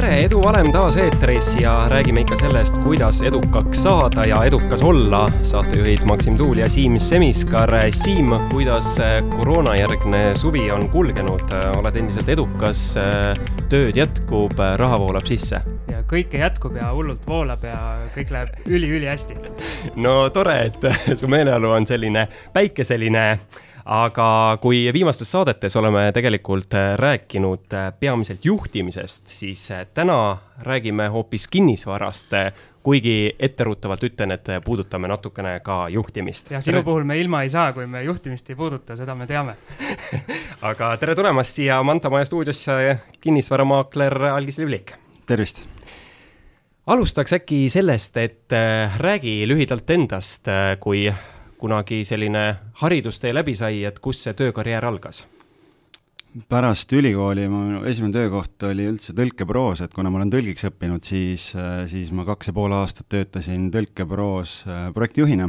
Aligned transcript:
tere, 0.00 0.16
Edu 0.24 0.38
Valem 0.40 0.70
taas 0.72 0.96
eetris 0.96 1.50
ja 1.60 1.72
räägime 1.90 2.22
ikka 2.24 2.36
sellest, 2.40 2.76
kuidas 2.84 3.18
edukaks 3.22 3.82
saada 3.82 4.24
ja 4.24 4.38
edukas 4.48 4.82
olla. 4.82 5.26
saatejuhid 5.44 6.06
Maksim 6.08 6.38
Tuul 6.38 6.62
ja 6.62 6.68
Siim 6.70 6.98
Semiskar. 6.98 7.70
Siim, 7.92 8.32
kuidas 8.50 8.96
koroonajärgne 9.36 10.22
suvi 10.36 10.70
on 10.70 10.88
kulgenud, 10.88 11.52
oled 11.76 12.00
endiselt 12.00 12.28
edukas, 12.32 12.94
tööd 13.68 14.00
jätkub, 14.00 14.56
raha 14.76 15.00
voolab 15.00 15.28
sisse? 15.28 15.60
ja 15.90 16.00
kõike 16.08 16.40
jätkub 16.40 16.78
ja 16.80 16.92
hullult 16.94 17.26
voolab 17.28 17.64
ja 17.66 17.80
kõik 18.14 18.32
läheb 18.32 18.70
üli-ülihästi. 18.70 19.36
no 20.04 20.30
tore, 20.32 20.56
et 20.70 20.86
su 21.20 21.28
meeleolu 21.28 21.74
on 21.76 21.86
selline 21.86 22.24
päikeseline 22.56 23.26
aga 23.90 24.58
kui 24.62 24.84
viimastes 24.94 25.32
saadetes 25.34 25.74
oleme 25.76 26.04
tegelikult 26.14 26.74
äh, 26.78 26.92
rääkinud 26.98 27.74
äh, 27.74 27.88
peamiselt 28.00 28.44
juhtimisest, 28.44 29.26
siis 29.26 29.70
äh, 29.70 29.86
täna 29.94 30.38
räägime 30.62 31.08
hoopis 31.10 31.48
kinnisvarast, 31.48 32.36
kuigi 32.82 33.34
etteruttavalt 33.38 34.04
ütlen, 34.06 34.30
et 34.30 34.46
puudutame 34.64 35.08
natukene 35.10 35.56
ka 35.64 35.88
juhtimist. 35.88 36.52
jah, 36.54 36.62
sinu 36.62 36.78
tere... 36.78 36.84
puhul 36.84 37.04
me 37.04 37.18
ilma 37.20 37.42
ei 37.42 37.50
saa, 37.50 37.72
kui 37.72 37.86
me 37.86 38.04
juhtimist 38.06 38.50
ei 38.50 38.56
puuduta, 38.56 38.96
seda 38.96 39.14
me 39.18 39.26
teame 39.26 39.56
aga 40.70 40.94
tere 41.00 41.18
tulemast 41.18 41.58
siia 41.58 41.82
Manta 41.82 42.10
Maja 42.10 42.30
stuudiosse, 42.30 42.96
kinnisvaramaakler 43.20 44.22
Algis 44.30 44.58
Livlik. 44.62 44.94
tervist 45.26 45.66
alustaks 46.86 47.32
äkki 47.36 47.66
sellest, 47.70 48.16
et 48.16 48.54
räägi 49.02 49.42
lühidalt 49.50 49.90
endast, 49.90 50.48
kui 50.80 51.08
kunagi 51.60 52.04
selline 52.08 52.44
haridustee 52.80 53.34
läbi 53.36 53.54
sai, 53.58 53.84
et 53.88 54.00
kus 54.02 54.24
see 54.24 54.36
töökarjäär 54.38 54.86
algas? 54.88 55.24
pärast 56.46 56.92
ülikooli 56.94 57.48
mu 57.50 57.80
esimene 57.90 58.14
töökoht 58.14 58.62
oli 58.68 58.84
üldse 58.86 59.10
tõlkebüroos, 59.18 59.80
et 59.82 59.94
kuna 59.94 60.12
ma 60.12 60.20
olen 60.20 60.30
tõlgiks 60.30 60.62
õppinud, 60.68 61.02
siis, 61.02 61.48
siis 61.90 62.12
ma 62.14 62.22
kaks 62.28 62.52
ja 62.52 62.54
pool 62.54 62.74
aastat 62.76 63.08
töötasin 63.10 63.66
tõlkebüroos 63.74 64.60
äh, 64.68 64.84
projektijuhina 64.94 65.48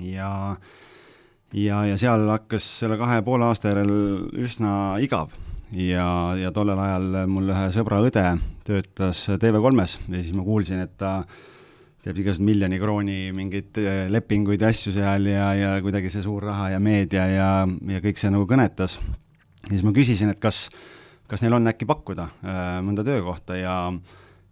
ja 0.00 0.30
ja, 1.52 1.84
ja 1.84 2.00
seal 2.00 2.24
hakkas 2.30 2.64
selle 2.80 2.96
kahe 2.96 3.20
poole 3.26 3.44
aasta 3.50 3.74
järel 3.74 3.92
üsna 4.40 4.72
igav 5.04 5.36
ja, 5.76 6.08
ja 6.38 6.52
tollel 6.56 6.80
ajal 6.80 7.22
mul 7.28 7.52
ühe 7.52 7.68
sõbra 7.76 8.00
õde 8.06 8.24
töötas 8.64 9.26
TV3-s 9.28 10.00
ja 10.08 10.22
siis 10.22 10.32
ma 10.32 10.48
kuulsin, 10.48 10.80
et 10.86 10.96
ta 10.96 11.18
äh, 11.20 11.40
teeb 12.00 12.20
igasuguseid 12.22 12.46
miljoni 12.48 12.78
krooni 12.80 13.18
mingeid 13.36 13.80
äh, 13.82 14.06
lepinguid 14.12 14.62
ja 14.64 14.70
asju 14.72 14.92
seal 14.94 15.28
ja, 15.28 15.50
ja 15.56 15.72
kuidagi 15.84 16.12
see 16.12 16.24
suur 16.24 16.46
raha 16.48 16.70
ja 16.74 16.80
meedia 16.82 17.26
ja, 17.28 17.50
ja 17.68 18.00
kõik 18.00 18.20
see 18.20 18.32
nagu 18.32 18.46
kõnetas. 18.48 18.96
ja 19.66 19.74
siis 19.74 19.84
ma 19.84 19.92
küsisin, 19.96 20.32
et 20.32 20.40
kas, 20.40 20.68
kas 21.28 21.44
neil 21.44 21.58
on 21.58 21.68
äkki 21.68 21.88
pakkuda 21.88 22.30
äh, 22.40 22.78
mõnda 22.86 23.04
töökohta 23.06 23.58
ja 23.58 23.76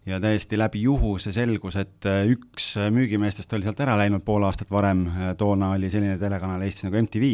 ja 0.08 0.16
täiesti 0.24 0.56
läbi 0.56 0.80
juhuse 0.86 1.34
selgus, 1.36 1.76
et 1.80 2.06
äh, 2.08 2.22
üks 2.32 2.74
müügimeestest 2.92 3.52
oli 3.56 3.64
sealt 3.64 3.80
ära 3.84 3.96
läinud 4.00 4.24
pool 4.24 4.44
aastat 4.48 4.70
varem, 4.72 5.06
toona 5.40 5.74
oli 5.76 5.90
selline 5.92 6.16
telekanal 6.20 6.64
Eestis 6.64 6.86
nagu 6.86 7.00
MTV. 7.00 7.32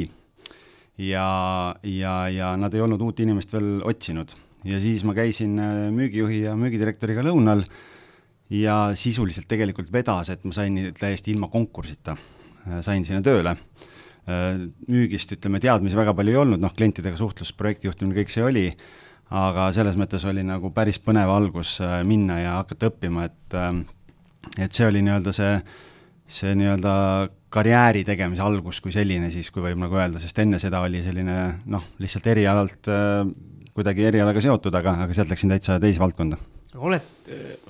ja, 1.11 1.27
ja, 1.83 2.15
ja 2.31 2.53
nad 2.59 2.75
ei 2.75 2.83
olnud 2.87 3.03
uut 3.03 3.23
inimest 3.23 3.55
veel 3.55 3.83
otsinud 3.83 4.37
ja 4.65 4.79
siis 4.81 5.03
ma 5.03 5.15
käisin 5.15 5.59
müügijuhi 5.95 6.45
ja 6.47 6.55
müügidirektoriga 6.59 7.27
lõunal 7.27 7.67
ja 8.53 8.77
sisuliselt 8.99 9.49
tegelikult 9.49 9.93
vedas, 9.93 10.31
et 10.33 10.45
ma 10.45 10.53
sain 10.55 10.77
täiesti 10.99 11.33
ilma 11.33 11.49
konkursita, 11.53 12.17
äh, 12.67 12.81
sain 12.85 13.05
sinna 13.07 13.23
tööle. 13.25 13.57
Äh, 14.25 14.67
müügist, 14.89 15.33
ütleme, 15.37 15.61
teadmisi 15.61 15.97
väga 15.97 16.15
palju 16.17 16.35
ei 16.35 16.43
olnud, 16.43 16.63
noh, 16.63 16.75
klientidega 16.77 17.19
suhtlus, 17.21 17.53
projektijuhtimine, 17.57 18.17
kõik 18.21 18.33
see 18.33 18.45
oli, 18.45 18.67
aga 19.35 19.71
selles 19.77 19.97
mõttes 20.01 20.25
oli 20.29 20.45
nagu 20.47 20.71
päris 20.75 21.01
põnev 21.03 21.33
algus 21.33 21.79
äh, 21.85 22.03
minna 22.09 22.41
ja 22.43 22.59
hakata 22.61 22.93
õppima, 22.93 23.29
et 23.31 23.59
et 24.61 24.77
see 24.77 24.85
oli 24.85 25.01
nii-öelda 25.01 25.33
see, 25.33 25.55
see 26.29 26.53
nii-öelda 26.57 26.93
karjääri 27.55 28.03
tegemise 28.05 28.43
algus 28.45 28.81
kui 28.85 28.93
selline 28.93 29.31
siis, 29.33 29.49
kui 29.51 29.65
võib 29.65 29.79
nagu 29.81 29.97
öelda, 29.97 30.21
sest 30.21 30.39
enne 30.43 30.61
seda 30.61 30.83
oli 30.85 31.01
selline 31.05 31.37
noh, 31.73 31.87
lihtsalt 32.03 32.29
erialalt 32.29 32.91
kuidagi 33.75 34.05
erialaga 34.05 34.43
seotud, 34.45 34.77
aga, 34.77 34.99
aga 35.07 35.17
sealt 35.17 35.33
läksin 35.33 35.55
täitsa 35.55 35.79
teise 35.81 36.03
valdkonda 36.03 36.37
oled, 36.75 37.11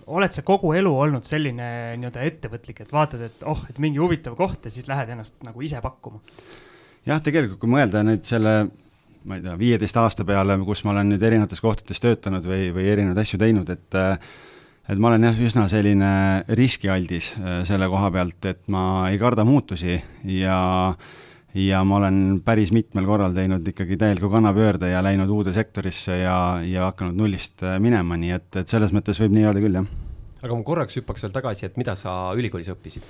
oled 0.06 0.34
sa 0.34 0.44
kogu 0.46 0.72
elu 0.76 0.92
olnud 1.06 1.26
selline 1.28 1.66
nii-öelda 2.00 2.24
ettevõtlik, 2.28 2.84
et 2.84 2.94
vaatad, 2.94 3.26
et 3.26 3.44
oh, 3.48 3.60
et 3.70 3.80
mingi 3.82 4.00
huvitav 4.00 4.36
koht 4.38 4.64
ja 4.64 4.72
siis 4.72 4.88
lähed 4.88 5.12
ennast 5.14 5.36
nagu 5.46 5.64
ise 5.64 5.82
pakkuma? 5.84 6.22
jah, 7.04 7.20
tegelikult 7.24 7.60
kui 7.60 7.72
mõelda 7.74 8.04
nüüd 8.06 8.24
selle, 8.28 8.54
ma 9.28 9.38
ei 9.38 9.44
tea, 9.44 9.58
viieteist 9.60 10.00
aasta 10.00 10.24
peale, 10.28 10.56
kus 10.64 10.84
ma 10.86 10.94
olen 10.94 11.12
nüüd 11.12 11.26
erinevates 11.26 11.60
kohtades 11.64 12.00
töötanud 12.00 12.48
või, 12.48 12.70
või 12.76 12.88
erinevaid 12.94 13.20
asju 13.24 13.40
teinud, 13.42 13.74
et 13.74 14.00
et 14.84 15.00
ma 15.00 15.10
olen 15.10 15.28
jah, 15.30 15.44
üsna 15.46 15.68
selline 15.72 16.14
riskialdis 16.56 17.34
äh, 17.40 17.60
selle 17.68 17.88
koha 17.92 18.10
pealt, 18.12 18.40
et 18.48 18.64
ma 18.72 19.10
ei 19.12 19.20
karda 19.20 19.44
muutusi 19.48 19.96
ja 20.28 20.58
äh, 20.92 21.14
ja 21.54 21.84
ma 21.86 22.00
olen 22.00 22.40
päris 22.44 22.72
mitmel 22.74 23.06
korral 23.06 23.34
teinud 23.36 23.66
ikkagi 23.70 23.98
täieliku 24.00 24.30
kannapöörde 24.32 24.90
ja 24.90 25.02
läinud 25.04 25.30
uude 25.30 25.54
sektorisse 25.54 26.18
ja, 26.24 26.36
ja 26.66 26.88
hakanud 26.90 27.16
nullist 27.18 27.62
äh, 27.62 27.78
minema, 27.82 28.18
nii 28.18 28.34
et, 28.34 28.50
et 28.64 28.70
selles 28.70 28.94
mõttes 28.94 29.20
võib 29.22 29.36
nii 29.36 29.46
öelda 29.46 29.62
küll, 29.62 29.78
jah. 29.78 29.88
aga 30.42 30.58
ma 30.58 30.66
korraks 30.66 30.98
hüppaks 30.98 31.26
veel 31.26 31.34
tagasi, 31.36 31.68
et 31.68 31.80
mida 31.80 31.94
sa 31.98 32.34
ülikoolis 32.34 32.72
õppisid? 32.74 33.06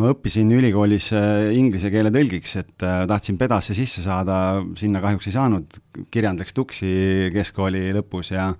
ma 0.00 0.12
õppisin 0.12 0.52
ülikoolis 0.56 1.10
äh, 1.16 1.50
inglise 1.56 1.90
keele 1.92 2.12
tõlgiks, 2.12 2.54
et 2.60 2.84
äh, 2.86 3.02
tahtsin 3.08 3.40
pedasse 3.40 3.76
sisse 3.76 4.04
saada, 4.04 4.36
sinna 4.80 5.02
kahjuks 5.04 5.28
ei 5.28 5.36
saanud, 5.36 5.82
kirjand 6.12 6.44
läks 6.44 6.56
tuksi 6.56 6.92
keskkooli 7.34 7.90
lõpus 7.96 8.34
ja 8.34 8.52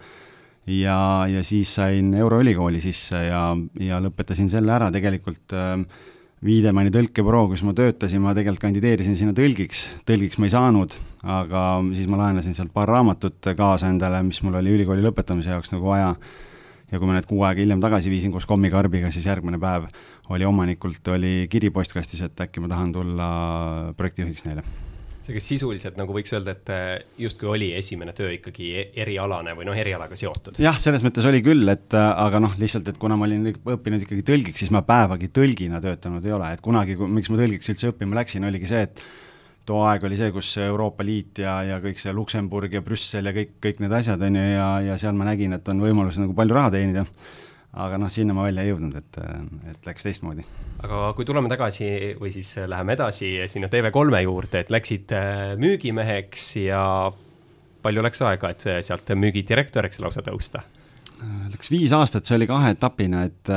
ja, 0.69 0.97
ja 1.27 1.43
siis 1.45 1.73
sain 1.75 2.13
Euroülikooli 2.15 2.81
sisse 2.81 3.25
ja, 3.27 3.45
ja 3.83 4.01
lõpetasin 4.03 4.51
selle 4.53 4.73
ära 4.73 4.93
tegelikult 4.95 5.57
äh, 5.57 5.81
Viidemanni 6.43 6.91
tõlkebüroo, 6.91 7.45
kus 7.53 7.61
ma 7.63 7.71
töötasin, 7.79 8.19
ma 8.19 8.33
tegelikult 8.35 8.65
kandideerisin 8.65 9.15
sinna 9.15 9.35
tõlgiks, 9.37 9.85
tõlgiks 10.09 10.41
ma 10.43 10.49
ei 10.49 10.55
saanud, 10.55 10.97
aga 11.23 11.61
siis 11.95 12.09
ma 12.11 12.19
laenasin 12.19 12.57
sealt 12.59 12.73
paar 12.75 12.91
raamatut 12.91 13.53
kaasa 13.55 13.93
endale, 13.93 14.25
mis 14.27 14.43
mul 14.43 14.59
oli 14.59 14.75
ülikooli 14.75 15.07
lõpetamise 15.07 15.55
jaoks 15.55 15.71
nagu 15.77 15.93
vaja. 15.93 16.17
ja 16.91 16.99
kui 16.99 17.09
ma 17.09 17.15
need 17.15 17.31
kuu 17.31 17.47
aega 17.47 17.63
hiljem 17.63 17.81
tagasi 17.81 18.11
viisin 18.11 18.35
koos 18.35 18.45
kommikarbiga, 18.51 19.15
siis 19.15 19.31
järgmine 19.31 19.63
päev 19.63 19.87
oli 20.35 20.45
omanikult, 20.45 21.07
oli 21.15 21.47
kiri 21.49 21.71
postkastis, 21.71 22.27
et 22.27 22.41
äkki 22.41 22.61
ma 22.61 22.69
tahan 22.69 22.93
tulla 22.93 23.29
projektijuhiks 23.97 24.45
neile 24.51 24.67
see, 25.27 25.37
kes 25.37 25.49
sisuliselt 25.55 25.99
nagu 26.01 26.15
võiks 26.15 26.33
öelda, 26.35 26.55
et 26.57 26.73
äh, 26.73 26.93
justkui 27.21 27.51
oli 27.53 27.71
esimene 27.79 28.15
töö 28.17 28.33
ikkagi 28.37 28.71
e-, 28.79 28.87
erialane 29.05 29.55
või 29.59 29.67
noh, 29.69 29.79
erialaga 29.79 30.19
seotud. 30.19 30.61
jah, 30.63 30.79
selles 30.83 31.05
mõttes 31.07 31.27
oli 31.29 31.43
küll, 31.45 31.67
et 31.73 31.97
äh, 31.99 32.09
aga 32.25 32.43
noh, 32.43 32.55
lihtsalt, 32.61 32.89
et 32.93 33.01
kuna 33.03 33.19
ma 33.19 33.29
olin 33.29 33.51
õppinud 33.53 34.07
ikkagi 34.07 34.25
tõlgiks, 34.29 34.65
siis 34.65 34.73
ma 34.75 34.85
päevagi 34.87 35.31
tõlgina 35.35 35.83
töötanud 35.85 36.27
ei 36.27 36.37
ole, 36.37 36.55
et 36.57 36.65
kunagi, 36.65 36.97
miks 37.09 37.31
ma 37.33 37.41
tõlgiks 37.41 37.75
üldse 37.75 37.93
õppima 37.93 38.19
läksin, 38.21 38.49
oligi 38.49 38.71
see, 38.71 38.87
et 38.89 39.05
too 39.69 39.85
aeg 39.87 40.03
oli 40.09 40.19
see, 40.19 40.33
kus 40.35 40.49
Euroopa 40.65 41.07
Liit 41.07 41.43
ja, 41.45 41.61
ja 41.67 41.79
kõik 41.83 42.01
see 42.03 42.15
Luksemburg 42.15 42.75
ja 42.75 42.83
Brüssel 42.83 43.31
ja 43.31 43.35
kõik, 43.37 43.57
kõik 43.63 43.83
need 43.85 43.95
asjad, 43.95 44.23
on 44.27 44.41
ju, 44.41 44.49
ja, 44.57 44.69
ja 44.89 44.99
seal 44.99 45.15
ma 45.19 45.29
nägin, 45.29 45.55
et 45.55 45.71
on 45.71 45.83
võimalus 45.85 46.19
nagu 46.19 46.35
palju 46.39 46.59
raha 46.59 46.75
teenida 46.75 47.07
aga 47.73 47.99
noh, 48.01 48.11
sinna 48.13 48.35
ma 48.37 48.45
välja 48.47 48.67
ei 48.67 48.73
jõudnud, 48.73 48.97
et, 48.99 49.19
et 49.71 49.89
läks 49.89 50.05
teistmoodi. 50.05 50.45
aga 50.85 51.07
kui 51.17 51.27
tuleme 51.29 51.49
tagasi 51.53 51.89
või 52.21 52.33
siis 52.35 52.55
läheme 52.69 52.97
edasi 52.99 53.35
sinna 53.49 53.71
TV3 53.73 54.23
juurde, 54.27 54.61
et 54.65 54.73
läksid 54.73 55.15
äh, 55.17 55.55
müügimeheks 55.61 56.51
ja 56.67 56.85
palju 57.83 58.05
läks 58.05 58.23
aega, 58.29 58.53
et 58.53 58.69
sealt 58.87 59.11
müügidirektoriks 59.19 60.03
lausa 60.05 60.25
tõusta? 60.27 60.63
Läks 61.53 61.71
viis 61.71 61.93
aastat, 61.95 62.27
see 62.27 62.35
oli 62.35 62.49
kaheetapina, 62.51 63.21
et, 63.29 63.51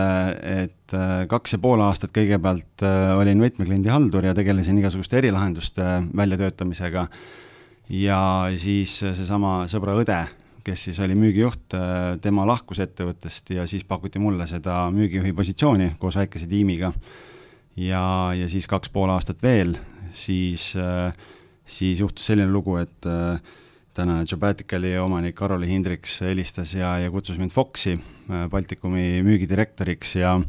et 0.45 0.95
kaks 1.31 1.55
ja 1.55 1.59
pool 1.61 1.81
aastat 1.81 2.13
kõigepealt 2.13 2.85
äh, 2.85 3.15
olin 3.17 3.41
võtmekliendi 3.41 3.89
haldur 3.89 4.29
ja 4.29 4.35
tegelesin 4.37 4.79
igasuguste 4.79 5.19
erilahenduste 5.19 5.97
väljatöötamisega 6.15 7.07
ja 7.89 8.21
siis 8.61 8.99
seesama 9.01 9.63
sõbra 9.71 9.97
õde 9.99 10.23
kes 10.65 10.87
siis 10.87 10.99
oli 11.03 11.15
müügijuht, 11.17 11.73
äh, 11.77 12.15
tema 12.21 12.45
lahkus 12.47 12.81
ettevõttest 12.83 13.51
ja 13.53 13.67
siis 13.69 13.85
pakuti 13.87 14.19
mulle 14.21 14.47
seda 14.49 14.85
müügijuhi 14.93 15.33
positsiooni 15.37 15.91
koos 16.01 16.17
väikese 16.17 16.49
tiimiga. 16.49 16.91
ja, 17.75 18.31
ja 18.33 18.47
siis 18.49 18.67
kaks 18.71 18.89
pool 18.89 19.11
aastat 19.13 19.43
veel, 19.43 19.75
siis, 20.13 20.73
äh, 20.79 21.13
siis 21.65 21.99
juhtus 21.99 22.25
selline 22.25 22.51
lugu, 22.51 22.77
et 22.81 23.05
äh, 23.05 23.37
tänane 23.93 24.25
Jobaticali 24.31 24.97
omanik 24.97 25.35
Karoli 25.35 25.67
Hindriks 25.67 26.21
helistas 26.21 26.73
ja, 26.75 26.97
ja 26.99 27.11
kutsus 27.11 27.37
mind 27.37 27.53
Foxi, 27.53 27.99
Baltikumi 28.49 29.21
müügidirektoriks 29.23 30.15
ja 30.15 30.39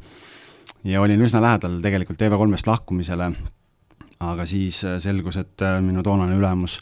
ja 0.84 1.00
olin 1.02 1.20
üsna 1.22 1.42
lähedal 1.42 1.80
tegelikult 1.82 2.18
TV3-st 2.18 2.66
lahkumisele, 2.70 3.30
aga 4.22 4.46
siis 4.46 4.80
selgus, 5.02 5.36
et 5.36 5.62
minu 5.82 6.02
toonane 6.02 6.34
ülemus 6.38 6.78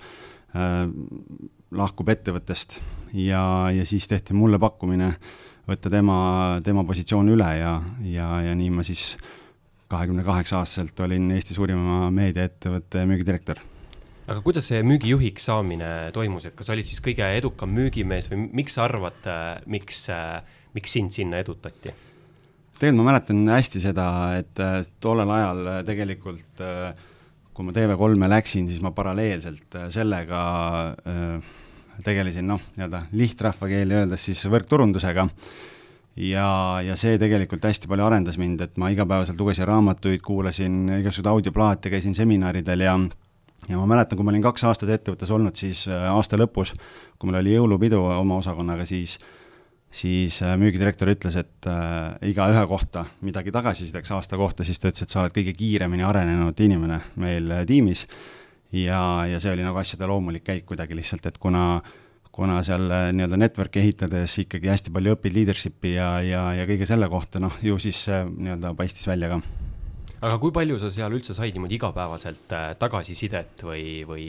lahkub 1.71 2.09
ettevõttest 2.13 2.79
ja, 3.15 3.71
ja 3.75 3.87
siis 3.89 4.09
tehti 4.11 4.37
mulle 4.37 4.59
pakkumine 4.63 5.15
võtta 5.69 5.91
tema, 5.91 6.17
tema 6.65 6.85
positsioon 6.85 7.33
üle 7.35 7.51
ja, 7.59 7.79
ja, 8.05 8.29
ja 8.49 8.57
nii 8.59 8.73
ma 8.75 8.85
siis 8.87 9.15
kahekümne 9.89 10.25
kaheksa 10.27 10.61
aastaselt 10.61 11.01
olin 11.05 11.31
Eesti 11.37 11.57
suurima 11.57 12.11
meediaettevõtte 12.15 13.05
müügidirektor. 13.09 13.61
aga 14.27 14.41
kuidas 14.45 14.69
see 14.71 14.83
müügijuhiks 14.85 15.49
saamine 15.51 16.11
toimus, 16.13 16.49
et 16.49 16.57
kas 16.59 16.71
olid 16.73 16.89
siis 16.89 17.01
kõige 17.05 17.27
edukam 17.39 17.73
müügimees 17.77 18.31
või 18.33 18.49
miks 18.61 18.77
sa 18.77 18.89
arvad, 18.89 19.25
miks 19.67 20.07
miks 20.75 20.97
sind 20.97 21.15
sinna 21.15 21.41
edutati? 21.43 21.95
tegelikult 22.75 23.01
ma 23.01 23.11
mäletan 23.13 23.45
hästi 23.49 23.81
seda, 23.81 24.07
et 24.41 24.63
tollel 25.01 25.31
ajal 25.31 25.69
tegelikult 25.87 26.65
kui 27.55 27.67
ma 27.67 27.75
TV3-e 27.75 28.31
läksin, 28.33 28.67
siis 28.69 28.83
ma 28.83 28.91
paralleelselt 28.95 29.77
sellega 29.95 30.41
tegelesin 32.03 32.49
noh, 32.51 32.62
nii-öelda 32.75 33.05
lihtrahvakeeli 33.15 34.01
öeldes 34.01 34.25
siis 34.27 34.43
võrkturundusega. 34.51 35.29
Ja, 36.15 36.49
ja 36.87 36.95
see 36.99 37.17
tegelikult 37.19 37.65
hästi 37.67 37.91
palju 37.91 38.05
arendas 38.06 38.39
mind, 38.39 38.61
et 38.62 38.77
ma 38.79 38.91
igapäevaselt 38.95 39.39
lugesin 39.41 39.67
raamatuid, 39.67 40.23
kuulasin 40.23 40.85
igasuguseid 41.01 41.31
audioplaate, 41.31 41.91
käisin 41.91 42.15
seminaridel 42.15 42.85
ja 42.87 42.99
ja 43.69 43.79
ma 43.79 43.87
mäletan, 43.87 44.19
kui 44.19 44.27
ma 44.27 44.33
olin 44.33 44.45
kaks 44.45 44.65
aastat 44.69 44.93
ettevõttes 44.93 45.31
olnud, 45.33 45.56
siis 45.56 45.87
äh, 45.89 46.06
aasta 46.12 46.39
lõpus, 46.41 46.75
kui 47.19 47.31
meil 47.31 47.41
oli 47.41 47.55
jõulupidu 47.55 48.03
oma 48.03 48.39
osakonnaga, 48.43 48.87
siis 48.89 49.19
siis 49.94 50.41
äh, 50.43 50.55
müügidirektor 50.58 51.11
ütles, 51.12 51.37
et 51.38 51.69
äh, 51.70 52.31
igaühe 52.31 52.64
kohta 52.70 53.05
midagi 53.25 53.52
tagasisideks 53.55 54.14
aasta 54.17 54.38
kohta, 54.41 54.67
siis 54.67 54.81
ta 54.81 54.91
ütles, 54.91 55.06
et 55.06 55.12
sa 55.12 55.23
oled 55.23 55.35
kõige 55.35 55.55
kiiremini 55.56 56.06
arenenud 56.06 56.61
inimene 56.67 57.00
meil 57.23 57.50
äh, 57.55 57.67
tiimis 57.69 58.06
ja, 58.75 59.00
ja 59.31 59.43
see 59.43 59.52
oli 59.55 59.67
nagu 59.67 59.79
asjade 59.81 60.08
loomulik 60.11 60.46
käik 60.46 60.67
kuidagi 60.70 60.99
lihtsalt, 60.99 61.29
et 61.31 61.38
kuna 61.43 61.79
kuna 62.35 62.58
seal 62.67 62.88
äh, 62.91 63.11
nii-öelda 63.14 63.38
network'i 63.38 63.85
ehitades 63.85 64.35
ikkagi 64.43 64.73
hästi 64.73 64.94
palju 64.94 65.14
õpid 65.14 65.37
leadership'i 65.37 65.94
ja, 65.94 66.08
ja, 66.26 66.49
ja 66.58 66.64
kõige 66.67 66.88
selle 66.91 67.06
kohta, 67.12 67.43
noh, 67.43 67.55
ju 67.62 67.79
siis 67.82 68.08
nii-öelda 68.11 68.75
paistis 68.79 69.06
välja 69.06 69.31
ka. 69.37 69.38
aga 70.25 70.41
kui 70.43 70.55
palju 70.56 70.81
sa 70.82 70.91
seal 70.91 71.14
üldse 71.14 71.37
said 71.37 71.55
niimoodi 71.55 71.79
igapäevaselt 71.79 72.56
tagasisidet 72.82 73.62
või, 73.62 73.87
või 74.08 74.26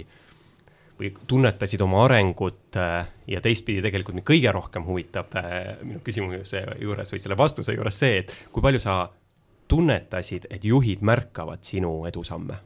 või 1.00 1.12
tunnetasid 1.28 1.82
oma 1.84 2.06
arengut 2.06 2.78
äh, 2.80 3.08
ja 3.28 3.42
teistpidi 3.44 3.84
tegelikult 3.84 4.16
mind 4.20 4.28
kõige 4.28 4.54
rohkem 4.56 4.86
huvitab 4.88 5.36
minu 5.84 6.00
küsimuse 6.06 6.64
juures 6.82 7.12
või 7.12 7.24
selle 7.24 7.38
vastuse 7.40 7.76
juures 7.76 8.00
see, 8.00 8.22
et 8.24 8.32
kui 8.54 8.64
palju 8.64 8.80
sa 8.84 9.02
tunnetasid, 9.68 10.48
et 10.50 10.64
juhid 10.66 11.04
märkavad 11.06 11.66
sinu 11.66 12.06
edusamme? 12.08 12.62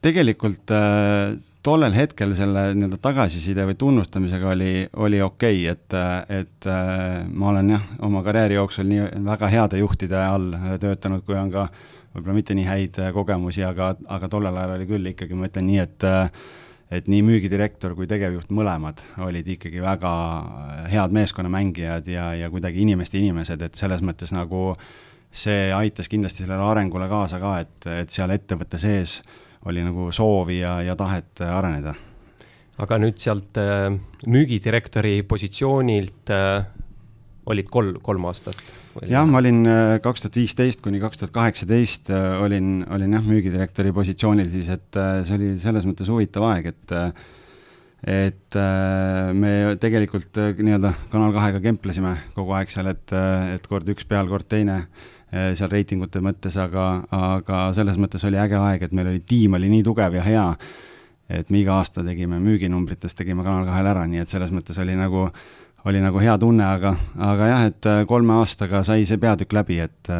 Tegelikult 0.00 0.72
äh, 0.72 1.34
tollel 1.60 1.92
hetkel 1.92 2.32
selle 2.38 2.70
nii-öelda 2.72 2.96
tagasiside 3.04 3.66
või 3.68 3.76
tunnustamisega 3.76 4.48
oli, 4.54 4.72
oli 4.96 5.20
okei 5.20 5.66
okay,, 5.68 5.74
et, 5.74 5.96
et 6.32 6.68
äh, 6.72 7.26
ma 7.28 7.50
olen 7.50 7.74
jah, 7.74 7.84
oma 8.08 8.22
karjääri 8.24 8.56
jooksul 8.56 8.88
nii 8.88 9.10
väga 9.26 9.50
heade 9.52 9.82
juhtide 9.82 10.16
all 10.16 10.56
töötanud, 10.80 11.26
kui 11.26 11.36
on 11.36 11.52
ka 11.52 11.66
võib-olla 12.14 12.38
mitte 12.38 12.56
nii 12.56 12.64
häid 12.70 12.96
kogemusi, 13.12 13.66
aga, 13.66 13.92
aga 14.08 14.32
tollel 14.32 14.56
ajal 14.56 14.74
oli 14.78 14.88
küll 14.88 15.12
ikkagi, 15.12 15.36
ma 15.36 15.50
ütlen 15.50 15.68
nii, 15.68 15.84
et 15.84 16.08
et 16.90 17.06
nii 17.10 17.20
müügidirektor 17.22 17.94
kui 17.94 18.08
tegevjuht 18.10 18.50
mõlemad 18.50 19.02
olid 19.22 19.46
ikkagi 19.56 19.82
väga 19.82 20.14
head 20.90 21.14
meeskonnamängijad 21.14 22.08
ja, 22.10 22.32
ja 22.34 22.50
kuidagi 22.50 22.82
inimeste 22.82 23.20
inimesed, 23.20 23.62
et 23.62 23.78
selles 23.78 24.02
mõttes 24.02 24.34
nagu 24.34 24.74
see 25.30 25.70
aitas 25.70 26.10
kindlasti 26.10 26.42
sellele 26.42 26.66
arengule 26.66 27.06
kaasa 27.08 27.38
ka, 27.38 27.60
et, 27.62 27.86
et 28.02 28.10
seal 28.10 28.34
ettevõtte 28.34 28.80
sees 28.82 29.20
äh, 29.20 29.38
oli 29.68 29.82
nagu 29.84 30.08
soovi 30.12 30.60
ja, 30.60 30.80
ja 30.82 30.96
tahet 30.96 31.40
äh, 31.40 31.56
areneda. 31.56 31.94
aga 32.80 32.96
nüüd 32.96 33.18
sealt 33.20 33.58
äh, 33.60 33.90
müügidirektori 34.26 35.20
positsioonilt 35.28 36.32
äh, 36.32 36.64
olid 37.50 37.68
kolm, 37.72 37.98
kolm 38.04 38.28
aastat? 38.30 38.58
jah, 39.08 39.26
ma 39.28 39.40
olin 39.40 39.64
äh, 39.70 39.96
kaks 40.02 40.24
tuhat 40.24 40.38
viisteist 40.40 40.82
kuni 40.84 41.00
kaks 41.02 41.20
tuhat 41.20 41.34
kaheksateist 41.34 42.10
olin, 42.44 42.80
olin 42.90 43.18
jah, 43.18 43.26
müügidirektori 43.26 43.94
positsioonil 43.96 44.50
siis, 44.52 44.70
et 44.72 44.98
see 45.26 45.36
oli 45.36 45.52
selles 45.62 45.86
mõttes 45.88 46.10
huvitav 46.10 46.48
aeg, 46.52 46.72
et 46.74 46.96
et 48.00 48.56
me 49.36 49.50
tegelikult 49.76 50.38
nii-öelda 50.56 50.94
Kanal 51.12 51.34
kahega 51.36 51.58
kemplesime 51.60 52.14
kogu 52.32 52.54
aeg 52.56 52.70
seal, 52.72 52.88
et, 52.88 53.12
et 53.12 53.66
kord 53.68 53.88
üks 53.92 54.06
peal, 54.08 54.24
kord 54.30 54.48
teine 54.48 54.78
seal 55.30 55.68
reitingute 55.68 56.22
mõttes, 56.24 56.56
aga, 56.58 56.86
aga 57.12 57.58
selles 57.76 58.00
mõttes 58.00 58.24
oli 58.24 58.40
äge 58.40 58.56
aeg, 58.56 58.86
et 58.86 58.94
meil 58.96 59.12
oli, 59.12 59.20
tiim 59.20 59.58
oli 59.58 59.68
nii 59.70 59.84
tugev 59.86 60.16
ja 60.16 60.24
hea, 60.24 60.46
et 61.30 61.50
me 61.52 61.60
iga 61.60 61.76
aasta 61.78 62.02
tegime 62.06 62.40
müüginumbrites, 62.42 63.14
tegime 63.18 63.44
Kanal 63.46 63.68
kahel 63.68 63.90
ära, 63.92 64.06
nii 64.10 64.24
et 64.24 64.32
selles 64.32 64.50
mõttes 64.54 64.80
oli 64.82 64.96
nagu, 64.98 65.28
oli 65.84 66.02
nagu 66.02 66.20
hea 66.20 66.36
tunne, 66.38 66.66
aga, 66.66 66.94
aga 67.30 67.48
jah, 67.52 67.64
et 67.70 67.88
eh, 67.88 68.04
kolme 68.08 68.36
aastaga 68.40 68.84
sai 68.86 69.06
see 69.08 69.20
peatükk 69.20 69.56
läbi, 69.56 69.80
et 69.86 70.12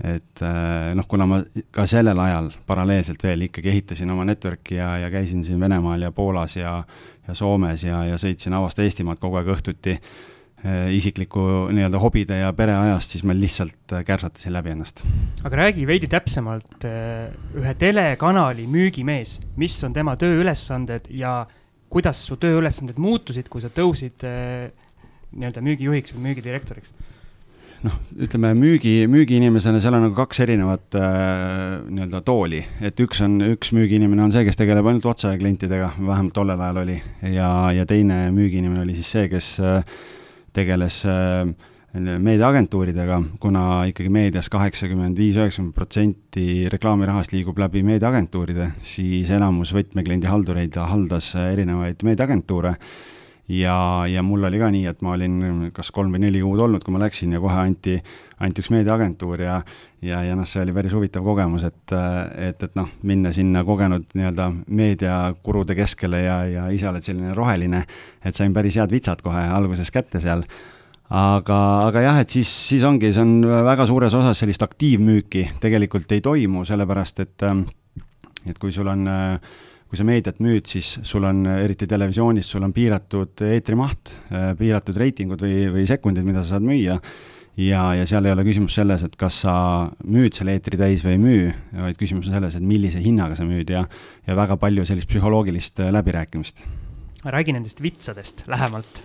et 0.00 0.42
eh, 0.46 0.90
noh, 0.96 1.04
kuna 1.08 1.26
ma 1.28 1.42
ka 1.74 1.84
sellel 1.90 2.18
ajal 2.24 2.50
paralleelselt 2.66 3.22
veel 3.26 3.48
ikkagi 3.50 3.68
ehitasin 3.74 4.10
oma 4.10 4.24
network'i 4.24 4.78
ja, 4.78 4.94
ja 5.02 5.10
käisin 5.12 5.44
siin 5.44 5.60
Venemaal 5.60 6.06
ja 6.06 6.12
Poolas 6.12 6.56
ja, 6.56 6.78
ja 7.28 7.36
Soomes 7.36 7.84
ja, 7.84 8.04
ja 8.08 8.16
sõitsin 8.20 8.56
Avasta 8.56 8.86
Eestimaad 8.86 9.20
kogu 9.20 9.36
aeg 9.40 9.52
õhtuti 9.52 9.98
Äh, 10.60 10.90
isikliku 10.92 11.40
nii-öelda 11.72 11.96
hobide 11.96 12.36
ja 12.36 12.50
pereajast, 12.52 13.14
siis 13.14 13.22
ma 13.24 13.32
lihtsalt 13.32 13.94
äh, 13.96 14.02
kärsatasin 14.04 14.52
läbi 14.52 14.74
ennast. 14.74 15.00
aga 15.40 15.56
räägi 15.56 15.86
veidi 15.88 16.08
täpsemalt 16.12 16.84
äh, 16.84 17.30
ühe 17.56 17.72
telekanali 17.80 18.66
müügimees, 18.68 19.38
mis 19.56 19.78
on 19.88 19.96
tema 19.96 20.18
tööülesanded 20.20 21.08
ja 21.16 21.46
kuidas 21.90 22.24
su 22.26 22.38
tööülesanded 22.40 22.98
muutusid, 23.02 23.48
kui 23.50 23.62
sa 23.62 23.70
tõusid 23.74 24.22
nii-öelda 24.22 25.62
müügijuhiks 25.64 26.14
või 26.16 26.30
müügidirektoriks? 26.30 26.94
noh, 27.86 27.96
ütleme 28.20 28.52
müügi, 28.58 29.06
müügiinimesena 29.10 29.80
seal 29.80 29.96
on 29.96 30.04
nagu 30.06 30.16
kaks 30.18 30.42
erinevat 30.44 30.96
äh, 31.00 31.80
nii-öelda 31.88 32.20
tooli, 32.26 32.60
et 32.84 33.00
üks 33.00 33.22
on, 33.24 33.38
üks 33.54 33.72
müügiinimene 33.76 34.26
on 34.26 34.34
see, 34.34 34.44
kes 34.48 34.58
tegeleb 34.60 34.88
ainult 34.90 35.08
otseklientidega, 35.14 35.94
vähemalt 35.98 36.36
tollel 36.36 36.60
ajal 36.60 36.82
oli, 36.84 36.98
ja, 37.32 37.50
ja 37.76 37.86
teine 37.88 38.26
müügiinimene 38.36 38.84
oli 38.84 38.98
siis 38.98 39.12
see, 39.16 39.28
kes 39.32 39.54
äh, 39.64 39.80
tegeles 40.56 41.02
äh, 41.08 41.46
meediaagentuuridega, 41.98 43.18
kuna 43.42 43.84
ikkagi 43.90 44.10
meedias 44.14 44.48
kaheksakümmend 44.52 45.18
viis, 45.18 45.34
üheksakümmend 45.34 45.74
protsenti 45.74 46.68
reklaamirahast 46.70 47.34
liigub 47.34 47.58
läbi 47.58 47.82
meediaagentuuride, 47.86 48.70
siis 48.86 49.30
enamus 49.34 49.74
võtmekliendi 49.74 50.30
haldureid 50.30 50.78
haldas 50.78 51.32
erinevaid 51.34 52.04
meediaagentuure. 52.06 52.76
Ja, 53.50 54.06
ja 54.06 54.22
mul 54.22 54.46
oli 54.46 54.60
ka 54.62 54.68
nii, 54.70 54.84
et 54.86 55.00
ma 55.02 55.16
olin 55.16 55.70
kas 55.74 55.90
kolm 55.90 56.14
või 56.14 56.22
neli 56.22 56.38
kuud 56.38 56.60
olnud, 56.62 56.84
kui 56.86 56.94
ma 56.94 57.00
läksin 57.02 57.34
ja 57.34 57.40
kohe 57.42 57.56
anti, 57.58 57.96
anti 58.38 58.62
üks 58.62 58.70
meediaagentuur 58.70 59.42
ja 59.42 59.56
ja, 60.06 60.22
ja 60.22 60.36
noh, 60.38 60.46
see 60.46 60.62
oli 60.62 60.72
päris 60.76 60.94
huvitav 60.94 61.26
kogemus, 61.26 61.66
et, 61.66 61.94
et, 62.38 62.62
et 62.62 62.76
noh, 62.78 62.86
minna 63.02 63.34
sinna 63.34 63.64
kogenud 63.66 64.14
nii-öelda 64.14 64.46
meediakurude 64.70 65.74
keskele 65.82 66.22
ja, 66.22 66.44
ja 66.46 66.68
ise 66.70 66.88
oled 66.92 67.04
selline 67.04 67.34
roheline, 67.34 67.82
et 68.22 68.38
sain 68.38 68.54
päris 68.54 68.78
head 68.78 68.94
vitsad 68.94 69.26
kohe 69.26 69.42
alguses 69.50 69.90
kätte 69.90 70.22
seal 70.22 70.46
aga, 71.10 71.58
aga 71.88 72.04
jah, 72.04 72.20
et 72.22 72.36
siis, 72.36 72.50
siis 72.70 72.84
ongi, 72.86 73.10
see 73.14 73.24
on 73.24 73.40
väga 73.66 73.86
suures 73.88 74.14
osas 74.14 74.38
sellist 74.42 74.62
aktiivmüüki 74.62 75.46
tegelikult 75.62 76.12
ei 76.14 76.22
toimu, 76.24 76.62
sellepärast 76.68 77.24
et, 77.24 77.48
et 78.46 78.60
kui 78.62 78.70
sul 78.74 78.90
on, 78.92 79.08
kui 79.90 79.98
sa 79.98 80.06
meediat 80.06 80.38
müüd, 80.44 80.70
siis 80.70 80.92
sul 81.06 81.26
on, 81.26 81.42
eriti 81.58 81.88
televisioonis, 81.90 82.46
sul 82.54 82.66
on 82.66 82.74
piiratud 82.76 83.42
eetrimaht, 83.48 84.14
piiratud 84.58 85.02
reitingud 85.02 85.42
või, 85.42 85.66
või 85.74 85.86
sekundid, 85.90 86.26
mida 86.26 86.44
sa 86.44 86.54
saad 86.56 86.66
müüa 86.68 87.00
ja, 87.58 87.82
ja 87.98 88.04
seal 88.08 88.28
ei 88.28 88.34
ole 88.34 88.44
küsimus 88.46 88.76
selles, 88.78 89.02
et 89.06 89.16
kas 89.18 89.40
sa 89.44 89.54
müüd 90.06 90.36
selle 90.36 90.54
eetri 90.54 90.78
täis 90.78 91.02
või 91.06 91.16
ei 91.16 91.22
müü, 91.24 91.48
vaid 91.74 91.98
küsimus 91.98 92.30
on 92.30 92.36
selles, 92.38 92.54
et 92.54 92.66
millise 92.66 93.02
hinnaga 93.02 93.34
sa 93.38 93.48
müüd 93.48 93.72
ja, 93.74 93.82
ja 94.28 94.38
väga 94.38 94.60
palju 94.62 94.86
sellist 94.88 95.10
psühholoogilist 95.10 95.82
läbirääkimist. 95.90 96.62
räägi 97.24 97.52
nendest 97.52 97.82
vitsadest 97.82 98.46
lähemalt 98.48 99.02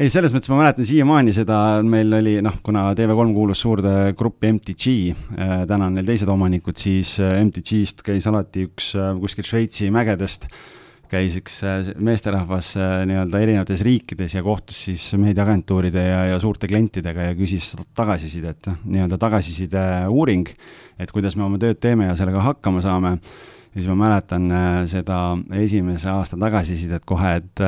ei, 0.00 0.08
selles 0.08 0.32
mõttes 0.32 0.48
ma 0.48 0.62
mäletan 0.62 0.86
siiamaani 0.88 1.32
seda, 1.36 1.58
meil 1.84 2.14
oli 2.16 2.38
noh, 2.44 2.56
kuna 2.64 2.86
TV3 2.96 3.34
kuulus 3.36 3.60
suurde 3.60 3.94
gruppi 4.16 4.48
MTG 4.54 4.92
äh,, 5.12 5.54
täna 5.68 5.90
on 5.90 5.98
neil 5.98 6.08
teised 6.08 6.30
omanikud, 6.32 6.78
siis 6.80 7.18
äh, 7.20 7.36
MTG-st 7.44 8.00
käis 8.06 8.28
alati 8.30 8.64
üks 8.70 8.94
äh, 8.96 9.12
kuskil 9.20 9.44
Šveitsi 9.44 9.90
mägedest 9.92 10.48
käis 11.10 11.34
üks 11.40 11.56
meesterahvas 11.98 12.68
nii-öelda 12.78 13.40
erinevates 13.42 13.80
riikides 13.82 14.36
ja 14.36 14.44
kohtus 14.46 14.84
siis 14.86 15.08
meediaagentuuride 15.18 16.04
ja, 16.06 16.20
ja 16.30 16.36
suurte 16.38 16.70
klientidega 16.70 17.32
ja 17.32 17.32
küsis 17.34 17.72
tagasisidet, 17.98 18.70
nii-öelda 18.84 19.18
tagasiside 19.18 19.82
uuring, 20.06 20.46
et 21.02 21.10
kuidas 21.10 21.34
me 21.34 21.48
oma 21.48 21.58
tööd 21.58 21.80
teeme 21.82 22.06
ja 22.06 22.14
sellega 22.14 22.44
hakkama 22.46 22.78
saame. 22.84 23.16
ja 23.74 23.80
siis 23.80 23.90
ma 23.90 23.98
mäletan 24.04 24.46
seda 24.86 25.18
esimese 25.58 26.12
aasta 26.14 26.38
tagasisidet 26.38 27.02
kohe, 27.02 27.34
et 27.42 27.64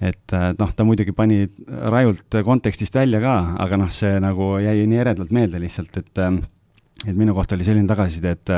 et 0.00 0.36
noh, 0.58 0.72
ta 0.76 0.84
muidugi 0.84 1.14
pani 1.16 1.44
rajult 1.92 2.38
kontekstist 2.44 2.98
välja 2.98 3.20
ka, 3.22 3.36
aga 3.64 3.78
noh, 3.80 3.92
see 3.94 4.18
nagu 4.20 4.56
jäi 4.60 4.84
nii 4.84 5.02
eredalt 5.04 5.32
meelde 5.32 5.60
lihtsalt, 5.62 5.96
et 6.02 6.24
et 7.06 7.12
minu 7.16 7.34
kohta 7.36 7.54
oli 7.54 7.64
selline 7.64 7.88
tagasiside, 7.88 8.32
et 8.36 8.52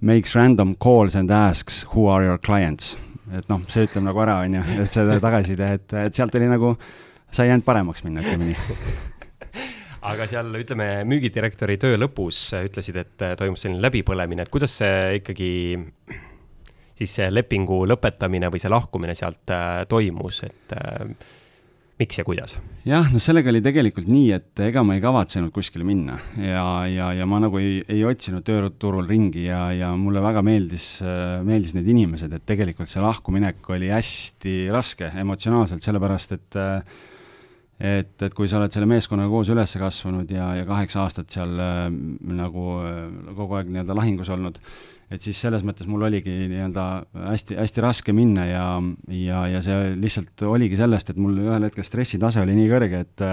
makes 0.00 0.34
random 0.36 0.74
calls 0.76 1.16
and 1.16 1.30
asks 1.30 1.84
who 1.94 2.06
are 2.12 2.24
your 2.24 2.38
clients. 2.38 2.98
Et 3.34 3.48
noh, 3.50 3.62
see 3.72 3.86
ütleb 3.88 4.04
nagu 4.06 4.20
ära, 4.22 4.38
on 4.44 4.58
ju, 4.58 4.62
et 4.84 4.92
seda 4.94 5.16
tagasiside, 5.22 5.70
et, 5.80 5.94
et 6.06 6.14
sealt 6.14 6.34
oli 6.38 6.50
nagu, 6.50 6.76
sai 7.34 7.50
ainult 7.50 7.66
paremaks 7.66 8.04
minna, 8.06 8.22
ütleme 8.22 8.52
nii. 8.52 8.94
Aga 10.10 10.28
seal 10.30 10.52
ütleme 10.54 10.86
müügidirektori 11.10 11.80
töö 11.82 11.96
lõpus 11.98 12.38
ütlesid, 12.60 13.00
et 13.00 13.24
toimus 13.40 13.64
selline 13.64 13.82
läbipõlemine, 13.82 14.44
et 14.46 14.52
kuidas 14.52 14.76
see 14.78 15.16
ikkagi 15.18 15.50
siis 16.96 17.16
see 17.18 17.32
lepingu 17.32 17.82
lõpetamine 17.88 18.50
või 18.52 18.62
see 18.62 18.72
lahkumine 18.72 19.16
sealt 19.16 19.52
äh, 19.54 19.82
toimus, 19.90 20.42
et 20.46 20.76
äh, 20.76 21.02
miks 22.00 22.20
ja 22.20 22.24
kuidas? 22.26 22.56
jah, 22.88 23.08
no 23.12 23.20
sellega 23.22 23.52
oli 23.52 23.62
tegelikult 23.64 24.08
nii, 24.10 24.30
et 24.36 24.62
ega 24.68 24.84
ma 24.86 24.96
ei 24.96 25.02
kavatsenud 25.04 25.52
kuskile 25.54 25.86
minna 25.88 26.18
ja, 26.40 26.64
ja, 26.90 27.10
ja 27.16 27.26
ma 27.28 27.40
nagu 27.42 27.60
ei, 27.60 27.80
ei 27.92 28.04
otsinud 28.08 28.44
tööturul 28.46 29.08
ringi 29.08 29.46
ja, 29.48 29.66
ja 29.76 29.92
mulle 29.98 30.22
väga 30.24 30.44
meeldis, 30.46 30.88
meeldis 31.46 31.76
need 31.76 31.90
inimesed, 31.92 32.32
et 32.32 32.46
tegelikult 32.48 32.90
see 32.92 33.04
lahkuminek 33.04 33.64
oli 33.76 33.92
hästi 33.92 34.58
raske 34.74 35.12
emotsionaalselt, 35.24 35.84
sellepärast 35.84 36.36
et 36.38 36.64
et, 37.76 38.14
et 38.24 38.32
kui 38.32 38.48
sa 38.48 38.56
oled 38.56 38.72
selle 38.72 38.88
meeskonnaga 38.88 39.28
koos 39.28 39.50
üles 39.52 39.74
kasvanud 39.76 40.30
ja, 40.32 40.54
ja 40.56 40.64
kaheksa 40.68 41.02
aastat 41.04 41.32
seal 41.32 41.52
äh, 41.60 41.88
nagu 42.40 42.68
kogu 43.36 43.58
aeg 43.58 43.68
nii-öelda 43.72 43.96
lahingus 43.98 44.32
olnud, 44.32 44.60
et 45.12 45.22
siis 45.22 45.38
selles 45.38 45.62
mõttes 45.66 45.86
mul 45.90 46.02
oligi 46.08 46.32
nii-öelda 46.50 46.84
hästi, 47.28 47.56
hästi 47.60 47.84
raske 47.84 48.14
minna 48.16 48.46
ja, 48.48 48.66
ja, 49.12 49.44
ja 49.52 49.62
see 49.62 49.92
lihtsalt 50.00 50.46
oligi 50.48 50.78
sellest, 50.78 51.12
et 51.12 51.20
mul 51.20 51.38
ühel 51.44 51.68
hetkel 51.68 51.86
stressitase 51.86 52.42
oli 52.42 52.56
nii 52.58 52.70
kõrge, 52.72 53.02
et 53.06 53.26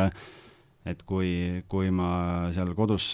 et 0.84 1.00
kui, 1.08 1.64
kui 1.72 1.88
ma 1.96 2.52
seal 2.52 2.74
kodus, 2.76 3.14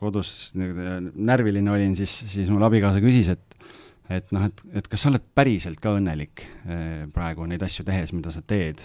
kodus 0.00 0.54
närviline 0.56 1.68
olin, 1.68 1.92
siis, 1.98 2.14
siis 2.32 2.48
mul 2.52 2.64
abikaasa 2.66 3.02
küsis, 3.04 3.30
et 3.36 3.60
et 4.10 4.32
noh, 4.34 4.42
et, 4.48 4.62
et 4.74 4.88
kas 4.90 5.04
sa 5.04 5.12
oled 5.12 5.22
päriselt 5.38 5.78
ka 5.78 5.92
õnnelik 5.94 6.42
eh, 6.42 7.04
praegu 7.14 7.44
neid 7.46 7.62
asju 7.62 7.84
tehes, 7.86 8.10
mida 8.16 8.32
sa 8.34 8.40
teed. 8.42 8.82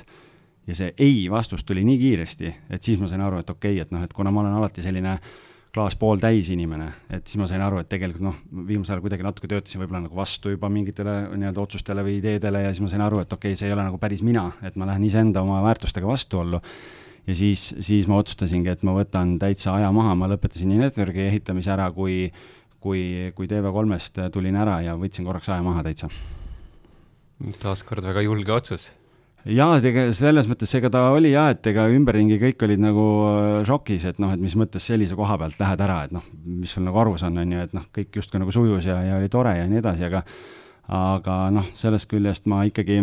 ja 0.67 0.75
see 0.77 0.91
ei 1.01 1.25
vastus 1.29 1.63
tuli 1.65 1.81
nii 1.85 1.97
kiiresti, 1.97 2.51
et 2.69 2.83
siis 2.83 2.99
ma 3.01 3.09
sain 3.09 3.23
aru, 3.25 3.39
et 3.41 3.49
okei 3.49 3.73
okay,, 3.73 3.81
et 3.81 3.91
noh, 3.95 4.03
et 4.05 4.13
kuna 4.13 4.29
ma 4.33 4.43
olen 4.43 4.59
alati 4.59 4.85
selline 4.85 5.15
äh, 5.15 5.33
klaas 5.75 5.95
pooltäis 5.99 6.49
inimene, 6.53 6.87
et 7.11 7.27
siis 7.27 7.39
ma 7.41 7.47
sain 7.51 7.61
aru, 7.63 7.81
et 7.81 7.89
tegelikult 7.91 8.23
noh, 8.23 8.35
viimasel 8.67 8.95
ajal 8.95 9.03
kuidagi 9.03 9.25
natuke 9.25 9.49
töötasin 9.51 9.81
võib-olla 9.81 10.05
nagu 10.05 10.15
vastu 10.15 10.53
juba 10.53 10.69
mingitele 10.71 11.15
nii-öelda 11.33 11.63
otsustele 11.65 12.05
või 12.05 12.19
ideedele 12.21 12.61
ja 12.63 12.71
siis 12.71 12.85
ma 12.85 12.91
sain 12.93 13.03
aru, 13.03 13.19
et 13.23 13.35
okei 13.35 13.51
okay,, 13.51 13.59
see 13.59 13.67
ei 13.67 13.75
ole 13.75 13.83
nagu 13.83 13.99
päris 13.99 14.23
mina, 14.23 14.47
et 14.63 14.79
ma 14.79 14.87
lähen 14.87 15.03
iseenda 15.03 15.43
oma 15.43 15.59
väärtustega 15.65 16.07
vastuollu. 16.07 16.61
ja 17.27 17.35
siis, 17.35 17.67
siis 17.83 18.07
ma 18.07 18.21
otsustasingi, 18.23 18.71
et 18.71 18.87
ma 18.87 18.95
võtan 18.95 19.35
täitsa 19.41 19.75
aja 19.75 19.91
maha, 19.91 20.15
ma 20.15 20.31
lõpetasin 20.31 20.71
nii 20.71 20.85
network'i 20.85 21.27
ehitamise 21.27 21.75
ära, 21.75 21.91
kui, 21.91 22.31
kui, 22.79 23.33
kui 23.35 23.51
TV3-st 23.51 24.29
tulin 24.31 24.55
ära 24.55 24.79
ja 24.85 24.95
võtsin 24.95 25.27
korraks 25.27 25.51
aja 25.51 25.65
maha 25.65 25.83
täitsa. 25.83 26.11
taaskord 27.59 28.05
väga 28.05 28.23
julge 28.23 28.55
otsus 28.55 28.93
jaa, 29.45 29.77
ega 29.85 30.05
selles 30.15 30.47
mõttes, 30.49 30.71
ega 30.77 30.89
ta 30.93 31.03
oli 31.13 31.31
jah, 31.33 31.51
et 31.53 31.67
ega 31.69 31.85
ümberringi 31.93 32.37
kõik 32.41 32.65
olid 32.65 32.81
nagu 32.81 33.05
äh, 33.29 33.57
šokis, 33.67 34.07
et 34.11 34.21
noh, 34.21 34.33
et 34.33 34.41
mis 34.41 34.55
mõttes 34.57 34.85
sellise 34.85 35.17
koha 35.17 35.37
pealt 35.41 35.59
lähed 35.61 35.83
ära, 35.85 35.99
et 36.07 36.15
noh, 36.15 36.25
mis 36.45 36.73
sul 36.73 36.85
nagu 36.87 37.01
arus 37.01 37.25
on, 37.27 37.37
on 37.43 37.53
ju, 37.53 37.65
et 37.67 37.75
noh, 37.77 37.85
kõik 37.95 38.21
justkui 38.21 38.41
nagu 38.41 38.55
sujus 38.55 38.87
ja, 38.89 38.97
ja 39.05 39.19
oli 39.19 39.29
tore 39.31 39.57
ja 39.59 39.67
nii 39.69 39.81
edasi, 39.83 40.07
aga 40.09 40.23
aga 40.95 41.37
noh, 41.53 41.69
sellest 41.77 42.09
küljest 42.11 42.49
ma 42.49 42.59
ikkagi 42.69 42.99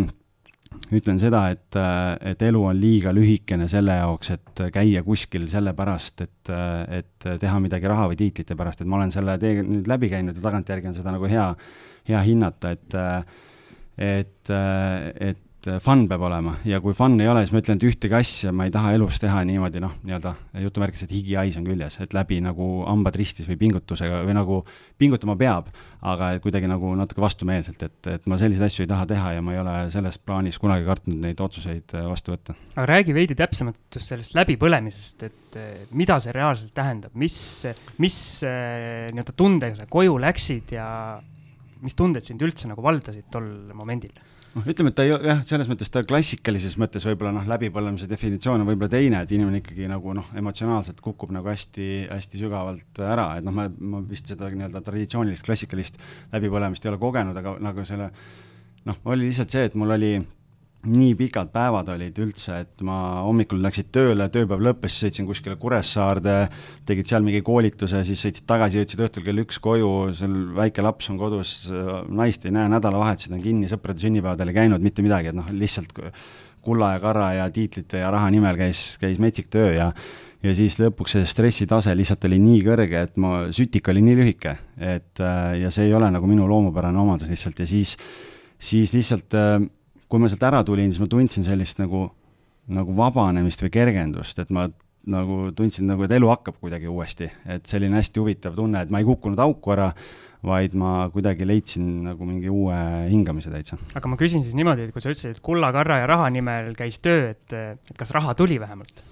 ütlen 0.94 1.18
seda, 1.20 1.44
et, 1.54 1.78
äh, 1.78 2.32
et 2.32 2.42
elu 2.42 2.64
on 2.72 2.78
liiga 2.78 3.12
lühikene 3.14 3.68
selle 3.70 3.96
jaoks, 4.00 4.32
et 4.34 4.64
käia 4.74 5.04
kuskil 5.06 5.46
sellepärast, 5.50 6.26
et, 6.26 6.50
äh, 6.50 6.98
et 7.02 7.30
teha 7.42 7.62
midagi 7.62 7.90
raha 7.90 8.08
või 8.10 8.18
tiitlite 8.18 8.58
pärast, 8.58 8.82
et 8.82 8.90
ma 8.90 8.98
olen 8.98 9.14
selle 9.14 9.38
tee 9.42 9.62
nüüd 9.62 9.90
läbi 9.90 10.10
käinud 10.10 10.38
ja 10.38 10.46
tagantjärgi 10.48 10.90
on 10.90 10.98
seda 10.98 11.14
nagu 11.14 11.30
hea, 11.30 11.46
hea 12.10 12.26
hinnata, 12.26 12.74
et 12.74 13.00
et, 14.02 14.48
et 14.50 15.40
et 15.62 15.68
äh, 15.70 15.78
fun 15.82 16.08
peab 16.10 16.24
olema 16.26 16.56
ja 16.66 16.80
kui 16.82 16.94
fun 16.96 17.14
ei 17.22 17.28
ole, 17.30 17.44
siis 17.44 17.52
ma 17.54 17.60
ütlen, 17.62 17.78
et 17.78 17.84
ühtegi 17.86 18.16
asja 18.18 18.52
ma 18.54 18.66
ei 18.66 18.72
taha 18.74 18.92
elus 18.96 19.20
teha 19.22 19.42
niimoodi 19.46 19.82
noh, 19.82 19.94
nii-öelda 20.02 20.34
jutumärkides, 20.64 21.04
et 21.06 21.14
higihais 21.14 21.58
on 21.60 21.66
küljes, 21.68 22.00
et 22.02 22.16
läbi 22.16 22.40
nagu 22.42 22.68
hambad 22.82 23.16
ristis 23.18 23.46
või 23.50 23.58
pingutusega 23.60 24.22
või 24.26 24.34
nagu 24.34 24.58
pingutama 24.98 25.36
peab, 25.38 25.70
aga 26.02 26.32
kuidagi 26.42 26.70
nagu 26.70 26.90
natuke 26.98 27.22
vastumeelselt, 27.22 27.84
et, 27.86 28.10
et 28.16 28.26
ma 28.30 28.38
selliseid 28.40 28.66
asju 28.66 28.86
ei 28.86 28.90
taha 28.90 29.06
teha 29.12 29.36
ja 29.36 29.44
ma 29.44 29.54
ei 29.54 29.62
ole 29.62 29.76
selles 29.94 30.18
plaanis 30.18 30.58
kunagi 30.62 30.86
kartnud 30.88 31.22
neid 31.28 31.44
otsuseid 31.46 31.94
äh, 31.94 32.08
vastu 32.10 32.34
võtta. 32.34 32.58
aga 32.74 32.88
räägi 32.90 33.14
veidi 33.14 33.38
täpsemalt 33.38 33.78
just 33.94 34.10
sellest 34.10 34.34
läbipõlemisest, 34.38 35.26
et 35.28 35.60
mida 35.94 36.18
see 36.22 36.34
reaalselt 36.34 36.74
tähendab, 36.74 37.14
mis, 37.14 37.36
mis 38.02 38.18
äh, 38.48 39.12
nii-öelda 39.14 39.38
tundega 39.38 39.78
sa 39.78 39.86
koju 39.90 40.18
läksid 40.26 40.74
ja 40.74 40.88
mis 41.82 41.94
tunded 41.98 42.26
sind 42.26 42.42
üldse 42.42 42.66
nagu 42.70 42.82
valdasid 42.82 43.30
tol 43.30 43.46
momendil? 43.78 44.14
Noh, 44.54 44.66
ütleme, 44.68 44.92
et 44.92 44.98
ta 44.98 45.06
ei, 45.06 45.12
jah, 45.12 45.40
selles 45.48 45.68
mõttes 45.70 45.90
ta 45.92 46.02
klassikalises 46.06 46.76
mõttes 46.80 47.06
võib-olla 47.08 47.32
noh, 47.38 47.46
läbipõlemise 47.48 48.08
definitsioon 48.10 48.62
on 48.62 48.68
võib-olla 48.68 48.92
teine, 48.92 49.22
et 49.24 49.32
inimene 49.34 49.62
ikkagi 49.62 49.88
nagu 49.90 50.14
noh, 50.18 50.28
emotsionaalselt 50.38 51.00
kukub 51.04 51.32
nagu 51.34 51.48
hästi, 51.48 51.88
hästi 52.10 52.42
sügavalt 52.42 53.02
ära, 53.06 53.28
et 53.38 53.46
noh, 53.46 53.54
ma, 53.56 53.68
ma 53.68 54.02
vist 54.08 54.30
seda 54.32 54.50
nii-öelda 54.52 54.84
traditsioonilist 54.84 55.46
klassikalist 55.46 55.98
läbipõlemist 56.34 56.84
ei 56.84 56.92
ole 56.92 57.00
kogenud, 57.02 57.38
aga 57.38 57.56
nagu 57.64 57.86
selle 57.88 58.12
noh, 58.88 59.02
oli 59.08 59.30
lihtsalt 59.30 59.54
see, 59.54 59.68
et 59.70 59.78
mul 59.78 59.96
oli 59.96 60.14
nii 60.82 61.12
pikad 61.14 61.52
päevad 61.54 61.90
olid 61.94 62.16
üldse, 62.24 62.56
et 62.64 62.82
ma 62.86 63.22
hommikul 63.22 63.60
läksid 63.62 63.92
tööle, 63.94 64.26
tööpäev 64.34 64.64
lõppes, 64.66 64.96
sõitsin 65.04 65.28
kuskile 65.28 65.54
Kuressaarde, 65.60 66.36
tegid 66.88 67.06
seal 67.06 67.22
mingi 67.22 67.42
koolituse, 67.46 68.00
siis 68.06 68.22
sõitsid 68.24 68.46
tagasi, 68.50 68.80
jõudsid 68.80 69.04
õhtul 69.06 69.26
kell 69.26 69.42
üks 69.44 69.60
koju, 69.62 69.92
seal 70.18 70.34
väike 70.56 70.82
laps 70.82 71.12
on 71.12 71.20
kodus, 71.20 71.54
naist 72.10 72.48
ei 72.48 72.54
näe, 72.56 72.70
nädalavahetused 72.72 73.36
on 73.36 73.44
kinni, 73.44 73.70
sõprade 73.70 74.02
sünnipäevadel 74.02 74.50
ei 74.50 74.58
käinud, 74.58 74.82
mitte 74.82 75.04
midagi, 75.06 75.30
et 75.30 75.38
noh, 75.38 75.52
lihtsalt 75.54 75.94
kulla 76.62 76.96
ja 76.96 77.02
karra 77.02 77.28
ja 77.36 77.46
tiitlite 77.54 78.02
ja 78.02 78.10
raha 78.14 78.30
nimel 78.34 78.58
käis, 78.58 78.96
käis 79.02 79.22
metsik 79.22 79.50
töö 79.54 79.72
ja 79.74 79.90
ja 80.42 80.54
siis 80.58 80.74
lõpuks 80.80 81.14
see 81.14 81.26
stressitase 81.30 81.92
lihtsalt 81.94 82.24
oli 82.26 82.40
nii 82.42 82.62
kõrge, 82.66 83.04
et 83.06 83.20
ma, 83.22 83.44
sütik 83.54 83.86
oli 83.92 84.02
nii 84.02 84.16
lühike, 84.18 84.56
et 84.82 85.22
ja 85.60 85.70
see 85.70 85.86
ei 85.86 85.94
ole 85.94 86.08
nagu 86.10 86.26
minu 86.26 86.48
loomupärane 86.50 86.98
omadus 86.98 87.30
lihtsalt 87.30 87.62
ja 87.62 87.66
siis, 87.70 87.94
siis 88.58 88.90
lihtsalt 88.96 89.38
äh, 89.38 89.62
kui 90.12 90.20
ma 90.20 90.28
sealt 90.28 90.44
ära 90.44 90.60
tulin, 90.66 90.92
siis 90.92 91.00
ma 91.00 91.08
tundsin 91.08 91.46
sellist 91.46 91.78
nagu, 91.80 92.04
nagu 92.76 92.96
vabanemist 92.96 93.64
või 93.64 93.72
kergendust, 93.72 94.42
et 94.42 94.50
ma 94.52 94.66
nagu 95.08 95.46
tundsin 95.56 95.88
nagu, 95.88 96.04
et 96.04 96.12
elu 96.14 96.28
hakkab 96.30 96.58
kuidagi 96.60 96.90
uuesti, 96.90 97.30
et 97.50 97.64
selline 97.66 97.96
hästi 97.98 98.20
huvitav 98.20 98.58
tunne, 98.58 98.84
et 98.84 98.92
ma 98.92 99.00
ei 99.00 99.08
kukkunud 99.08 99.40
auku 99.42 99.72
ära, 99.74 99.88
vaid 100.46 100.74
ma 100.78 101.06
kuidagi 101.14 101.46
leidsin 101.46 101.86
nagu 102.08 102.26
mingi 102.26 102.50
uue 102.50 102.76
hingamise 103.08 103.50
täitsa. 103.50 103.78
aga 103.94 104.10
ma 104.10 104.18
küsin 104.20 104.44
siis 104.44 104.58
niimoodi, 104.58 104.88
et 104.88 104.94
kui 104.94 105.02
sa 105.02 105.10
ütlesid, 105.10 105.38
et 105.38 105.42
kulla, 105.42 105.72
karra 105.74 106.02
ja 106.02 106.10
raha 106.10 106.28
nimel 106.34 106.74
käis 106.78 107.00
töö, 107.02 107.32
et, 107.32 107.56
et 107.56 107.96
kas 107.98 108.14
raha 108.14 108.34
tuli 108.38 108.60
vähemalt? 108.62 109.02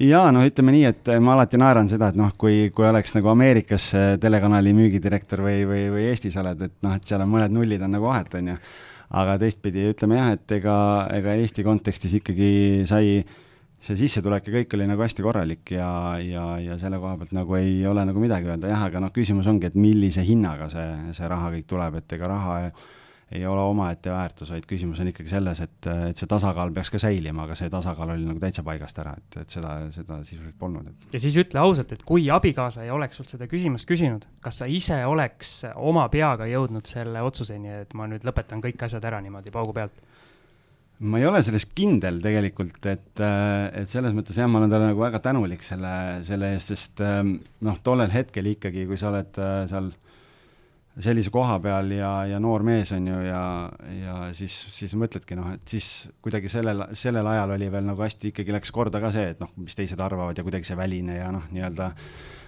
jaa, 0.00 0.26
no 0.34 0.42
ütleme 0.44 0.74
nii, 0.74 0.84
et 0.90 1.12
ma 1.24 1.36
alati 1.36 1.60
naeran 1.60 1.88
seda, 1.88 2.10
et 2.10 2.18
noh, 2.20 2.34
kui, 2.36 2.66
kui 2.74 2.84
oleks 2.88 3.14
nagu 3.16 3.30
Ameerikas 3.32 3.88
telekanali 4.20 4.74
müügidirektor 4.76 5.44
või, 5.46 5.62
või, 5.68 5.86
või 5.94 6.10
Eestis 6.10 6.36
oled, 6.42 6.66
et 6.66 6.76
noh, 6.84 6.98
et 6.98 7.08
seal 7.08 7.24
on 7.24 7.32
mõned 7.32 7.56
nullid 7.56 7.86
on 7.86 7.96
nagu 7.96 8.10
vahet, 8.10 8.36
on 8.36 8.52
ju 8.52 8.58
aga 9.14 9.36
teistpidi 9.42 9.88
ütleme 9.92 10.18
jah, 10.18 10.30
et 10.34 10.56
ega, 10.58 10.76
ega 11.14 11.34
Eesti 11.38 11.64
kontekstis 11.66 12.16
ikkagi 12.18 12.50
sai 12.88 13.20
see 13.86 13.98
sissetulek 14.00 14.48
ja 14.48 14.54
kõik 14.58 14.74
oli 14.74 14.86
nagu 14.88 15.04
hästi 15.04 15.24
korralik 15.24 15.70
ja, 15.76 15.88
ja, 16.22 16.46
ja 16.62 16.78
selle 16.80 16.98
koha 17.02 17.18
pealt 17.20 17.34
nagu 17.36 17.58
ei 17.58 17.84
ole 17.86 18.06
nagu 18.08 18.22
midagi 18.22 18.48
öelda, 18.48 18.70
jah, 18.72 18.86
aga 18.88 19.02
noh, 19.04 19.12
küsimus 19.14 19.46
ongi, 19.50 19.68
et 19.68 19.76
millise 19.78 20.24
hinnaga 20.26 20.70
see, 20.72 20.86
see 21.16 21.28
raha 21.30 21.52
kõik 21.54 21.68
tuleb, 21.70 22.00
et 22.00 22.16
ega 22.16 22.30
raha 22.32 22.56
ei 23.34 23.46
ole 23.46 23.62
omaette 23.66 24.10
väärtus, 24.10 24.52
vaid 24.54 24.66
küsimus 24.70 25.00
on 25.02 25.10
ikkagi 25.10 25.30
selles, 25.30 25.58
et, 25.64 25.88
et 26.10 26.18
see 26.18 26.28
tasakaal 26.30 26.70
peaks 26.74 26.92
ka 26.94 27.00
säilima, 27.02 27.46
aga 27.46 27.56
see 27.58 27.70
tasakaal 27.72 28.12
oli 28.14 28.26
nagu 28.28 28.38
täitsa 28.42 28.62
paigast 28.66 29.00
ära, 29.02 29.16
et, 29.18 29.38
et 29.42 29.54
seda, 29.56 29.72
seda 29.94 30.20
sisuliselt 30.22 30.54
polnud, 30.60 30.92
et. 30.92 31.08
ja 31.16 31.22
siis 31.22 31.38
ütle 31.42 31.62
ausalt, 31.62 31.96
et 31.96 32.04
kui 32.06 32.28
abikaasa 32.30 32.86
ei 32.86 32.92
oleks 32.94 33.18
sult 33.18 33.34
seda 33.34 33.50
küsimust 33.50 33.88
küsinud, 33.88 34.28
kas 34.44 34.62
sa 34.62 34.70
ise 34.70 35.00
oleks 35.10 35.58
oma 35.74 36.06
peaga 36.12 36.46
jõudnud 36.50 36.86
selle 36.86 37.24
otsuseni, 37.26 37.82
et 37.82 37.98
ma 37.98 38.06
nüüd 38.10 38.26
lõpetan 38.26 38.62
kõik 38.62 38.86
asjad 38.86 39.10
ära 39.10 39.22
niimoodi 39.24 39.54
paugu 39.54 39.74
pealt? 39.74 40.04
ma 40.96 41.18
ei 41.20 41.26
ole 41.28 41.42
selles 41.44 41.66
kindel 41.76 42.22
tegelikult, 42.24 42.78
et, 42.88 43.20
et 43.20 43.90
selles 43.90 44.14
mõttes 44.16 44.38
jah, 44.38 44.46
ma 44.48 44.62
olen 44.62 44.70
talle 44.72 44.94
nagu 44.94 45.02
väga 45.02 45.18
tänulik 45.26 45.66
selle, 45.66 45.90
selle 46.24 46.54
eest, 46.54 46.72
sest 46.72 47.02
noh, 47.02 47.82
tollel 47.84 48.14
hetkel 48.14 48.54
ikkagi, 48.54 48.86
kui 48.88 48.96
sa 48.96 49.10
oled 49.10 49.36
seal 49.68 49.90
sellise 51.02 51.30
koha 51.32 51.58
peal 51.60 51.90
ja, 51.92 52.10
ja 52.30 52.38
noor 52.40 52.64
mees 52.64 52.92
on 52.96 53.06
ju, 53.10 53.18
ja, 53.26 53.42
ja 54.00 54.16
siis, 54.36 54.54
siis 54.72 54.94
mõtledki 54.96 55.36
noh, 55.36 55.50
et 55.56 55.68
siis 55.68 56.08
kuidagi 56.24 56.50
sellel, 56.52 56.86
sellel 56.96 57.26
ajal 57.34 57.52
oli 57.58 57.68
veel 57.72 57.84
nagu 57.90 58.04
hästi 58.04 58.32
ikkagi 58.32 58.56
läks 58.56 58.72
korda 58.72 59.02
ka 59.02 59.12
see, 59.14 59.34
et 59.34 59.42
noh, 59.42 59.52
mis 59.60 59.76
teised 59.76 60.00
arvavad 60.00 60.38
ja 60.38 60.44
kuidagi 60.46 60.68
see 60.68 60.78
väline 60.78 61.18
ja 61.18 61.28
noh, 61.34 61.44
nii-öelda 61.52 61.90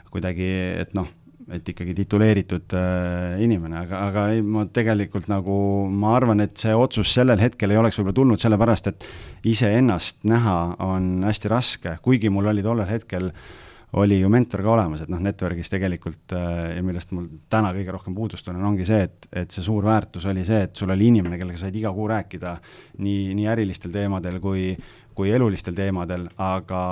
kuidagi, 0.08 0.48
et 0.80 0.96
noh, 0.96 1.10
et 1.52 1.68
ikkagi 1.68 1.92
tituleeritud 1.96 2.72
äh, 2.76 3.36
inimene, 3.44 3.82
aga, 3.84 4.02
aga 4.08 4.26
ei, 4.32 4.42
ma 4.44 4.64
tegelikult 4.72 5.28
nagu, 5.32 5.54
ma 5.92 6.16
arvan, 6.16 6.40
et 6.44 6.56
see 6.60 6.72
otsus 6.76 7.12
sellel 7.20 7.40
hetkel 7.40 7.72
ei 7.72 7.80
oleks 7.80 8.00
võib-olla 8.00 8.16
tulnud 8.16 8.42
sellepärast, 8.42 8.92
et 8.92 9.08
iseennast 9.48 10.24
näha 10.28 10.58
on 10.88 11.18
hästi 11.28 11.52
raske, 11.52 11.96
kuigi 12.04 12.32
mul 12.32 12.48
oli 12.52 12.64
tollel 12.64 12.88
hetkel 12.88 13.28
äh, 13.32 13.48
oli 13.92 14.20
ju 14.20 14.28
mentor 14.28 14.62
ka 14.62 14.72
olemas, 14.74 15.02
et 15.02 15.08
noh, 15.12 15.20
network'is 15.22 15.70
tegelikult 15.72 16.34
äh, 16.36 16.76
ja 16.76 16.82
millest 16.84 17.12
mul 17.16 17.28
täna 17.50 17.70
kõige 17.76 17.94
rohkem 17.94 18.16
puudust 18.16 18.44
tunnen, 18.44 18.64
ongi 18.68 18.84
see, 18.88 19.06
et, 19.08 19.28
et 19.32 19.54
see 19.54 19.64
suur 19.64 19.86
väärtus 19.86 20.26
oli 20.28 20.44
see, 20.44 20.60
et 20.68 20.76
sul 20.76 20.92
oli 20.92 21.08
inimene, 21.08 21.38
kellega 21.40 21.62
said 21.62 21.76
iga 21.78 21.92
kuu 21.96 22.08
rääkida 22.10 22.58
nii, 23.00 23.32
nii 23.38 23.48
ärilistel 23.48 23.94
teemadel 23.94 24.38
kui, 24.44 24.74
kui 25.16 25.32
elulistel 25.32 25.76
teemadel, 25.78 26.28
aga, 26.36 26.82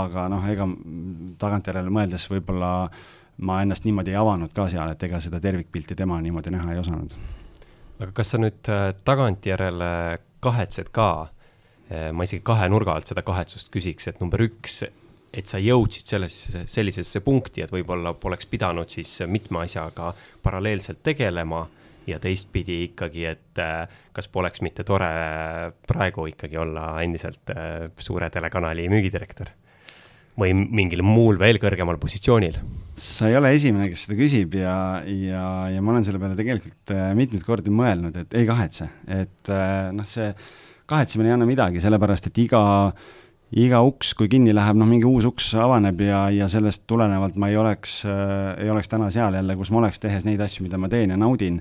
aga 0.00 0.26
noh, 0.32 0.48
ega 0.48 0.68
tagantjärele 1.42 1.92
mõeldes 1.92 2.24
võib-olla 2.32 2.72
ma 3.36 3.60
ennast 3.62 3.84
niimoodi 3.84 4.14
ei 4.14 4.20
avanud 4.20 4.52
ka 4.56 4.70
seal, 4.72 4.94
et 4.94 5.02
ega 5.04 5.20
seda 5.20 5.40
tervikpilti 5.44 5.96
tema 5.98 6.16
niimoodi 6.24 6.54
näha 6.56 6.72
ei 6.72 6.80
osanud. 6.80 7.12
aga 8.00 8.12
kas 8.16 8.32
sa 8.32 8.40
nüüd 8.40 8.68
äh, 8.72 8.92
tagantjärele 9.04 9.90
kahetsed 10.40 10.88
ka 10.88 11.10
äh, 11.26 12.12
ma 12.16 12.24
isegi 12.24 12.40
kahe 12.44 12.68
nurga 12.72 12.96
alt 12.96 13.12
seda 13.12 13.24
kahetsust 13.26 13.68
küsiks, 13.72 14.08
et 14.08 14.24
number 14.24 14.40
üks, 14.40 14.86
et 15.36 15.48
sa 15.50 15.60
jõudsid 15.60 16.08
sellesse, 16.08 16.64
sellisesse 16.70 17.20
punkti, 17.24 17.64
et 17.64 17.72
võib-olla 17.72 18.14
poleks 18.16 18.48
pidanud 18.48 18.88
siis 18.92 19.18
mitme 19.28 19.64
asjaga 19.66 20.12
paralleelselt 20.42 21.02
tegelema 21.04 21.66
ja 22.06 22.18
teistpidi 22.22 22.84
ikkagi, 22.86 23.26
et 23.28 23.60
äh, 23.60 23.84
kas 24.16 24.30
poleks 24.32 24.62
mitte 24.64 24.86
tore 24.86 25.10
praegu 25.88 26.28
ikkagi 26.30 26.58
olla 26.62 26.88
endiselt 27.04 27.52
äh, 27.52 27.88
suure 28.00 28.30
telekanali 28.32 28.86
müügidirektor 28.92 29.52
või 30.36 30.52
mingil 30.54 31.00
muul 31.04 31.38
veel 31.40 31.58
kõrgemal 31.60 31.98
positsioonil? 32.00 32.60
sa 32.96 33.28
ei 33.28 33.36
ole 33.36 33.50
esimene, 33.52 33.90
kes 33.92 34.06
seda 34.06 34.16
küsib 34.16 34.54
ja, 34.56 34.76
ja, 35.04 35.42
ja 35.68 35.82
ma 35.84 35.92
olen 35.92 36.06
selle 36.06 36.20
peale 36.22 36.38
tegelikult 36.38 36.94
äh, 36.94 37.10
mitmeid 37.18 37.44
kordi 37.44 37.74
mõelnud, 37.74 38.22
et 38.22 38.38
ei 38.38 38.48
kahetse, 38.48 38.88
et 39.18 39.52
noh, 39.92 40.08
see 40.08 40.30
kahetsemine 40.88 41.32
ei 41.32 41.34
anna 41.34 41.48
midagi, 41.48 41.82
sellepärast 41.82 42.30
et 42.30 42.40
iga 42.46 42.62
iga 43.54 43.80
uks, 43.86 44.14
kui 44.18 44.28
kinni 44.30 44.54
läheb, 44.54 44.78
noh, 44.78 44.88
mingi 44.90 45.06
uus 45.06 45.26
uks 45.28 45.52
avaneb 45.62 46.00
ja, 46.02 46.24
ja 46.34 46.48
sellest 46.50 46.82
tulenevalt 46.90 47.36
ma 47.38 47.50
ei 47.52 47.58
oleks 47.60 48.00
äh,, 48.08 48.56
ei 48.64 48.70
oleks 48.72 48.90
täna 48.90 49.10
seal 49.14 49.36
jälle, 49.38 49.56
kus 49.56 49.70
ma 49.70 49.84
oleks, 49.84 50.00
tehes 50.02 50.26
neid 50.26 50.42
asju, 50.42 50.64
mida 50.66 50.80
ma 50.80 50.90
teen 50.92 51.14
ja 51.14 51.20
naudin. 51.20 51.60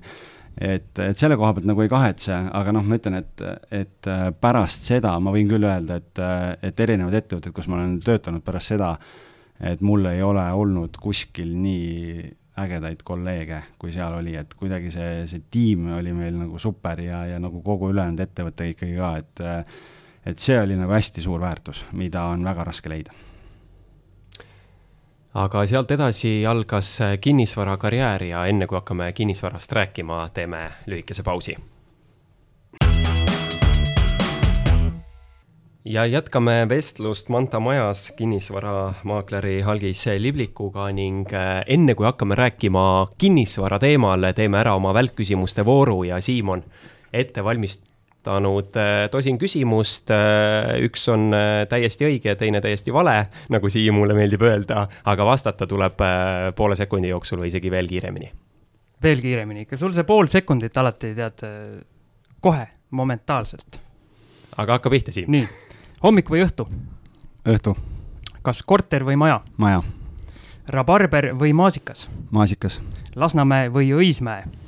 Et, 0.56 0.88
et 1.04 1.20
selle 1.20 1.36
koha 1.36 1.52
pealt 1.52 1.68
nagu 1.68 1.84
ei 1.84 1.90
kahetse, 1.92 2.32
aga 2.56 2.72
noh, 2.72 2.86
ma 2.88 2.96
ütlen, 2.96 3.20
et, 3.20 3.44
et 3.76 4.10
äh, 4.10 4.30
pärast 4.40 4.88
seda 4.88 5.18
ma 5.20 5.34
võin 5.36 5.50
küll 5.52 5.68
öelda, 5.68 6.00
et, 6.00 6.14
äh, 6.24 6.54
et 6.70 6.80
erinevad 6.80 7.18
ettevõtted, 7.20 7.52
kus 7.54 7.68
ma 7.68 7.82
olen 7.82 7.98
töötanud 8.04 8.44
pärast 8.46 8.72
seda, 8.72 8.94
et 9.60 9.84
mul 9.84 10.08
ei 10.10 10.24
ole 10.24 10.46
olnud 10.56 10.96
kuskil 11.04 11.52
nii 11.60 12.24
ägedaid 12.64 13.04
kolleege, 13.04 13.60
kui 13.78 13.92
seal 13.92 14.16
oli, 14.16 14.38
et 14.40 14.54
kuidagi 14.56 14.94
see, 14.96 15.26
see 15.28 15.44
tiim 15.52 15.90
oli 15.98 16.16
meil 16.16 16.40
nagu 16.40 16.60
super 16.62 17.02
ja, 17.04 17.26
ja 17.34 17.42
nagu 17.44 17.60
kogu 17.64 17.92
ülejäänud 17.92 18.24
ettevõte 18.24 18.70
ikkagi 18.72 18.96
ka, 18.96 19.12
et 19.20 19.44
et 20.26 20.40
see 20.40 20.58
oli 20.62 20.76
nagu 20.76 20.92
hästi 20.92 21.22
suur 21.22 21.42
väärtus, 21.42 21.86
mida 21.92 22.24
on 22.34 22.44
väga 22.44 22.64
raske 22.64 22.90
leida 22.90 23.14
aga 25.36 25.66
sealt 25.68 25.92
edasi 25.92 26.46
algas 26.48 26.98
kinnisvarakarjäär 27.22 28.24
ja 28.24 28.46
enne 28.48 28.68
kui 28.68 28.78
hakkame 28.80 29.12
kinnisvarast 29.14 29.72
rääkima, 29.72 30.30
teeme 30.34 30.70
lühikese 30.88 31.24
pausi. 31.24 31.56
ja 35.86 36.06
jätkame 36.06 36.66
vestlust 36.70 37.30
Manta 37.30 37.60
majas 37.60 38.12
kinnisvaramaakleri 38.18 39.64
Algis 39.64 40.06
Liblikuga 40.18 40.88
ning 40.92 41.34
äh, 41.34 41.62
enne 41.68 41.96
kui 41.96 42.06
hakkame 42.06 42.36
rääkima 42.36 43.08
kinnisvara 43.18 43.80
teemal, 43.80 44.32
teeme 44.36 44.58
ära 44.58 44.74
oma 44.76 44.94
välkküsimuste 44.94 45.66
vooru 45.66 46.04
ja 46.04 46.22
Siimon, 46.22 46.64
ette 47.14 47.42
valmist-, 47.42 47.86
esitanud 48.26 48.76
äh, 48.76 49.10
tosin 49.12 49.38
küsimust. 49.38 50.10
Äh, 50.10 50.82
üks 50.86 51.08
on 51.10 51.34
äh, 51.34 51.68
täiesti 51.70 52.06
õige, 52.06 52.36
teine 52.36 52.62
täiesti 52.62 52.94
vale, 52.94 53.30
nagu 53.50 53.70
Siimule 53.70 54.14
meeldib 54.14 54.42
öelda, 54.42 54.88
aga 55.06 55.26
vastata 55.26 55.68
tuleb 55.68 56.00
poole 56.56 56.76
sekundi 56.76 57.10
jooksul 57.10 57.40
või 57.40 57.48
isegi 57.48 57.72
veel 57.72 57.88
kiiremini. 57.88 58.32
veel 59.04 59.22
kiiremini, 59.22 59.62
ikka 59.66 59.78
sul 59.78 59.94
see 59.94 60.04
pool 60.04 60.28
sekundit 60.28 60.78
alati 60.78 61.14
tead 61.14 61.44
kohe, 62.42 62.68
momentaalselt. 62.92 63.80
aga 64.58 64.80
hakka 64.80 64.90
pihta, 64.90 65.12
Siim. 65.12 65.30
nii, 65.30 65.48
hommik 66.04 66.30
või 66.30 66.46
õhtu? 66.46 66.68
õhtu. 67.46 67.76
kas 68.42 68.64
korter 68.64 69.06
või 69.06 69.16
maja? 69.16 69.42
maja. 69.58 69.84
rabarber 70.68 71.34
või 71.38 71.54
maasikas? 71.54 72.10
maasikas. 72.32 72.82
Lasnamäe 73.16 73.70
või 73.70 73.94
Õismäe? 73.94 74.65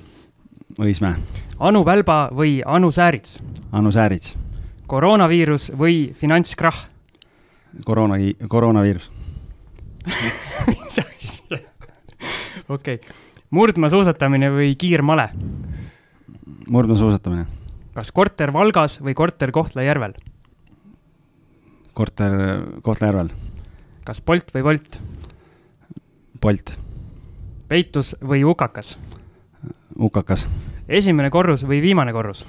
Õismäe 0.78 1.18
Anu 1.60 1.82
Välba 1.86 2.28
või 2.38 2.62
Anu 2.66 2.92
Säärits? 2.92 3.40
Anu 3.72 3.92
Säärits. 3.92 4.36
koroonaviirus 4.88 5.72
või 5.78 6.14
finantskrahh? 6.14 6.86
koroona, 7.86 8.16
koroonaviirus 8.48 9.12
mis 10.68 11.00
asja? 11.00 11.58
okei 12.70 12.96
okay., 12.96 13.00
murdmaasuusatamine 13.50 14.52
või 14.54 14.76
kiirmale? 14.76 15.30
murdmaasuusatamine. 16.70 17.46
kas 17.94 18.12
korter 18.12 18.54
Valgas 18.54 19.00
või 19.02 19.14
korter 19.14 19.52
Kohtla-Järvel? 19.52 20.14
korter 21.94 22.34
Kohtla-Järvel. 22.82 23.34
kas 24.06 24.22
Bolt 24.22 24.54
või 24.54 24.64
Wolt? 24.64 25.02
Bolt. 26.42 26.78
peitus 27.68 28.16
või 28.22 28.44
hukakas? 28.46 28.98
Hukakas 30.00 30.48
esimene 30.88 31.30
korrus 31.30 31.66
või 31.68 31.82
viimane 31.84 32.14
korrus? 32.16 32.46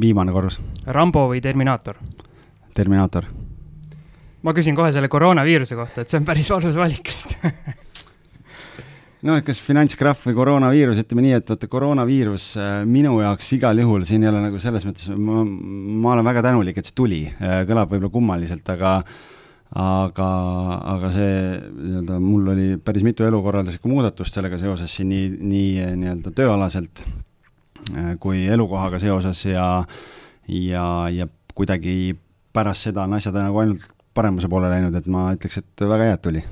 viimane 0.00 0.32
korrus. 0.34 0.58
Rambo 0.86 1.28
või 1.30 1.40
Terminaator? 1.40 1.96
Terminaator. 2.74 3.24
ma 4.42 4.54
küsin 4.54 4.76
kohe 4.76 4.92
selle 4.92 5.08
koroonaviiruse 5.08 5.76
kohta, 5.78 6.02
et 6.02 6.10
see 6.10 6.18
on 6.20 6.26
päris 6.26 6.50
valus 6.50 6.76
valik 6.78 7.10
vist 7.10 7.34
noh, 9.26 9.38
et 9.38 9.46
kas 9.46 9.60
finantskrahv 9.62 10.28
või 10.28 10.36
koroonaviirus, 10.36 11.00
ütleme 11.02 11.24
nii, 11.26 11.32
et 11.40 11.50
vaata 11.50 11.70
koroonaviirus 11.70 12.50
äh, 12.58 12.74
minu 12.86 13.18
jaoks 13.22 13.50
igal 13.56 13.82
juhul 13.82 14.06
siin 14.06 14.26
ei 14.26 14.30
ole 14.30 14.44
nagu 14.44 14.60
selles 14.62 14.86
mõttes, 14.86 15.08
ma, 15.14 15.42
ma 15.44 16.14
olen 16.14 16.28
väga 16.28 16.44
tänulik, 16.50 16.78
et 16.78 16.90
see 16.90 16.98
tuli, 16.98 17.24
äh, 17.38 17.62
kõlab 17.68 17.90
võib-olla 17.94 18.14
kummaliselt, 18.14 18.74
aga 18.74 19.00
aga, 19.76 20.28
aga 20.94 21.10
see 21.12 21.32
nii-öelda 21.60 22.18
mul 22.22 22.52
oli 22.54 22.68
päris 22.80 23.04
mitu 23.04 23.26
elukorralduslikku 23.28 23.90
muudatust 23.90 24.38
sellega 24.38 24.60
seoses 24.60 24.94
siin 24.96 25.10
nii, 25.12 25.26
nii 25.40 25.88
nii-öelda 26.00 26.32
tööalaselt 26.36 27.02
äh, 27.04 28.14
kui 28.20 28.46
elukohaga 28.48 29.00
seoses 29.02 29.44
ja, 29.50 29.68
ja, 30.48 30.86
ja 31.12 31.28
kuidagi 31.54 32.16
pärast 32.54 32.88
seda 32.88 33.04
on 33.04 33.18
asjad 33.18 33.36
nagu 33.36 33.60
ainult 33.60 33.84
paremuse 34.16 34.48
poole 34.50 34.70
läinud, 34.72 34.94
et 34.98 35.06
ma 35.10 35.28
ütleks, 35.36 35.60
et 35.60 35.84
väga 35.84 36.08
hea, 36.08 36.16
et 36.16 36.24
tuli. 36.24 36.44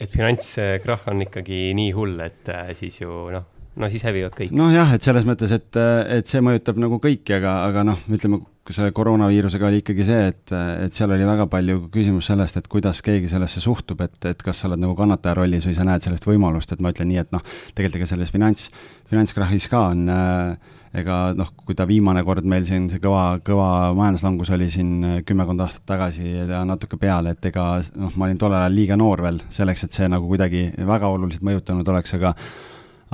et 0.00 0.12
finantskrahh 0.12 1.10
on 1.10 1.26
ikkagi 1.26 1.74
nii 1.76 1.92
hull, 1.96 2.20
et 2.24 2.52
äh, 2.52 2.70
siis 2.78 3.00
ju 3.02 3.26
noh, 3.34 3.50
no 3.76 3.90
siis 3.90 4.06
hävivad 4.06 4.38
kõik. 4.38 4.54
noh 4.54 4.70
jah, 4.70 4.94
et 4.94 5.02
selles 5.02 5.26
mõttes, 5.26 5.50
et, 5.50 5.82
et 6.14 6.30
see 6.30 6.44
mõjutab 6.44 6.78
nagu 6.78 7.02
kõiki, 7.02 7.40
aga, 7.40 7.58
aga 7.66 7.82
noh, 7.90 8.06
ütleme 8.06 8.44
selle 8.74 8.92
koroonaviirusega 8.96 9.68
oli 9.68 9.82
ikkagi 9.82 10.06
see, 10.08 10.30
et, 10.32 10.54
et 10.86 10.96
seal 10.96 11.12
oli 11.14 11.26
väga 11.28 11.46
palju 11.50 11.86
küsimus 11.94 12.30
sellest, 12.30 12.58
et 12.58 12.70
kuidas 12.72 13.02
keegi 13.06 13.30
sellesse 13.30 13.62
suhtub, 13.62 14.00
et, 14.06 14.16
et 14.26 14.42
kas 14.42 14.62
sa 14.62 14.70
oled 14.70 14.82
nagu 14.82 14.96
kannataja 14.98 15.36
rollis 15.38 15.68
või 15.68 15.76
sa 15.76 15.86
näed 15.86 16.06
sellest 16.06 16.26
võimalust, 16.26 16.72
et 16.72 16.82
ma 16.82 16.94
ütlen 16.94 17.10
nii, 17.12 17.20
et 17.22 17.34
noh, 17.34 17.44
tegelikult 17.74 18.00
ega 18.00 18.10
selles 18.10 18.32
finants, 18.34 18.70
finantskrahhis 19.10 19.68
ka 19.70 19.84
on 19.92 20.08
äh, 20.10 20.74
ega 20.96 21.16
noh, 21.36 21.50
kui 21.66 21.76
ta 21.76 21.86
viimane 21.88 22.22
kord 22.26 22.46
meil 22.48 22.64
siin 22.68 22.88
see 22.92 23.00
kõva, 23.02 23.38
kõva 23.44 23.92
majanduslangus 23.96 24.52
oli 24.56 24.68
siin 24.72 24.92
kümmekond 25.28 25.62
aastat 25.64 25.84
tagasi 25.88 26.24
ja 26.48 26.62
natuke 26.68 26.98
peale, 27.00 27.34
et 27.36 27.50
ega 27.50 27.66
noh, 27.98 28.14
ma 28.16 28.28
olin 28.28 28.40
tollel 28.40 28.62
ajal 28.62 28.76
liiga 28.76 28.98
noor 29.00 29.24
veel 29.26 29.42
selleks, 29.52 29.86
et 29.86 29.98
see 29.98 30.08
nagu 30.12 30.28
kuidagi 30.30 30.70
väga 30.88 31.10
oluliselt 31.12 31.44
mõjutanud 31.46 31.92
oleks, 31.92 32.16
aga 32.16 32.32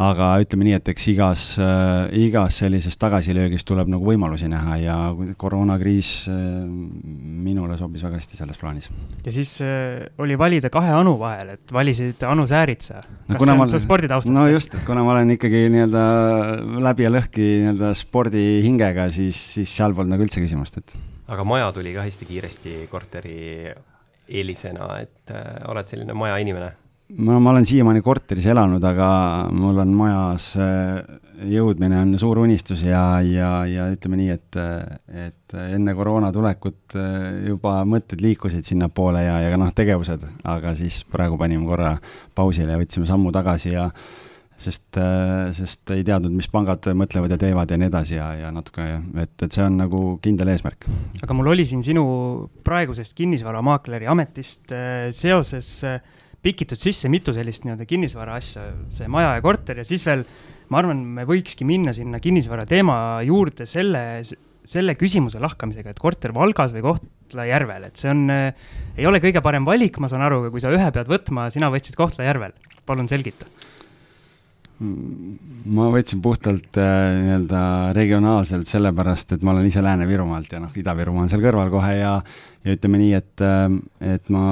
aga 0.00 0.28
ütleme 0.40 0.64
nii, 0.64 0.76
et 0.78 0.88
eks 0.88 1.06
igas 1.12 1.42
äh,, 1.60 2.06
igas 2.24 2.56
sellises 2.62 2.96
tagasilöögis 3.00 3.66
tuleb 3.68 3.90
nagu 3.92 4.06
võimalusi 4.06 4.48
näha 4.48 4.78
ja 4.80 4.96
koroonakriis 5.40 6.12
äh, 6.32 6.38
minule 7.44 7.76
sobis 7.76 8.04
väga 8.06 8.16
hästi 8.16 8.40
selles 8.40 8.60
plaanis. 8.60 8.88
ja 9.24 9.34
siis 9.34 9.52
äh, 9.60 10.06
oli 10.22 10.38
valida 10.40 10.72
kahe 10.72 10.94
Anu 10.96 11.18
vahel, 11.20 11.54
et 11.58 11.72
valisid 11.72 12.24
Anu 12.24 12.46
Sääritsa. 12.48 13.02
kas 13.04 13.36
no, 13.36 13.44
see 13.44 13.58
on 13.58 13.72
su 13.74 13.82
sporditaustast? 13.84 14.32
no 14.32 14.46
just, 14.48 14.74
et 14.74 14.88
kuna 14.88 15.04
ma 15.04 15.12
olen 15.18 15.36
ikkagi 15.36 15.66
nii-öelda 15.74 16.04
läbi 16.88 17.08
ja 17.08 17.12
lõhki 17.12 17.48
nii-öelda 17.66 17.92
spordihingega, 18.00 19.10
siis, 19.12 19.40
siis 19.58 19.76
seal 19.76 19.92
polnud 19.92 20.16
nagu 20.16 20.24
üldse 20.24 20.40
küsimust, 20.40 20.80
et. 20.80 20.96
aga 21.28 21.44
maja 21.44 21.68
tuli 21.76 21.92
ka 21.92 22.08
hästi 22.08 22.30
kiiresti 22.32 22.78
korteri 22.88 23.42
eelisena, 24.32 24.88
et 25.04 25.36
äh, 25.36 25.60
oled 25.68 25.92
selline 25.92 26.16
majainimene 26.16 26.72
ma, 27.18 27.38
ma 27.38 27.50
olen 27.50 27.66
siiamaani 27.68 28.02
korteris 28.04 28.46
elanud, 28.52 28.84
aga 28.84 29.08
mul 29.52 29.82
on 29.82 29.92
majas 29.96 30.52
jõudmine 31.48 31.98
on 31.98 32.14
suur 32.20 32.42
unistus 32.42 32.84
ja, 32.86 33.20
ja, 33.24 33.50
ja 33.68 33.88
ütleme 33.92 34.18
nii, 34.20 34.30
et, 34.34 34.58
et 35.26 35.56
enne 35.74 35.94
koroona 35.98 36.30
tulekut 36.34 36.96
juba 37.48 37.80
mõtted 37.88 38.22
liikusid 38.22 38.66
sinnapoole 38.68 39.24
ja, 39.26 39.38
ja 39.44 39.52
ka 39.52 39.60
noh, 39.60 39.72
tegevused, 39.76 40.26
aga 40.48 40.76
siis 40.78 41.02
praegu 41.10 41.38
panime 41.40 41.66
korra 41.68 41.96
pausile 42.36 42.74
ja 42.74 42.80
võtsime 42.80 43.08
sammu 43.08 43.32
tagasi 43.34 43.74
ja 43.74 43.88
sest, 44.62 45.00
sest 45.58 45.90
ei 45.90 46.04
teadnud, 46.06 46.30
mis 46.36 46.46
pangad 46.52 46.86
mõtlevad 46.94 47.34
ja 47.34 47.40
teevad 47.40 47.72
ja 47.72 47.80
nii 47.80 47.90
edasi 47.90 48.16
ja, 48.20 48.28
ja 48.44 48.54
natuke, 48.54 48.86
et, 49.24 49.34
et 49.42 49.50
see 49.50 49.64
on 49.66 49.80
nagu 49.80 50.02
kindel 50.22 50.52
eesmärk. 50.54 50.86
aga 51.24 51.36
mul 51.36 51.50
oli 51.56 51.66
siin 51.66 51.82
sinu 51.82 52.04
praegusest 52.62 53.16
kinnisvaramaakleri 53.18 54.06
ametist 54.12 54.76
seoses 55.18 55.74
äh, 55.88 55.98
pikitud 56.42 56.80
sisse 56.82 57.10
mitu 57.12 57.34
sellist 57.34 57.66
nii-öelda 57.66 57.86
kinnisvara 57.88 58.36
asja, 58.40 58.66
see 58.94 59.10
maja 59.10 59.36
ja 59.36 59.44
korter 59.44 59.82
ja 59.82 59.86
siis 59.86 60.04
veel, 60.06 60.24
ma 60.72 60.80
arvan, 60.82 61.02
me 61.18 61.26
võikski 61.28 61.66
minna 61.68 61.94
sinna 61.96 62.20
kinnisvara 62.22 62.66
teema 62.68 62.96
juurde 63.26 63.66
selle, 63.68 64.04
selle 64.66 64.96
küsimuse 64.98 65.42
lahkamisega, 65.42 65.94
et 65.94 66.02
korter 66.02 66.34
Valgas 66.34 66.74
või 66.74 66.84
Kohtla-Järvel, 66.88 67.88
et 67.88 68.02
see 68.02 68.10
on 68.12 68.24
äh,, 68.32 68.70
ei 68.98 69.06
ole 69.08 69.22
kõige 69.22 69.42
parem 69.44 69.66
valik, 69.68 70.00
ma 70.02 70.10
saan 70.10 70.26
aru, 70.26 70.44
kui 70.50 70.62
sa 70.62 70.74
ühe 70.74 70.90
pead 70.94 71.10
võtma, 71.10 71.48
sina 71.54 71.70
võtsid 71.72 71.98
Kohtla-Järvel, 71.98 72.56
palun 72.88 73.10
selgita 73.10 73.46
ma 74.82 75.88
võtsin 75.92 76.20
puhtalt 76.22 76.78
äh, 76.80 77.14
nii-öelda 77.18 77.62
regionaalselt 77.96 78.68
sellepärast, 78.68 79.36
et 79.36 79.44
ma 79.44 79.54
olen 79.54 79.68
ise 79.68 79.82
Lääne-Virumaalt 79.84 80.52
ja 80.52 80.60
noh, 80.62 80.72
Ida-Virumaa 80.78 81.26
on 81.26 81.32
seal 81.32 81.44
kõrval 81.44 81.70
kohe 81.72 81.94
ja 81.98 82.16
ja 82.62 82.76
ütleme 82.76 83.00
nii, 83.00 83.14
et, 83.18 83.42
äh, 83.42 83.64
et 84.14 84.30
ma, 84.32 84.44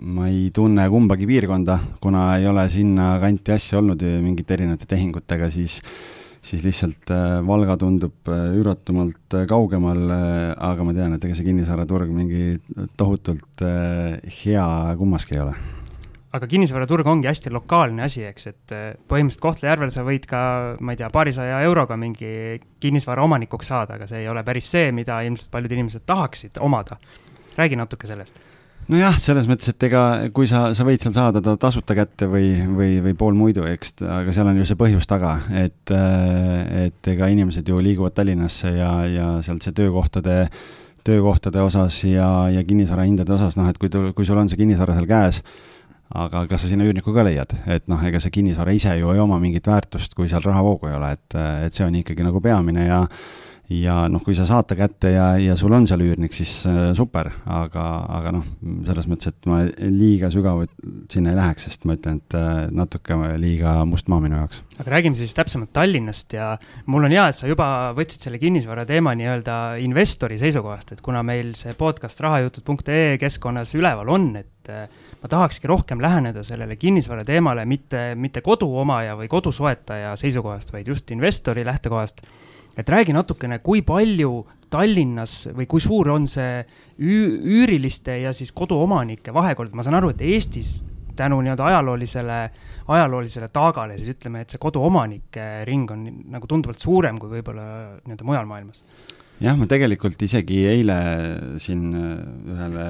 ma 0.00 0.28
ei 0.30 0.50
tunne 0.54 0.84
kumbagi 0.92 1.28
piirkonda, 1.28 1.78
kuna 2.02 2.28
ei 2.40 2.48
ole 2.48 2.66
sinna 2.72 3.14
kanti 3.22 3.54
asja 3.56 3.80
olnud 3.80 4.04
mingite 4.24 4.58
erinevate 4.58 4.88
tehingutega, 4.90 5.50
siis 5.52 5.80
siis 6.46 6.62
lihtsalt 6.62 7.10
äh, 7.10 7.38
Valga 7.46 7.74
tundub 7.80 8.28
üüratumalt 8.30 9.40
kaugemal, 9.50 10.04
aga 10.56 10.86
ma 10.86 10.94
tean, 10.96 11.16
et 11.16 11.24
ega 11.26 11.38
see 11.38 11.48
kinnisvaraturg 11.48 12.12
mingi 12.14 12.60
tohutult 12.96 13.66
hea 14.44 14.68
kummaski 15.00 15.36
ei 15.36 15.48
ole 15.48 15.75
aga 16.36 16.48
kinnisvaraturg 16.50 17.06
ongi 17.10 17.30
hästi 17.30 17.52
lokaalne 17.54 18.06
asi, 18.06 18.24
eks, 18.28 18.50
et 18.50 18.74
äh, 18.76 18.88
põhimõtteliselt 19.08 19.44
Kohtla-Järvel 19.44 19.92
sa 19.94 20.04
võid 20.06 20.26
ka, 20.28 20.40
ma 20.80 20.94
ei 20.94 21.00
tea, 21.00 21.10
paarisaja 21.12 21.62
euroga 21.66 21.98
mingi 22.00 22.58
kinnisvara 22.82 23.24
omanikuks 23.26 23.72
saada, 23.72 23.96
aga 23.96 24.08
see 24.10 24.24
ei 24.24 24.28
ole 24.32 24.44
päris 24.46 24.68
see, 24.72 24.90
mida 24.96 25.22
ilmselt 25.26 25.50
paljud 25.52 25.78
inimesed 25.78 26.06
tahaksid 26.06 26.60
omada. 26.60 27.00
räägi 27.56 27.76
natuke 27.76 28.06
sellest 28.06 28.36
nojah, 28.92 29.16
selles 29.18 29.48
mõttes, 29.50 29.72
et 29.72 29.86
ega 29.88 30.02
kui 30.34 30.46
sa, 30.50 30.68
sa 30.76 30.86
võid 30.86 31.02
seal 31.02 31.14
saada 31.16 31.42
ta 31.42 31.56
tasuta 31.60 31.96
kätte 31.98 32.28
või, 32.30 32.52
või, 32.78 32.98
või 33.02 33.14
pool 33.18 33.38
muidu, 33.38 33.66
eks, 33.66 33.96
aga 34.02 34.34
seal 34.34 34.50
on 34.50 34.60
ju 34.60 34.66
see 34.68 34.78
põhjus 34.78 35.08
taga, 35.10 35.38
et, 35.50 35.94
äh, 35.94 36.86
et 36.86 37.12
ega 37.14 37.30
inimesed 37.32 37.66
ju 37.66 37.80
liiguvad 37.82 38.14
Tallinnasse 38.16 38.76
ja, 38.76 38.90
ja 39.10 39.30
sealt 39.46 39.66
see 39.66 39.74
töökohtade, 39.76 40.44
töökohtade 41.06 41.62
osas 41.62 42.02
ja, 42.06 42.28
ja 42.52 42.62
kinnisvara 42.66 43.06
hindade 43.08 43.34
osas, 43.34 43.58
noh, 43.58 43.70
et 43.70 43.80
kui, 43.80 43.90
kui 43.90 44.28
sul 44.28 44.38
on 44.38 44.50
see 44.50 44.60
kinnisvara 44.60 44.98
seal 44.98 45.10
käes 45.10 45.42
aga 46.14 46.44
kas 46.50 46.62
sa 46.62 46.70
sinna 46.70 46.86
üürniku 46.86 47.14
ka 47.14 47.24
leiad, 47.26 47.52
et 47.66 47.88
noh, 47.90 48.02
ega 48.06 48.20
see 48.22 48.34
kinnisvara 48.34 48.74
ise 48.76 48.94
ju 49.00 49.10
ei 49.14 49.22
oma 49.22 49.40
mingit 49.42 49.66
väärtust, 49.66 50.14
kui 50.14 50.30
seal 50.30 50.44
rahavoogu 50.44 50.90
ei 50.90 50.96
ole, 50.98 51.12
et, 51.16 51.38
et 51.66 51.74
see 51.74 51.86
on 51.86 51.98
ikkagi 51.98 52.26
nagu 52.26 52.42
peamine 52.44 52.86
ja 52.86 53.00
ja 53.72 54.04
noh, 54.10 54.22
kui 54.22 54.36
sa 54.38 54.46
saad 54.46 54.68
ta 54.70 54.76
kätte 54.78 55.10
ja, 55.10 55.26
ja 55.42 55.56
sul 55.58 55.74
on 55.74 55.86
seal 55.88 56.04
üürnik, 56.04 56.34
siis 56.36 56.52
äh, 56.70 56.92
super, 56.96 57.32
aga, 57.50 57.84
aga 58.18 58.32
noh, 58.36 58.44
selles 58.86 59.08
mõttes, 59.10 59.32
et 59.32 59.48
ma 59.50 59.62
liiga 59.82 60.30
sügavuti 60.30 60.92
sinna 61.10 61.32
ei 61.32 61.38
läheks, 61.40 61.66
sest 61.66 61.86
ma 61.88 61.96
ütlen, 61.98 62.20
et 62.22 62.36
äh, 62.38 62.66
natuke 62.74 63.18
liiga 63.42 63.80
must 63.88 64.10
maa 64.12 64.22
minu 64.22 64.38
jaoks. 64.38 64.62
aga 64.78 64.94
räägime 64.94 65.18
siis 65.18 65.34
täpsemalt 65.34 65.72
Tallinnast 65.74 66.36
ja 66.36 66.52
mul 66.86 67.08
on 67.08 67.16
hea, 67.16 67.26
et 67.30 67.38
sa 67.38 67.50
juba 67.50 67.68
võtsid 67.96 68.28
selle 68.28 68.40
kinnisvara 68.42 68.86
teema 68.86 69.16
nii-öelda 69.18 69.58
investori 69.82 70.38
seisukohast, 70.38 70.94
et 70.94 71.02
kuna 71.02 71.24
meil 71.26 71.54
see 71.58 71.74
podcast 71.78 72.22
rahajutud.ee 72.22 73.16
keskkonnas 73.22 73.74
üleval 73.74 74.14
on, 74.14 74.30
et 74.38 74.70
äh, 74.70 74.86
ma 75.22 75.32
tahakski 75.32 75.66
rohkem 75.66 76.02
läheneda 76.04 76.46
sellele 76.46 76.78
kinnisvara 76.78 77.26
teemale 77.26 77.66
mitte, 77.66 78.12
mitte 78.14 78.46
koduomaja 78.46 79.18
või 79.18 79.30
kodusoetaja 79.32 80.14
seisukohast, 80.20 80.70
vaid 80.74 80.94
just 80.94 81.10
investori 81.10 81.66
lähtekohast. 81.66 82.22
Et 82.76 82.88
räägi 82.88 83.14
natukene, 83.16 83.58
kui 83.64 83.82
palju 83.86 84.44
Tallinnas 84.70 85.46
või 85.54 85.68
kui 85.70 85.80
suur 85.80 86.10
on 86.10 86.26
see 86.26 86.64
üüriliste 86.98 88.18
ja 88.22 88.32
siis 88.34 88.50
koduomanike 88.52 89.34
vahekord, 89.34 89.74
ma 89.74 89.84
saan 89.86 90.00
aru, 90.00 90.10
et 90.12 90.24
Eestis 90.26 90.80
tänu 91.16 91.38
nii-öelda 91.40 91.64
ajaloolisele, 91.70 92.38
ajaloolisele 92.92 93.48
taagale, 93.48 93.98
siis 93.98 94.16
ütleme, 94.16 94.42
et 94.42 94.52
see 94.52 94.60
koduomanike 94.60 95.46
ring 95.68 95.90
on 95.90 96.08
nagu 96.34 96.48
tunduvalt 96.50 96.82
suurem 96.82 97.20
kui 97.22 97.38
võib-olla 97.38 97.68
nii-öelda 98.02 98.26
mujal 98.26 98.50
maailmas. 98.50 98.82
Jah, 99.36 99.52
ma 99.52 99.66
tegelikult 99.68 100.22
isegi 100.24 100.62
eile 100.64 100.96
siin 101.60 101.90
äh, 101.92 102.12
ühele, 102.54 102.84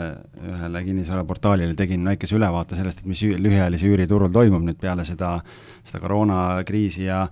ühele 0.47 0.83
kinnisvaraportaalile 0.87 1.75
tegin 1.79 2.07
väikese 2.07 2.37
ülevaate 2.39 2.79
sellest, 2.79 3.03
et 3.03 3.11
mis 3.11 3.25
lühiajalise 3.27 3.89
üüriturul 3.91 4.31
toimub 4.35 4.63
nüüd 4.63 4.79
peale 4.79 5.03
seda, 5.09 5.41
seda 5.83 6.03
koroonakriisi 6.05 7.09
ja 7.09 7.25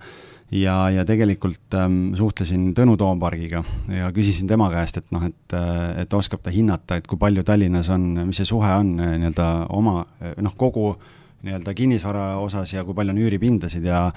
ja, 0.51 0.77
ja 0.93 1.05
tegelikult 1.07 1.77
ähm, 1.77 2.13
suhtlesin 2.17 2.71
Tõnu 2.77 2.97
Toompargiga 3.01 3.63
ja 3.91 4.11
küsisin 4.15 4.49
tema 4.49 4.69
käest, 4.73 5.01
et 5.01 5.11
noh, 5.15 5.25
et, 5.27 5.57
äh, 5.57 6.01
et 6.05 6.13
oskab 6.13 6.43
ta 6.45 6.53
hinnata, 6.53 6.99
et 6.99 7.07
kui 7.07 7.19
palju 7.21 7.43
Tallinnas 7.47 7.89
on, 7.93 8.11
mis 8.27 8.41
see 8.41 8.49
suhe 8.49 8.71
on 8.71 8.95
äh, 8.99 9.15
nii-öelda 9.21 9.51
oma 9.75 10.01
noh, 10.41 10.57
kogu 10.57 10.95
nii-öelda 11.45 11.75
kinnisvara 11.77 12.35
osas 12.41 12.73
ja 12.73 12.83
kui 12.85 12.97
palju 12.97 13.13
on 13.13 13.23
üüripindasid 13.25 13.85
ja 13.85 14.09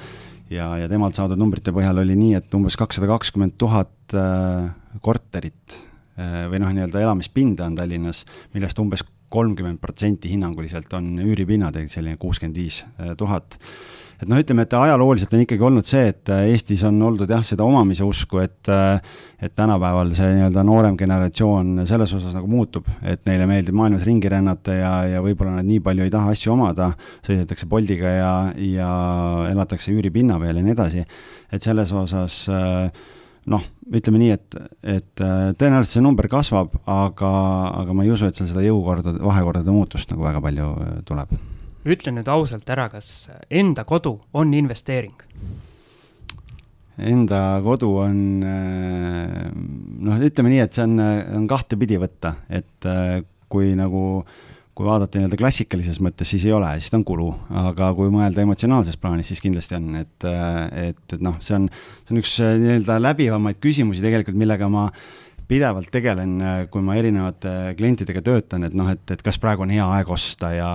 ja, 0.51 0.71
ja 0.81 0.89
temalt 0.91 1.19
saadud 1.19 1.39
numbrite 1.41 1.73
põhjal 1.75 2.03
oli 2.03 2.17
nii, 2.19 2.33
et 2.39 2.57
umbes 2.57 2.77
kakssada 2.81 3.09
kakskümmend 3.11 3.59
tuhat 3.61 4.17
äh, 4.17 4.71
korterit 5.05 5.77
äh, 6.19 6.47
või 6.51 6.63
noh, 6.63 6.73
nii-öelda 6.75 7.03
elamispinda 7.05 7.69
on 7.69 7.79
Tallinnas, 7.79 8.25
millest 8.57 8.81
umbes 8.83 9.05
kolmkümmend 9.29 9.81
protsenti 9.83 10.31
hinnanguliselt 10.33 10.93
on 10.97 11.19
üüripinnad, 11.21 11.77
ehk 11.77 11.93
selline 11.93 12.21
kuuskümmend 12.21 12.61
viis 12.61 12.83
äh, 12.97 13.15
tuhat 13.19 13.59
et 14.19 14.27
noh, 14.27 14.39
ütleme, 14.43 14.65
et 14.67 14.75
ajalooliselt 14.75 15.35
on 15.37 15.43
ikkagi 15.45 15.65
olnud 15.69 15.87
see, 15.87 16.09
et 16.11 16.31
äh, 16.35 16.49
Eestis 16.53 16.83
on 16.87 16.97
oldud 17.07 17.31
jah, 17.31 17.43
seda 17.47 17.67
omamise 17.67 18.07
usku, 18.07 18.41
et 18.43 18.71
äh, 18.73 18.99
et 19.39 19.53
tänapäeval 19.55 20.11
see 20.19 20.33
nii-öelda 20.35 20.65
noorem 20.67 20.97
generatsioon 20.99 21.85
selles 21.87 22.11
osas 22.17 22.35
nagu 22.35 22.49
muutub, 22.51 22.89
et 23.07 23.23
neile 23.29 23.47
meeldib 23.47 23.77
maailmas 23.79 24.07
ringi 24.09 24.31
rännata 24.33 24.75
ja, 24.75 24.95
ja 25.13 25.21
võib-olla 25.23 25.61
nad 25.61 25.69
nii 25.69 25.79
palju 25.85 26.07
ei 26.07 26.11
taha 26.11 26.33
asju 26.35 26.57
omada, 26.57 26.89
sõidetakse 27.27 27.69
Boltiga 27.71 28.15
ja, 28.17 28.33
ja 28.59 28.89
elatakse 29.53 29.95
üüripinna 29.95 30.41
peal 30.43 30.59
ja 30.59 30.65
nii 30.67 30.75
edasi, 30.75 31.05
et 31.55 31.63
selles 31.63 31.93
osas 31.95 32.41
äh, 32.51 33.05
noh, 33.49 33.69
ütleme 33.95 34.25
nii, 34.25 34.33
et, 34.35 34.59
et 34.97 35.13
tõenäoliselt 35.23 35.95
see 35.95 36.03
number 36.05 36.27
kasvab, 36.33 36.75
aga, 36.91 37.31
aga 37.85 37.95
ma 37.95 38.05
ei 38.05 38.11
usu, 38.17 38.27
et 38.27 38.37
seal 38.37 38.51
seda 38.51 38.67
jõukordade, 38.67 39.23
vahekordade 39.23 39.73
muutust 39.73 40.11
nagu 40.11 40.27
väga 40.27 40.43
palju 40.45 40.73
tuleb 41.09 41.39
ütle 41.87 42.13
nüüd 42.17 42.29
ausalt 42.33 42.69
ära, 42.71 42.89
kas 42.93 43.29
enda 43.51 43.85
kodu 43.89 44.17
on 44.33 44.55
investeering? 44.57 45.15
Enda 46.99 47.61
kodu 47.63 47.93
on 48.03 48.21
noh, 48.43 50.23
ütleme 50.27 50.51
nii, 50.51 50.63
et 50.65 50.75
see 50.75 50.87
on, 50.89 50.99
on 51.39 51.45
kahtepidi 51.51 52.01
võtta, 52.03 52.35
et 52.51 52.89
kui 53.49 53.75
nagu 53.79 54.25
kui 54.79 54.87
vaadata 54.87 55.19
nii-öelda 55.19 55.39
klassikalises 55.41 55.99
mõttes, 56.07 56.29
siis 56.31 56.45
ei 56.47 56.53
ole, 56.55 56.69
siis 56.79 56.93
ta 56.93 57.01
on 57.01 57.05
kulu, 57.07 57.33
aga 57.65 57.89
kui 57.99 58.13
mõelda 58.15 58.45
emotsionaalses 58.45 58.99
plaanis, 59.03 59.27
siis 59.33 59.43
kindlasti 59.43 59.75
on, 59.75 59.89
et, 60.05 60.27
et, 60.85 61.01
et 61.17 61.25
noh, 61.25 61.35
see 61.43 61.57
on, 61.57 61.67
see 62.07 62.15
on 62.15 62.21
üks 62.21 62.35
nii-öelda 62.63 63.01
läbivamaid 63.03 63.59
küsimusi 63.65 64.05
tegelikult, 64.05 64.39
millega 64.39 64.69
ma 64.71 64.87
pidevalt 65.51 65.91
tegelen, 65.91 66.37
kui 66.71 66.85
ma 66.87 66.95
erinevate 67.01 67.75
klientidega 67.79 68.23
töötan, 68.23 68.69
et 68.69 68.77
noh, 68.79 68.93
et, 68.95 69.03
et 69.11 69.25
kas 69.25 69.41
praegu 69.43 69.67
on 69.67 69.75
hea 69.75 69.87
aeg 69.97 70.15
osta 70.15 70.53
ja 70.55 70.71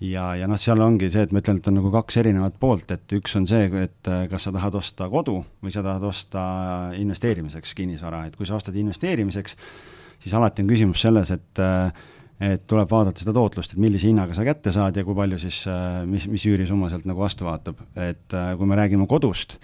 ja, 0.00 0.30
ja 0.38 0.48
noh, 0.48 0.58
seal 0.60 0.80
ongi 0.84 1.10
see, 1.12 1.24
et 1.26 1.34
ma 1.34 1.42
ütlen, 1.42 1.60
et 1.60 1.68
on 1.70 1.76
nagu 1.76 1.90
kaks 1.92 2.20
erinevat 2.22 2.56
poolt, 2.60 2.92
et 2.94 3.16
üks 3.16 3.36
on 3.38 3.46
see, 3.48 3.68
et 3.82 4.10
äh, 4.10 4.22
kas 4.30 4.48
sa 4.48 4.54
tahad 4.54 4.78
osta 4.80 5.10
kodu 5.12 5.40
või 5.60 5.74
sa 5.74 5.84
tahad 5.86 6.06
osta 6.08 6.44
investeerimiseks 6.98 7.74
kinnisvara, 7.78 8.24
et 8.28 8.38
kui 8.38 8.48
sa 8.48 8.56
ostad 8.58 8.76
investeerimiseks, 8.80 9.58
siis 10.22 10.36
alati 10.36 10.64
on 10.64 10.72
küsimus 10.72 11.04
selles, 11.06 11.34
et 11.36 11.62
äh, 11.64 12.08
et 12.40 12.62
tuleb 12.64 12.88
vaadata 12.88 13.20
seda 13.20 13.34
tootlust, 13.36 13.74
et 13.74 13.80
millise 13.84 14.08
hinnaga 14.08 14.32
sa 14.32 14.46
kätte 14.46 14.72
saad 14.72 14.96
ja 14.96 15.02
kui 15.04 15.12
palju 15.12 15.36
siis, 15.42 15.58
äh, 15.68 16.00
mis, 16.08 16.24
mis 16.32 16.46
üürisumma 16.48 16.88
sealt 16.88 17.04
nagu 17.04 17.20
vastu 17.20 17.44
vaatab, 17.44 17.82
et 18.00 18.32
kui 18.56 18.68
me 18.70 18.78
räägime 18.80 19.04
kodust, 19.10 19.58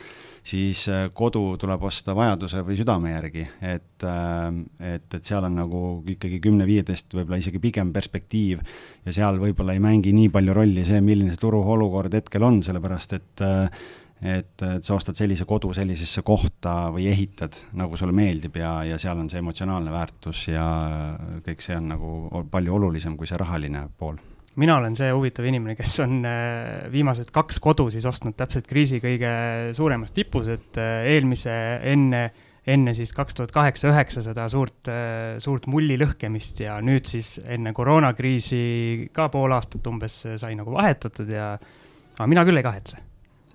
siis 0.47 0.87
äh, 0.93 1.09
kodu 1.15 1.43
tuleb 1.61 1.83
osta 1.89 2.15
vajaduse 2.17 2.63
või 2.67 2.79
südame 2.79 3.13
järgi, 3.13 3.45
et, 3.61 4.07
äh, 4.07 4.47
et, 4.95 5.07
et 5.19 5.27
seal 5.27 5.47
on 5.49 5.59
nagu 5.59 5.83
ikkagi 6.15 6.41
kümne-viieteist, 6.45 7.11
võib-olla 7.17 7.41
isegi 7.43 7.61
pikem 7.63 7.93
perspektiiv 7.95 8.63
ja 9.07 9.15
seal 9.15 9.41
võib-olla 9.43 9.77
ei 9.77 9.83
mängi 9.83 10.15
nii 10.17 10.31
palju 10.35 10.57
rolli 10.57 10.87
see, 10.87 11.03
milline 11.05 11.35
see 11.35 11.43
turuolukord 11.43 12.15
hetkel 12.15 12.47
on, 12.47 12.63
sellepärast 12.67 13.17
et 13.19 13.47
äh, 13.47 13.87
et, 14.17 14.63
et 14.65 14.87
sa 14.87 14.95
ostad 14.97 15.19
sellise 15.19 15.45
kodu 15.45 15.75
sellisesse 15.77 16.23
kohta 16.25 16.87
või 16.95 17.11
ehitad, 17.11 17.59
nagu 17.77 17.99
sulle 18.01 18.15
meeldib 18.17 18.57
ja, 18.57 18.79
ja 18.89 18.97
seal 18.97 19.21
on 19.21 19.29
see 19.29 19.43
emotsionaalne 19.43 19.93
väärtus 19.93 20.47
ja 20.49 20.65
kõik 21.45 21.61
see 21.61 21.77
on 21.77 21.93
nagu 21.93 22.15
palju 22.49 22.79
olulisem 22.79 23.19
kui 23.21 23.29
see 23.29 23.37
rahaline 23.43 23.85
pool 24.01 24.17
mina 24.61 24.77
olen 24.81 24.97
see 24.97 25.13
huvitav 25.13 25.47
inimene, 25.49 25.77
kes 25.79 25.95
on 26.05 26.19
äh, 26.27 26.89
viimased 26.93 27.31
kaks 27.35 27.61
kodu 27.63 27.89
siis 27.93 28.07
ostnud 28.09 28.37
täpselt 28.39 28.69
kriisi 28.69 29.01
kõige 29.03 29.31
suuremas 29.77 30.15
tipus, 30.17 30.49
et 30.53 30.81
äh, 30.81 31.09
eelmise 31.13 31.55
enne, 31.93 32.23
enne 32.67 32.95
siis 32.97 33.13
kaks 33.17 33.37
tuhat 33.37 33.53
kaheksa, 33.55 33.91
üheksa 33.93 34.25
seda 34.25 34.49
suurt, 34.53 34.89
äh, 34.93 35.37
suurt 35.43 35.69
mulli 35.71 35.99
lõhkemist 36.01 36.65
ja 36.65 36.79
nüüd 36.85 37.09
siis 37.11 37.37
enne 37.45 37.75
koroonakriisi 37.77 39.11
ka 39.17 39.29
pool 39.33 39.55
aastat 39.57 39.87
umbes 39.91 40.23
sai 40.41 40.55
nagu 40.59 40.73
vahetatud 40.75 41.31
ja 41.33 41.53
aga 42.17 42.31
mina 42.31 42.47
küll 42.49 42.57
ei 42.57 42.67
kahetse. 42.67 43.03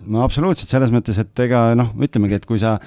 no 0.05 0.23
absoluutselt, 0.25 0.69
selles 0.69 0.93
mõttes, 0.93 1.17
et 1.21 1.45
ega 1.45 1.71
noh, 1.77 1.93
ütlemegi, 1.97 2.37
et 2.37 2.49
kui 2.49 2.61
sa, 2.61 2.77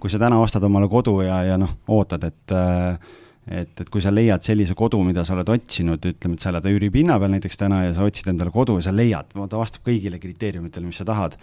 kui 0.00 0.10
sa 0.10 0.18
täna 0.22 0.42
ostad 0.42 0.64
omale 0.66 0.90
kodu 0.90 1.20
ja, 1.22 1.42
ja 1.46 1.58
noh, 1.60 1.78
ootad, 1.94 2.26
et 2.26 2.54
äh, 2.54 3.18
et, 3.50 3.74
et 3.82 3.90
kui 3.90 4.02
sa 4.04 4.12
leiad 4.14 4.44
sellise 4.46 4.76
kodu, 4.78 5.00
mida 5.06 5.24
sa 5.26 5.34
oled 5.34 5.50
otsinud, 5.50 6.06
ütleme, 6.12 6.38
et 6.38 6.44
sa 6.44 6.52
elad 6.52 6.70
üüripinna 6.70 7.18
peal 7.20 7.34
näiteks 7.34 7.60
täna 7.60 7.84
ja 7.88 7.96
sa 7.96 8.06
otsid 8.06 8.30
endale 8.32 8.54
kodu 8.54 8.78
ja 8.78 8.86
sa 8.86 8.94
leiad, 8.94 9.34
ta 9.34 9.60
vastab 9.60 9.84
kõigile 9.86 10.22
kriteeriumitele, 10.22 10.86
mis 10.86 11.02
sa 11.02 11.08
tahad, 11.08 11.36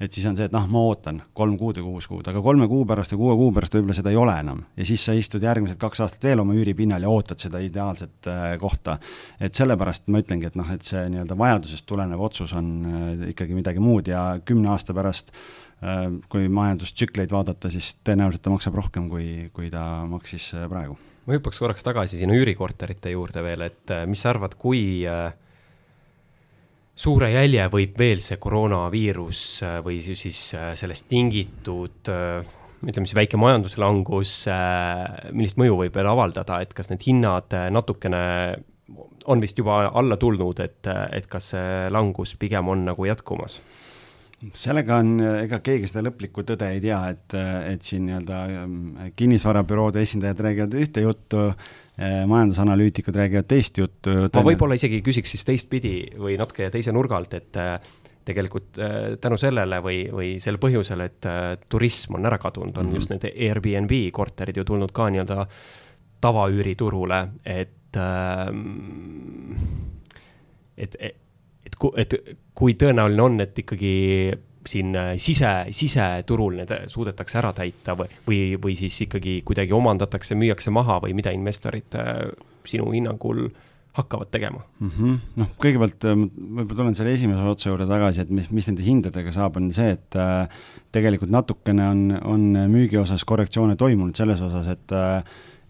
et 0.00 0.14
siis 0.14 0.26
on 0.30 0.36
see, 0.38 0.46
et 0.46 0.54
noh, 0.54 0.66
ma 0.70 0.82
ootan 0.90 1.20
kolm 1.36 1.56
kuud 1.58 1.80
või 1.80 1.94
kuus 1.94 2.08
kuud, 2.10 2.28
aga 2.30 2.42
kolme 2.42 2.68
kuu 2.70 2.84
pärast 2.88 3.14
või 3.14 3.22
kuue 3.24 3.36
kuu 3.40 3.54
pärast 3.56 3.74
võib-olla 3.74 3.96
seda 3.98 4.12
ei 4.12 4.18
ole 4.20 4.34
enam. 4.44 4.62
ja 4.78 4.86
siis 4.86 5.04
sa 5.08 5.14
istud 5.18 5.42
järgmised 5.42 5.80
kaks 5.80 6.04
aastat 6.04 6.28
veel 6.28 6.42
oma 6.42 6.54
üüripinnal 6.54 7.02
ja 7.02 7.10
ootad 7.10 7.42
seda 7.42 7.60
ideaalset 7.64 8.30
äh, 8.30 8.52
kohta. 8.62 8.98
et 9.40 9.58
sellepärast 9.58 10.08
ma 10.08 10.22
ütlengi, 10.22 10.46
et 10.46 10.58
noh, 10.58 10.70
et 10.70 10.86
see 10.86 11.02
nii-öelda 11.10 11.38
vajadusest 11.38 11.86
tulenev 11.86 12.22
otsus 12.28 12.54
on 12.58 12.70
äh, 12.86 13.28
ikkagi 13.34 13.58
midagi 13.58 13.82
muud 13.82 14.10
ja 14.10 14.38
kümne 14.44 14.70
aasta 14.74 14.94
pärast 14.94 15.34
äh, 15.82 16.06
kui 16.30 16.48
majandustsükleid 16.48 17.34
vaadata, 17.34 17.70
siis 17.70 17.96
tõenäoliselt 18.06 18.46
ta 18.46 18.54
maksab 18.54 18.78
rohkem, 18.78 19.10
kui, 19.10 19.50
kui 19.52 19.70
ta 19.74 19.84
maksis 20.06 20.52
praegu. 20.70 20.98
Ma 21.28 21.36
hüppaks 21.36 21.60
korraks 21.60 21.84
tagasi 21.84 22.16
sinna 22.16 22.36
üürikorterite 22.38 23.12
juurde 23.12 23.44
veel, 23.44 23.66
et 23.68 23.92
mis 24.08 24.24
sa 24.24 24.32
arvad, 24.32 24.56
kui 24.56 25.04
äh, 25.04 25.28
suure 26.98 27.30
jälje 27.30 27.66
võib 27.70 27.98
veel 27.98 28.22
see 28.24 28.38
koroonaviirus 28.42 29.42
äh, 29.62 29.76
või 29.84 30.00
siis 30.02 30.40
äh, 30.56 30.72
sellest 30.78 31.06
tingitud 31.10 32.10
äh, 32.10 32.56
ütleme 32.78 33.08
siis 33.10 33.16
väike 33.18 33.38
majanduslangus, 33.42 34.32
millist 35.34 35.56
mõju 35.58 35.80
võib 35.80 35.96
veel 35.98 36.06
avaldada, 36.12 36.60
et 36.62 36.70
kas 36.78 36.92
need 36.92 37.02
hinnad 37.08 37.50
natukene 37.74 38.20
on 39.26 39.42
vist 39.42 39.58
juba 39.58 39.80
alla 39.98 40.14
tulnud, 40.14 40.62
et, 40.62 40.86
et 40.86 41.26
kas 41.26 41.48
see 41.56 41.88
langus 41.90 42.36
pigem 42.38 42.70
on 42.70 42.84
nagu 42.86 43.08
jätkumas? 43.08 43.58
Sellega 44.54 45.00
on, 45.02 45.16
ega 45.44 45.58
keegi 45.64 45.88
seda 45.90 46.04
lõplikku 46.06 46.44
tõde 46.46 46.68
ei 46.70 46.80
tea, 46.80 47.00
et, 47.10 47.34
et 47.72 47.82
siin 47.82 48.06
nii-öelda 48.06 49.10
kinnisvarabüroode 49.18 50.02
esindajad 50.06 50.40
räägivad 50.46 50.76
ühte 50.78 51.02
juttu, 51.02 51.48
Eh, 51.98 52.26
majandusanalüütikud 52.30 53.16
räägivad 53.16 53.46
teist 53.50 53.78
juttu. 53.78 54.10
ma 54.34 54.42
võib-olla 54.46 54.76
isegi 54.78 55.00
küsiks 55.02 55.32
siis 55.34 55.42
teistpidi 55.42 55.94
või 56.14 56.36
natuke 56.38 56.68
teise 56.70 56.92
nurga 56.94 57.16
alt, 57.18 57.32
et 57.34 57.58
eh, 57.58 57.72
tegelikult 58.28 58.78
eh, 58.78 59.16
tänu 59.18 59.34
sellele 59.34 59.80
või, 59.82 60.04
või 60.14 60.28
selle 60.38 60.62
põhjusel, 60.62 61.02
et 61.08 61.26
turism 61.68 62.14
on 62.14 62.28
ära 62.30 62.38
kadunud, 62.38 62.76
on 62.76 62.86
mm 62.86 62.90
-hmm. 62.92 62.94
just 62.94 63.10
need 63.10 63.26
Airbnb 63.34 63.96
korterid 64.14 64.56
ju 64.56 64.64
tulnud 64.64 64.94
ka 64.94 65.08
nii-öelda 65.10 65.46
tavaüüriturule, 66.22 67.18
et 67.44 67.98
ähm, 67.98 68.62
et, 70.76 70.94
et, 71.00 71.16
et, 71.96 72.14
kui 72.54 72.74
tõenäoline 72.78 73.22
on, 73.22 73.40
et 73.44 73.58
ikkagi 73.64 73.94
siin 74.68 74.96
äh, 74.98 75.14
sise, 75.22 75.52
siseturul 75.74 76.58
need 76.60 76.74
suudetakse 76.92 77.38
ära 77.40 77.54
täita 77.56 77.94
või, 77.98 78.10
või, 78.26 78.42
või 78.60 78.76
siis 78.78 78.98
ikkagi 79.06 79.40
kuidagi 79.46 79.72
omandatakse, 79.76 80.36
müüakse 80.38 80.72
maha 80.74 81.00
või 81.04 81.14
mida 81.16 81.32
investorid 81.34 81.96
äh, 81.96 82.28
sinu 82.68 82.90
hinnangul 82.92 83.48
hakkavad 83.98 84.30
tegema 84.30 84.60
mm 84.80 84.90
-hmm.? 84.90 85.18
noh, 85.40 85.52
kõigepealt 85.62 86.04
äh, 86.06 86.16
võib-olla 86.16 86.80
tulen 86.82 86.98
selle 86.98 87.14
esimese 87.16 87.52
otsa 87.52 87.70
juurde 87.70 87.88
tagasi, 87.90 88.24
et 88.24 88.30
mis, 88.30 88.50
mis 88.54 88.68
nende 88.70 88.84
hindadega 88.86 89.32
saab, 89.34 89.56
on 89.60 89.70
see, 89.74 89.94
et 89.96 90.18
äh, 90.18 90.64
tegelikult 90.94 91.32
natukene 91.34 91.88
on, 91.88 92.02
on 92.24 92.48
müügi 92.72 93.00
osas 93.00 93.24
korrektsioone 93.24 93.76
toimunud 93.76 94.16
selles 94.16 94.42
osas, 94.44 94.68
et 94.74 94.96
äh, 94.96 95.22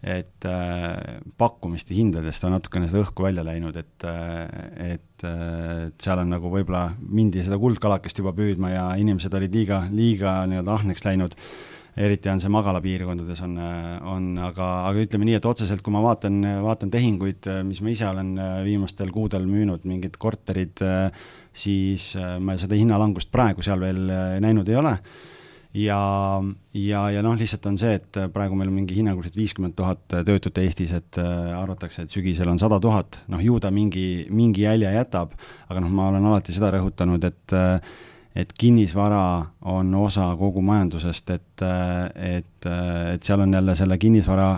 et 0.03 0.47
äh, 0.47 1.19
pakkumiste 1.39 1.97
hindadest 1.97 2.45
on 2.47 2.55
natukene 2.55 2.87
seda 2.87 3.03
õhku 3.03 3.25
välja 3.27 3.43
läinud, 3.47 3.77
et, 3.81 4.05
äh, 4.07 4.93
et, 4.95 5.25
äh, 5.27 5.89
et 5.89 6.05
seal 6.05 6.23
on 6.23 6.31
nagu 6.31 6.53
võib-olla 6.53 6.93
mindi 7.03 7.43
seda 7.43 7.59
kuldkalakest 7.59 8.23
juba 8.23 8.33
püüdma 8.37 8.71
ja 8.71 8.85
inimesed 9.01 9.35
olid 9.35 9.59
liiga, 9.59 9.83
liiga 9.91 10.41
nii-öelda 10.51 10.79
ahneks 10.79 11.05
läinud. 11.07 11.35
eriti 11.99 12.31
on 12.31 12.39
see 12.39 12.51
magalapiirkondades 12.55 13.41
on, 13.43 13.57
on, 14.07 14.27
aga, 14.39 14.67
aga 14.87 15.01
ütleme 15.03 15.27
nii, 15.27 15.35
et 15.41 15.47
otseselt, 15.51 15.83
kui 15.83 15.91
ma 15.91 15.99
vaatan, 16.05 16.37
vaatan 16.63 16.93
tehinguid, 16.93 17.49
mis 17.67 17.81
ma 17.83 17.91
ise 17.91 18.07
olen 18.07 18.37
viimastel 18.63 19.11
kuudel 19.11 19.49
müünud, 19.51 19.83
mingid 19.83 20.15
korterid, 20.15 20.79
siis 21.51 22.13
ma 22.39 22.55
seda 22.55 22.79
hinnalangust 22.79 23.33
praegu 23.35 23.67
seal 23.67 23.83
veel 23.83 24.05
näinud 24.45 24.71
ei 24.71 24.79
ole 24.79 24.95
ja, 25.75 26.01
ja, 26.73 27.03
ja 27.13 27.23
noh, 27.25 27.37
lihtsalt 27.39 27.67
on 27.71 27.79
see, 27.81 27.95
et 27.99 28.19
praegu 28.35 28.57
meil 28.59 28.71
on 28.71 28.77
mingi 28.81 28.97
hinnanguliselt 28.99 29.37
viiskümmend 29.39 29.77
tuhat 29.79 30.05
töötut 30.27 30.59
Eestis, 30.63 30.93
et 30.97 31.21
äh, 31.21 31.55
arvatakse, 31.59 32.05
et 32.05 32.15
sügisel 32.15 32.49
on 32.51 32.61
sada 32.61 32.81
tuhat, 32.83 33.23
noh 33.33 33.43
ju 33.43 33.59
ta 33.61 33.73
mingi, 33.75 34.27
mingi 34.31 34.65
jälje 34.65 34.93
jätab, 34.97 35.35
aga 35.69 35.85
noh, 35.85 35.93
ma 35.93 36.09
olen 36.13 36.31
alati 36.31 36.57
seda 36.57 36.73
rõhutanud, 36.77 37.27
et 37.29 37.57
äh, 37.57 37.97
et 38.39 38.53
kinnisvara 38.55 39.49
on 39.67 39.89
osa 39.99 40.29
kogu 40.39 40.61
majandusest, 40.63 41.31
et, 41.35 41.63
äh, 41.65 42.37
et, 42.39 42.69
et 43.15 43.25
seal 43.27 43.43
on 43.43 43.55
jälle 43.57 43.75
selle 43.75 43.99
kinnisvara 43.99 44.51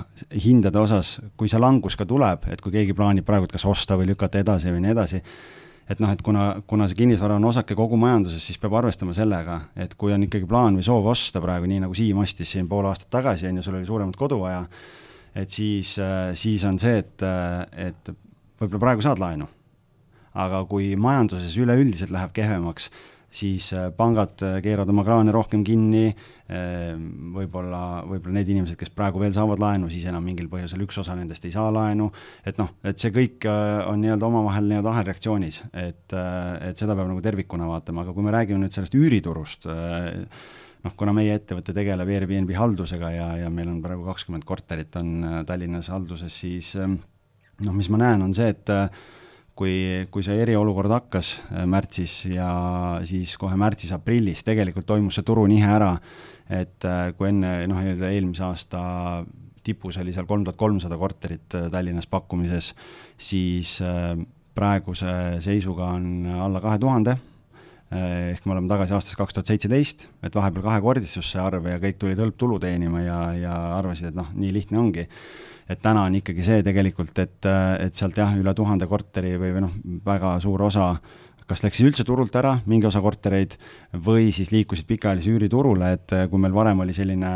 hindade 0.45 0.79
osas, 0.79 1.15
kui 1.37 1.49
see 1.49 1.61
langus 1.63 1.97
ka 1.97 2.05
tuleb, 2.09 2.45
et 2.53 2.61
kui 2.61 2.75
keegi 2.75 2.97
plaanib 2.97 3.25
praegu, 3.25 3.49
et 3.49 3.55
kas 3.55 3.65
osta 3.71 3.97
või 3.97 4.11
lükata 4.11 4.43
edasi 4.43 4.75
või 4.75 4.85
nii 4.85 4.93
edasi, 4.93 5.23
et 5.91 6.01
noh, 6.03 6.11
et 6.15 6.23
kuna, 6.23 6.45
kuna 6.71 6.87
see 6.89 7.01
kinnisvara 7.01 7.37
on 7.41 7.49
osake 7.51 7.75
kogu 7.79 7.99
majanduses, 8.01 8.45
siis 8.47 8.61
peab 8.63 8.77
arvestama 8.79 9.15
sellega, 9.17 9.61
et 9.75 9.97
kui 9.99 10.15
on 10.15 10.23
ikkagi 10.27 10.49
plaan 10.49 10.79
või 10.79 10.87
soov 10.87 11.09
osta 11.11 11.43
praegu, 11.43 11.67
nii 11.71 11.83
nagu 11.85 11.97
Siim 11.97 12.21
ostis 12.23 12.55
siin 12.55 12.69
pool 12.71 12.87
aastat 12.91 13.11
tagasi, 13.11 13.49
on 13.51 13.59
ju, 13.59 13.67
sul 13.67 13.79
oli 13.81 13.89
suuremat 13.89 14.19
kodu 14.19 14.39
vaja, 14.45 14.65
et 15.35 15.51
siis, 15.51 15.97
siis 16.39 16.67
on 16.69 16.79
see, 16.83 17.03
et, 17.03 17.27
et 17.89 18.13
võib-olla 18.61 18.85
praegu 18.87 19.07
saad 19.07 19.23
laenu. 19.23 19.49
aga 20.31 20.61
kui 20.71 20.93
majanduses 20.95 21.57
üleüldiselt 21.59 22.13
läheb 22.15 22.31
kehvemaks, 22.31 22.85
siis 23.31 23.73
äh, 23.75 23.89
pangad 23.95 24.43
äh, 24.43 24.59
keeravad 24.63 24.93
oma 24.93 25.05
kraane 25.07 25.33
rohkem 25.35 25.65
kinni, 25.67 26.11
äh, 26.11 26.40
võib-olla, 26.51 27.83
võib-olla 28.09 28.37
need 28.39 28.49
inimesed, 28.55 28.79
kes 28.79 28.91
praegu 28.95 29.21
veel 29.23 29.35
saavad 29.37 29.61
laenu, 29.63 29.91
siis 29.93 30.07
enam 30.11 30.25
mingil 30.27 30.49
põhjusel 30.51 30.83
üks 30.87 30.99
osa 31.03 31.15
nendest 31.19 31.45
ei 31.47 31.53
saa 31.55 31.69
laenu, 31.75 32.09
et 32.47 32.59
noh, 32.59 32.73
et 32.87 32.99
see 32.99 33.13
kõik 33.15 33.47
on 33.51 34.01
nii-öelda 34.03 34.27
omavahel 34.27 34.67
nii-öelda 34.71 34.95
ahelreaktsioonis, 34.95 35.61
et, 35.73 36.17
et 36.17 36.81
seda 36.81 36.97
peab 36.99 37.11
nagu 37.13 37.23
tervikuna 37.25 37.69
vaatama, 37.71 38.03
aga 38.03 38.17
kui 38.17 38.27
me 38.27 38.35
räägime 38.35 38.63
nüüd 38.63 38.75
sellest 38.75 38.97
üüriturust, 38.99 39.69
noh, 39.69 40.97
kuna 40.99 41.15
meie 41.15 41.37
ettevõte 41.39 41.77
tegeleb 41.77 42.11
Airbnb 42.17 42.51
haldusega 42.57 43.15
ja, 43.15 43.31
ja 43.45 43.53
meil 43.53 43.71
on 43.71 43.79
praegu 43.85 44.09
kakskümmend 44.09 44.49
korterit 44.49 44.99
on 44.99 45.45
Tallinnas 45.47 45.93
halduses, 45.93 46.35
siis 46.35 46.75
noh, 46.81 47.75
mis 47.77 47.91
ma 47.93 48.03
näen, 48.03 48.27
on 48.27 48.35
see, 48.35 48.51
et 48.51 48.75
kui, 49.61 50.07
kui 50.13 50.25
see 50.25 50.41
eriolukord 50.41 50.93
hakkas 50.95 51.37
äh, 51.51 51.67
märtsis 51.69 52.25
ja 52.33 52.51
siis 53.09 53.37
kohe 53.41 53.59
märtsis-aprillis 53.61 54.45
tegelikult 54.47 54.89
toimus 54.89 55.19
see 55.19 55.27
turunihe 55.27 55.69
ära, 55.69 55.95
et 56.51 56.87
äh, 56.89 57.13
kui 57.17 57.31
enne 57.31 57.55
noh, 57.71 57.81
eelmise 57.81 58.45
aasta 58.47 58.83
tipus 59.65 60.01
oli 60.01 60.13
seal 60.15 60.27
kolm 60.29 60.45
tuhat 60.47 60.59
kolmsada 60.59 60.99
korterit 60.99 61.57
äh, 61.59 61.69
Tallinnas 61.73 62.09
pakkumises, 62.11 62.73
siis 63.21 63.79
praeguse 64.57 65.41
seisuga 65.45 65.93
on 65.97 66.27
alla 66.41 66.63
kahe 66.63 66.79
tuhande. 66.81 67.17
Ehk 67.91 68.45
me 68.47 68.55
oleme 68.55 68.71
tagasi 68.71 68.95
aastas 68.95 69.17
kaks 69.19 69.35
tuhat 69.35 69.49
seitseteist, 69.51 70.05
et 70.23 70.35
vahepeal 70.37 70.63
kahekordistus 70.63 71.27
see 71.33 71.41
arv 71.43 71.65
ja 71.67 71.81
kõik 71.83 71.97
tulid 71.99 72.21
hõlptulu 72.23 72.61
teenima 72.63 73.01
ja, 73.03 73.17
ja 73.35 73.55
arvasid, 73.81 74.13
et 74.13 74.19
noh, 74.19 74.29
nii 74.39 74.53
lihtne 74.55 74.79
ongi. 74.79 75.09
Et 75.71 75.81
täna 75.83 76.05
on 76.07 76.15
ikkagi 76.19 76.45
see 76.47 76.63
tegelikult, 76.67 77.19
et, 77.19 77.49
et 77.83 77.99
sealt 77.99 78.19
jah, 78.19 78.31
üle 78.39 78.55
tuhande 78.55 78.87
korteri 78.91 79.35
või, 79.35 79.51
või 79.57 79.65
noh, 79.67 79.75
väga 80.07 80.37
suur 80.43 80.63
osa 80.67 80.93
kas 81.51 81.65
läksid 81.65 81.89
üldse 81.91 82.07
turult 82.07 82.37
ära, 82.39 82.57
mingi 82.71 82.87
osa 82.87 83.03
kortereid, 83.03 83.57
või 84.07 84.31
siis 84.35 84.53
liikusid 84.55 84.87
pikaajalise 84.87 85.33
üüriturule, 85.35 85.95
et 85.99 86.15
kui 86.31 86.43
meil 86.43 86.55
varem 86.55 86.85
oli 86.85 86.95
selline 86.95 87.33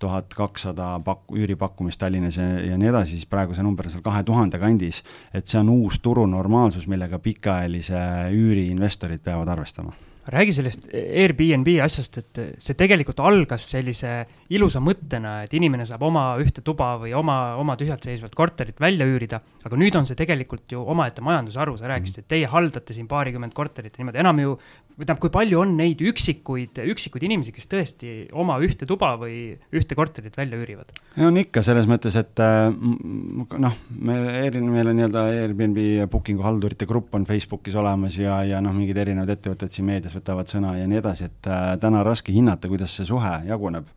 tuhat 0.00 0.32
kakssada 0.34 0.94
pak-, 1.04 1.26
üüripakkumist 1.36 2.00
Tallinnas 2.00 2.38
ja, 2.40 2.46
ja 2.70 2.78
nii 2.80 2.92
edasi, 2.92 3.18
siis 3.18 3.28
praegu 3.30 3.56
see 3.56 3.66
number 3.66 3.88
on 3.88 3.94
seal 3.94 4.04
kahe 4.06 4.22
tuhande 4.26 4.60
kandis. 4.62 5.02
et 5.34 5.46
see 5.46 5.60
on 5.60 5.74
uus 5.74 6.00
turunormaalsus, 6.00 6.86
millega 6.88 7.18
pikaajalise 7.18 8.04
üüri 8.36 8.70
investorid 8.70 9.20
peavad 9.24 9.50
arvestama 9.52 9.92
räägi 10.30 10.54
sellest 10.54 10.86
Airbnb 10.94 11.68
asjast, 11.84 12.18
et 12.20 12.40
see 12.62 12.76
tegelikult 12.78 13.20
algas 13.24 13.64
sellise 13.72 14.12
ilusa 14.54 14.82
mõttena, 14.84 15.40
et 15.44 15.54
inimene 15.58 15.86
saab 15.88 16.04
oma 16.06 16.24
ühte 16.42 16.62
tuba 16.66 16.92
või 17.02 17.14
oma, 17.18 17.56
oma 17.60 17.76
tühjalt 17.80 18.06
seisvat 18.06 18.34
korterit 18.38 18.80
välja 18.80 19.08
üürida, 19.08 19.40
aga 19.64 19.80
nüüd 19.80 19.98
on 19.98 20.06
see 20.08 20.18
tegelikult 20.18 20.70
ju 20.74 20.84
omaette 20.94 21.24
majandusharu, 21.26 21.76
sa 21.80 21.90
rääkisid, 21.90 22.22
et 22.22 22.30
teie 22.34 22.50
haldate 22.50 22.96
siin 22.96 23.10
paarikümmend 23.10 23.56
korterit 23.56 23.96
ja 23.96 24.04
niimoodi, 24.04 24.22
enam 24.22 24.44
ju 24.44 24.56
või 25.00 25.06
tähendab, 25.06 25.20
kui 25.22 25.32
palju 25.32 25.60
on 25.62 25.70
neid 25.78 26.02
üksikuid, 26.04 26.76
üksikuid 26.92 27.24
inimesi, 27.24 27.54
kes 27.56 27.68
tõesti 27.70 28.10
oma 28.36 28.58
ühte 28.60 28.84
tuba 28.88 29.14
või 29.20 29.54
ühte 29.76 29.96
korterit 29.96 30.36
välja 30.36 30.60
üürivad? 30.60 30.92
on 31.24 31.38
ikka 31.40 31.62
selles 31.64 31.88
mõttes, 31.88 32.18
et 32.20 32.42
äh, 32.44 32.68
noh, 32.68 33.78
me, 33.96 34.18
meil 34.50 34.92
on 34.92 34.98
nii-öelda 34.98 35.24
Airbnb 35.40 35.80
booking'u 36.12 36.44
haldurite 36.44 36.88
grupp 36.90 37.16
on 37.16 37.24
Facebookis 37.28 37.78
olemas 37.80 38.18
ja, 38.20 38.42
ja 38.44 38.60
noh, 38.60 38.76
mingid 38.76 39.00
erinevad 39.00 39.32
ettevõtted 39.36 39.72
siin 39.72 39.88
meedias 39.88 40.16
võtavad 40.18 40.52
sõna 40.52 40.76
ja 40.76 40.88
nii 40.90 41.00
edasi, 41.00 41.30
et 41.30 41.48
äh, 41.48 41.74
täna 41.80 42.04
raske 42.06 42.34
hinnata, 42.36 42.68
kuidas 42.68 42.98
see 42.98 43.08
suhe 43.08 43.38
jaguneb 43.48 43.88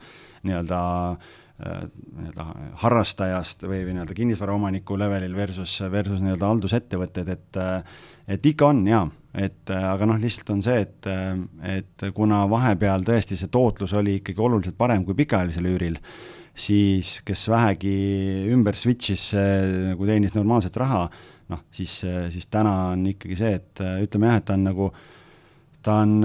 nii-öelda 0.47 0.79
äh, 1.11 1.33
nii-öelda 1.59 2.47
harrastajast 2.85 3.67
või, 3.67 3.83
või 3.83 3.97
nii-öelda 3.97 4.15
kinnisvaraomaniku 4.21 4.97
levelil 5.03 5.35
versus, 5.35 5.75
versus 5.91 6.23
nii-öelda 6.23 6.53
haldusettevõtted, 6.53 7.35
et 7.35 7.61
et 8.23 8.45
ikka 8.47 8.69
on 8.71 8.85
jaa, 8.87 9.03
et 9.33 9.73
aga 9.73 10.05
noh, 10.05 10.19
lihtsalt 10.21 10.51
on 10.53 10.61
see, 10.65 10.83
et, 10.85 11.09
et 11.65 12.05
kuna 12.13 12.43
vahepeal 12.49 13.05
tõesti 13.07 13.37
see 13.39 13.49
tootlus 13.53 13.95
oli 13.97 14.19
ikkagi 14.19 14.41
oluliselt 14.45 14.77
parem 14.77 15.05
kui 15.07 15.17
pikaajalisel 15.17 15.69
üüril, 15.71 15.97
siis 16.53 17.15
kes 17.25 17.47
vähegi 17.49 17.93
ümber 18.53 18.77
switch'is 18.77 19.31
nagu 19.33 20.09
teenis 20.09 20.35
normaalset 20.37 20.77
raha, 20.77 21.07
noh, 21.49 21.63
siis, 21.73 21.99
siis 22.33 22.49
täna 22.53 22.75
on 22.93 23.07
ikkagi 23.15 23.39
see, 23.39 23.55
et 23.57 23.85
ütleme 24.05 24.29
jah, 24.29 24.41
et 24.41 24.49
ta 24.49 24.57
on 24.57 24.67
nagu, 24.69 24.91
ta 25.83 26.01
on 26.05 26.19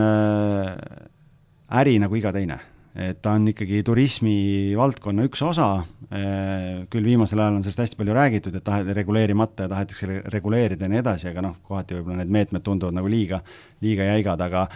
äri 1.80 1.96
nagu 2.02 2.20
iga 2.20 2.34
teine 2.36 2.60
et 2.96 3.20
ta 3.22 3.34
on 3.36 3.48
ikkagi 3.50 3.82
turismivaldkonna 3.86 5.26
üks 5.28 5.42
osa, 5.46 5.68
eh, 6.10 6.84
küll 6.90 7.08
viimasel 7.10 7.42
ajal 7.42 7.58
on 7.58 7.64
sellest 7.66 7.84
hästi 7.84 7.98
palju 8.00 8.16
räägitud, 8.16 8.54
et 8.58 8.64
tahet-, 8.64 8.92
reguleerimata 8.96 9.66
ja 9.66 9.72
tahetakse 9.74 10.22
reguleerida 10.34 10.86
ja 10.86 10.92
nii 10.92 11.02
edasi, 11.02 11.28
aga 11.30 11.44
noh, 11.44 11.58
kohati 11.68 11.98
võib-olla 11.98 12.22
need 12.22 12.32
meetmed 12.38 12.64
tunduvad 12.66 12.96
nagu 12.98 13.10
liiga, 13.10 13.42
liiga 13.84 14.08
jäigad, 14.12 14.40
aga 14.48 14.68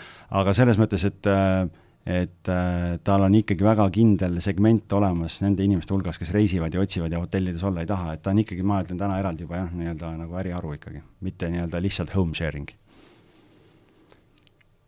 aga 0.43 0.55
selles 0.57 0.81
mõttes, 0.81 1.07
et 1.09 1.33
et 2.03 2.49
äh, 2.51 2.99
tal 3.07 3.23
on 3.23 3.35
ikkagi 3.39 3.63
väga 3.63 3.85
kindel 3.95 4.41
segment 4.43 4.91
olemas 4.99 5.39
nende 5.45 5.63
inimeste 5.63 5.95
hulgas, 5.95 6.19
kes 6.19 6.33
reisivad 6.35 6.75
ja 6.75 6.83
otsivad 6.83 7.15
ja 7.15 7.23
hotellides 7.23 7.63
olla 7.63 7.85
ei 7.85 7.91
taha, 7.91 8.17
et 8.17 8.25
ta 8.25 8.35
on 8.35 8.43
ikkagi, 8.43 8.67
ma 8.67 8.81
ütlen 8.83 8.99
täna 8.99 9.21
eraldi 9.23 9.47
juba 9.47 9.61
jah, 9.63 9.71
nii-öelda 9.71 10.15
nagu 10.19 10.39
äriharu 10.43 10.75
ikkagi, 10.81 11.03
mitte 11.23 11.51
nii-öelda 11.53 11.83
lihtsalt 11.85 12.15
home 12.17 12.35
sharing 12.35 12.71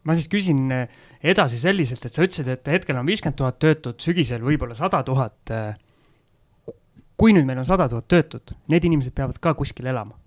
ma 0.05 0.17
siis 0.17 0.29
küsin 0.33 0.67
eh, 0.75 0.89
edasi 1.25 1.59
selliselt, 1.61 2.05
et 2.05 2.17
sa 2.17 2.25
ütlesid, 2.27 2.51
et 2.53 2.73
hetkel 2.73 2.99
on 3.01 3.09
viiskümmend 3.09 3.39
tuhat 3.39 3.61
töötut, 3.63 4.01
sügisel 4.05 4.45
võib-olla 4.45 4.77
sada 4.79 5.03
tuhat. 5.07 5.39
Eh, 5.55 6.75
kui 7.21 7.35
nüüd 7.37 7.47
meil 7.49 7.63
on 7.63 7.69
sada 7.69 7.87
tuhat 7.89 8.09
töötut, 8.11 8.55
need 8.73 8.85
inimesed 8.85 9.15
peavad 9.17 9.39
ka 9.41 9.55
kuskil 9.59 9.87
elama. 9.93 10.19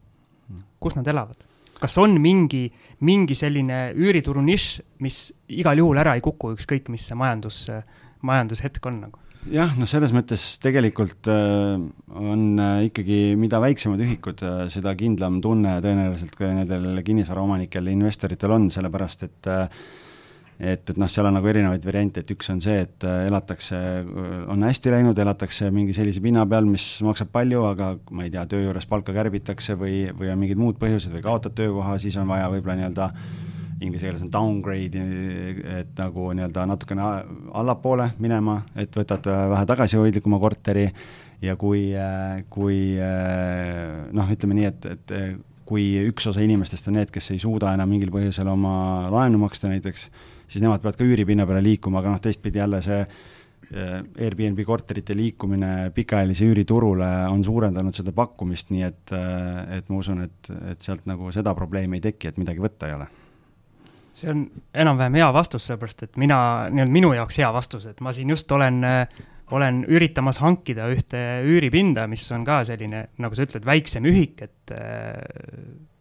kus 0.79 0.95
nad 0.95 1.07
elavad? 1.07 1.43
kas 1.77 1.97
on 2.01 2.15
mingi, 2.21 2.71
mingi 3.05 3.35
selline 3.37 3.91
üürituru 3.93 4.41
nišš, 4.41 4.81
mis 5.05 5.17
igal 5.53 5.77
juhul 5.77 5.99
ära 6.01 6.15
ei 6.17 6.23
kuku, 6.25 6.55
ükskõik 6.55 6.89
mis 6.89 7.03
see 7.05 7.17
majandus, 7.17 7.67
majandushetk 8.25 8.85
on 8.89 9.01
nagu? 9.03 9.26
Jah, 9.51 9.75
noh, 9.79 9.87
selles 9.89 10.13
mõttes 10.15 10.43
tegelikult 10.63 11.29
äh, 11.31 11.77
on 12.17 12.43
äh, 12.59 12.87
ikkagi, 12.89 13.19
mida 13.39 13.61
väiksemad 13.63 14.01
ühikud 14.03 14.43
äh,, 14.45 14.65
seda 14.73 14.95
kindlam 14.97 15.39
tunne 15.43 15.77
tõenäoliselt 15.83 16.35
ka 16.37 16.49
nendel 16.51 16.99
kinnisvaraomanikel, 17.05 17.93
investoritel 17.93 18.57
on, 18.57 18.69
sellepärast 18.73 19.27
et 19.29 19.55
et, 20.57 20.89
et 20.89 20.97
noh, 20.97 21.05
seal 21.05 21.27
on 21.29 21.35
nagu 21.37 21.45
erinevaid 21.51 21.83
variante, 21.85 22.23
et 22.23 22.31
üks 22.33 22.49
on 22.49 22.57
see, 22.63 22.79
et 22.81 23.03
elatakse, 23.05 23.77
on 24.49 24.63
hästi 24.65 24.89
läinud, 24.89 25.19
elatakse 25.21 25.69
mingi 25.69 25.93
sellise 25.93 26.17
pinna 26.23 26.47
peal, 26.49 26.65
mis 26.65 26.85
maksab 27.05 27.29
palju, 27.29 27.61
aga 27.69 27.91
ma 28.09 28.25
ei 28.25 28.33
tea, 28.33 28.47
töö 28.49 28.63
juures 28.63 28.89
palka 28.89 29.13
kärbitakse 29.13 29.77
või, 29.77 30.07
või 30.17 30.31
on 30.33 30.41
mingid 30.41 30.57
muud 30.57 30.79
põhjused 30.81 31.13
või 31.13 31.21
kaotad 31.27 31.53
töökoha, 31.59 31.99
siis 32.01 32.17
on 32.17 32.25
vaja 32.33 32.49
võib-olla 32.49 32.79
nii-öelda 32.79 33.11
inglise 33.81 34.07
keeles 34.07 34.23
on 34.25 34.31
downgrade, 34.33 35.03
et 35.77 35.93
nagu 35.99 36.31
nii-öelda 36.35 36.65
natukene 36.69 37.05
allapoole 37.57 38.11
minema, 38.23 38.61
et 38.75 38.93
võtad 38.97 39.27
vähe 39.27 39.67
tagasihoidlikuma 39.69 40.39
korteri 40.41 40.87
ja 41.45 41.55
kui, 41.59 41.91
kui 42.53 42.79
noh, 44.17 44.33
ütleme 44.33 44.57
nii, 44.57 44.71
et, 44.71 44.89
et 44.95 45.15
kui 45.67 45.87
üks 46.07 46.29
osa 46.31 46.43
inimestest 46.43 46.89
on 46.89 46.97
need, 46.97 47.13
kes 47.13 47.33
ei 47.35 47.41
suuda 47.43 47.75
enam 47.75 47.91
mingil 47.91 48.11
põhjusel 48.13 48.49
oma 48.49 48.73
laenu 49.13 49.41
maksta 49.41 49.69
näiteks, 49.71 50.07
siis 50.47 50.63
nemad 50.63 50.81
peavad 50.81 50.97
ka 50.99 51.05
üüripinna 51.07 51.45
peale 51.47 51.63
liikuma, 51.65 52.01
aga 52.01 52.15
noh, 52.15 52.23
teistpidi 52.23 52.63
jälle 52.63 52.81
see 52.85 53.01
Airbnb 53.67 54.61
korterite 54.63 55.11
liikumine 55.17 55.89
pikaajalise 55.91 56.47
üüriturule 56.47 57.09
on 57.27 57.43
suurendanud 57.43 57.97
seda 57.97 58.13
pakkumist, 58.15 58.71
nii 58.71 58.85
et, 58.87 59.15
et 59.75 59.91
ma 59.91 59.99
usun, 59.99 60.23
et, 60.23 60.51
et 60.71 60.87
sealt 60.87 61.03
nagu 61.09 61.33
seda 61.35 61.51
probleemi 61.57 61.99
ei 61.99 62.05
teki, 62.07 62.31
et 62.31 62.39
midagi 62.39 62.63
võtta 62.63 62.87
ei 62.87 62.95
ole 62.95 63.09
see 64.17 64.29
on 64.31 64.45
enam-vähem 64.73 65.19
hea 65.19 65.31
vastus, 65.35 65.67
sellepärast 65.67 66.05
et 66.07 66.19
mina, 66.21 66.37
nii-öelda 66.73 66.93
minu 66.93 67.11
jaoks 67.13 67.37
hea 67.41 67.49
vastus, 67.53 67.85
et 67.89 68.01
ma 68.01 68.13
siin 68.15 68.31
just 68.33 68.51
olen, 68.51 68.81
olen 69.53 69.83
üritamas 69.87 70.41
hankida 70.41 70.89
ühte 70.93 71.21
üüripinda, 71.45 72.07
mis 72.09 72.25
on 72.35 72.45
ka 72.47 72.63
selline, 72.67 73.07
nagu 73.21 73.37
sa 73.37 73.45
ütled, 73.45 73.67
väiksem 73.67 74.09
ühik, 74.09 74.41
et 74.47 74.73
äh, 74.73 75.21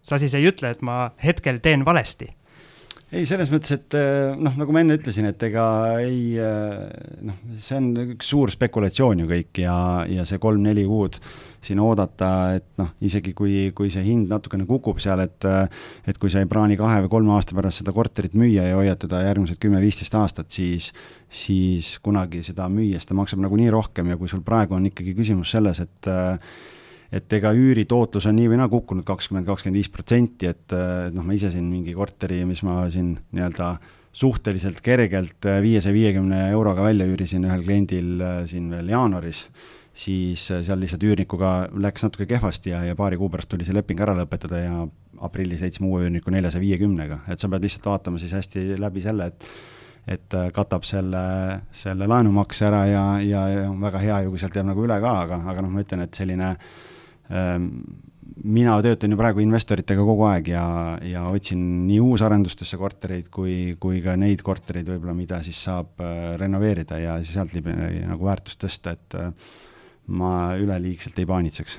sa 0.07 0.21
siis 0.23 0.35
ei 0.39 0.49
ütle, 0.49 0.73
et 0.73 0.83
ma 0.87 1.07
hetkel 1.23 1.61
teen 1.65 1.85
valesti. 1.87 2.31
Ei, 3.15 3.23
selles 3.23 3.53
mõttes, 3.53 3.71
et 3.71 3.95
eh, 3.95 4.33
noh, 4.35 4.57
nagu 4.59 4.75
ma 4.75 4.81
enne 4.83 4.97
ütlesin, 4.99 5.29
et 5.31 5.43
ega 5.47 5.65
ei 6.03 6.35
eh, 6.43 6.81
noh, 7.29 7.37
see 7.63 7.77
on 7.79 7.93
üks 8.17 8.33
suur 8.33 8.51
spekulatsioon 8.51 9.23
ju 9.23 9.29
kõik 9.31 9.61
ja, 9.63 9.77
ja 10.11 10.25
see 10.27 10.41
kolm-neli 10.43 10.83
kuud 10.89 11.21
siin 11.67 11.81
oodata, 11.83 12.31
et 12.59 12.67
noh, 12.81 12.93
isegi 13.05 13.35
kui, 13.37 13.71
kui 13.77 13.91
see 13.93 14.05
hind 14.07 14.31
natukene 14.33 14.67
kukub 14.69 15.01
seal, 15.03 15.23
et 15.25 15.47
et 16.07 16.21
kui 16.23 16.33
sa 16.33 16.43
ei 16.43 16.51
plaani 16.51 16.79
kahe 16.79 17.03
või 17.05 17.13
kolme 17.17 17.35
aasta 17.37 17.57
pärast 17.57 17.83
seda 17.83 17.95
korterit 17.97 18.37
müüa 18.39 18.69
ja 18.71 18.79
hoiad 18.79 19.03
teda 19.03 19.23
järgmised 19.27 19.61
kümme-viisteist 19.63 20.17
aastat, 20.19 20.51
siis 20.55 20.93
siis 21.27 21.97
kunagi 22.05 22.45
seda 22.47 22.71
müües 22.73 23.07
ta 23.07 23.19
maksab 23.19 23.43
nagunii 23.43 23.69
rohkem 23.75 24.13
ja 24.13 24.21
kui 24.21 24.31
sul 24.31 24.45
praegu 24.47 24.79
on 24.79 24.89
ikkagi 24.91 25.17
küsimus 25.19 25.53
selles, 25.57 25.83
et 25.83 26.11
et 27.17 27.33
ega 27.39 27.53
üüritootlus 27.55 28.27
on 28.27 28.35
nii 28.35 28.49
või 28.51 28.59
naa 28.59 28.71
kukkunud 28.71 29.07
kakskümmend, 29.07 29.47
kakskümmend 29.47 29.79
viis 29.79 29.91
protsenti, 29.93 30.49
et 30.51 30.75
noh, 31.15 31.23
ma 31.23 31.37
ise 31.37 31.53
siin 31.55 31.69
mingi 31.71 31.95
korteri, 31.95 32.43
mis 32.49 32.65
ma 32.67 32.81
siin 32.91 33.15
nii-öelda 33.31 33.77
suhteliselt 34.17 34.81
kergelt 34.81 35.45
viiesaja 35.63 35.95
viiekümne 35.95 36.49
euroga 36.51 36.87
välja 36.87 37.07
üürisin 37.09 37.45
ühel 37.45 37.65
kliendil 37.67 38.23
äh, 38.25 38.39
siin 38.49 38.71
veel 38.73 38.89
jaanuaris, 38.95 39.47
siis 39.97 40.49
äh, 40.53 40.63
seal 40.67 40.83
lihtsalt 40.83 41.05
üürnikuga 41.09 41.53
läks 41.73 42.05
natuke 42.07 42.29
kehvasti 42.31 42.75
ja, 42.75 42.83
ja 42.85 42.97
paari 42.99 43.19
kuu 43.21 43.31
pärast 43.33 43.51
tuli 43.53 43.67
see 43.67 43.77
leping 43.77 44.01
ära 44.05 44.17
lõpetada 44.19 44.61
ja 44.61 44.83
aprillis 45.27 45.63
leidsime 45.65 45.89
uue 45.89 46.05
üürniku 46.07 46.35
neljasaja 46.35 46.65
viiekümnega, 46.65 47.23
et 47.33 47.41
sa 47.41 47.49
pead 47.53 47.65
lihtsalt 47.65 47.89
vaatama 47.89 48.21
siis 48.21 48.37
hästi 48.37 48.69
läbi 48.83 49.05
selle, 49.05 49.33
et 49.33 49.49
et 50.07 50.35
äh, 50.39 50.53
katab 50.55 50.85
selle, 50.87 51.21
selle 51.75 52.07
laenumakse 52.07 52.69
ära 52.69 52.85
ja, 52.87 53.07
ja, 53.27 53.41
ja 53.51 53.71
väga 53.83 53.99
hea 53.99 54.21
ju, 54.23 54.35
kui 54.35 54.39
sealt 54.39 54.55
jääb 54.55 54.69
nagu 54.69 54.85
üle 54.87 55.01
ka, 55.03 55.15
aga, 55.25 55.41
aga 55.51 55.65
noh, 55.65 55.73
ma 55.75 55.83
ütlen, 55.83 56.05
et 56.05 56.15
selline 56.15 56.53
äh, 56.53 56.69
Ehm, 57.31 57.71
mina 58.45 58.77
töötan 58.85 59.15
ju 59.15 59.19
praegu 59.19 59.41
investoritega 59.43 60.03
kogu 60.07 60.27
aeg 60.29 60.51
ja, 60.53 60.65
ja 61.07 61.25
otsin 61.33 61.61
nii 61.87 61.99
uusarendustesse 62.05 62.79
kortereid 62.79 63.31
kui, 63.33 63.77
kui 63.81 64.03
ka 64.05 64.17
neid 64.19 64.43
kortereid 64.47 64.89
võib-olla, 64.91 65.15
mida 65.17 65.41
siis 65.47 65.59
saab 65.67 66.03
äh, 66.05 66.35
renoveerida 66.41 67.01
ja 67.01 67.17
siis 67.23 67.35
sealt 67.39 67.57
nagu 67.57 68.29
väärtust 68.29 68.63
tõsta, 68.63 68.95
et 68.95 69.19
äh, 69.19 69.55
ma 70.07 70.55
üleliigselt 70.59 71.19
ei 71.19 71.27
paanitseks. 71.27 71.79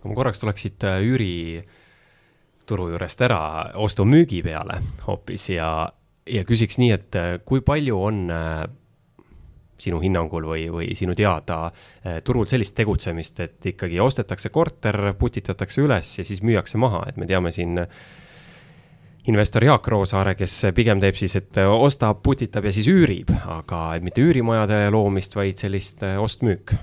kui 0.00 0.10
ma 0.10 0.16
korraks 0.18 0.42
tuleks 0.42 0.66
siit 0.66 0.84
äh, 0.86 1.00
üürituru 1.04 2.90
juurest 2.92 3.22
ära 3.26 3.40
ostu-müügi 3.74 4.42
peale 4.46 4.80
hoopis 5.06 5.48
ja, 5.54 5.70
ja 6.26 6.44
küsiks 6.44 6.78
nii, 6.78 6.92
et 6.94 7.18
kui 7.44 7.60
palju 7.60 7.98
on 8.02 8.20
sinu 9.78 10.00
hinnangul 10.02 10.46
või, 10.50 10.64
või 10.74 10.94
sinu 10.98 11.14
teada 11.14 11.68
turul 12.26 12.48
sellist 12.50 12.74
tegutsemist, 12.74 13.40
et 13.40 13.66
ikkagi 13.72 14.00
ostetakse 14.02 14.50
korter, 14.50 15.12
putitatakse 15.18 15.82
üles 15.84 16.16
ja 16.18 16.26
siis 16.26 16.42
müüakse 16.42 16.80
maha, 16.82 17.04
et 17.08 17.16
me 17.16 17.28
teame 17.30 17.52
siin 17.54 17.78
investor 19.28 19.64
Jaak 19.64 19.86
Roosaare, 19.92 20.34
kes 20.34 20.70
pigem 20.74 21.00
teeb 21.02 21.16
siis, 21.18 21.36
et 21.38 21.60
ostab, 21.62 22.22
putitab 22.24 22.66
ja 22.66 22.72
siis 22.74 22.88
üürib, 22.90 23.30
aga 23.46 23.82
et 23.96 24.06
mitte 24.06 24.24
üürimajade 24.24 24.86
loomist, 24.94 25.36
vaid 25.38 25.60
sellist 25.60 26.02
ost-müük 26.18 26.74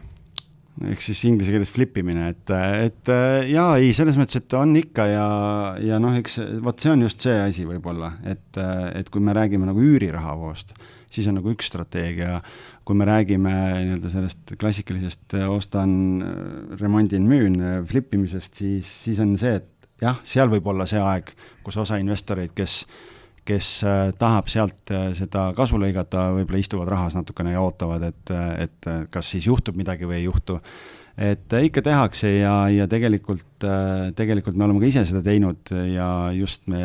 ehk 0.83 1.03
siis 1.03 1.21
inglise 1.29 1.53
keeles 1.53 1.71
flip 1.71 1.95
imine, 2.01 2.27
et, 2.33 2.51
et 2.83 3.11
jaa, 3.51 3.77
ei, 3.79 3.93
selles 3.95 4.17
mõttes, 4.19 4.41
et 4.41 4.57
on 4.59 4.75
ikka 4.75 5.05
ja, 5.07 5.29
ja 5.79 6.01
noh, 6.03 6.17
eks 6.19 6.41
vot 6.65 6.83
see 6.83 6.91
on 6.91 7.05
just 7.05 7.23
see 7.23 7.37
asi 7.39 7.63
võib-olla, 7.67 8.17
et, 8.27 8.59
et 8.91 9.11
kui 9.13 9.23
me 9.23 9.35
räägime 9.37 9.69
nagu 9.69 9.79
üürirahavoost, 9.79 10.75
siis 11.15 11.29
on 11.29 11.39
nagu 11.39 11.51
üks 11.53 11.69
strateegia, 11.71 12.39
kui 12.85 12.97
me 12.97 13.07
räägime 13.07 13.53
nii-öelda 13.85 14.11
sellest 14.13 14.55
klassikalisest 14.61 15.37
äh, 15.39 15.47
ostan, 15.51 15.95
äh, 16.21 16.75
remondin, 16.81 17.27
müün 17.29 17.59
äh, 17.61 17.79
flip 17.87 18.13
imisest, 18.15 18.61
siis, 18.61 18.89
siis 19.05 19.21
on 19.23 19.35
see, 19.41 19.55
et 19.61 19.89
jah, 20.01 20.19
seal 20.27 20.51
võib 20.51 20.67
olla 20.71 20.87
see 20.89 21.01
aeg, 21.01 21.31
kus 21.65 21.79
osa 21.81 21.99
investoreid, 22.01 22.53
kes 22.57 22.83
kes 23.45 23.69
tahab 24.19 24.49
sealt 24.51 24.93
seda 25.17 25.47
kasu 25.57 25.79
lõigata, 25.81 26.31
võib-olla 26.39 26.61
istuvad 26.61 26.89
rahas 26.89 27.17
natukene 27.17 27.53
ja 27.53 27.61
ootavad, 27.61 28.07
et, 28.09 28.35
et 28.65 28.89
kas 29.13 29.29
siis 29.35 29.45
juhtub 29.45 29.77
midagi 29.77 30.09
või 30.09 30.19
ei 30.19 30.25
juhtu. 30.25 30.59
et 31.15 31.53
ikka 31.53 31.81
tehakse 31.85 32.31
ja, 32.39 32.55
ja 32.73 32.87
tegelikult, 32.91 33.63
tegelikult 34.17 34.57
me 34.57 34.65
oleme 34.65 34.81
ka 34.81 34.89
ise 34.89 35.05
seda 35.05 35.21
teinud 35.23 35.71
ja 35.93 36.09
just 36.35 36.67
me 36.67 36.81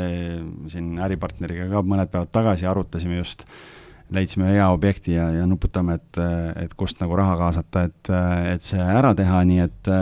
siin 0.69 0.99
äripartneriga 1.03 1.67
ka 1.73 1.83
mõned 1.83 2.13
päevad 2.13 2.31
tagasi 2.31 2.69
arutasime 2.69 3.19
just 3.19 3.43
äh, 3.43 3.81
leidsime 4.15 4.51
hea 4.51 4.69
objekti 4.71 5.15
ja, 5.15 5.29
ja 5.35 5.47
nuputame, 5.49 5.97
et, 6.01 6.21
et 6.65 6.75
kust 6.79 7.01
nagu 7.03 7.17
raha 7.19 7.37
kaasata, 7.41 7.85
et, 7.89 8.11
et 8.55 8.67
see 8.67 8.81
ära 8.81 9.13
teha, 9.19 9.43
nii 9.47 9.63
et, 9.65 9.93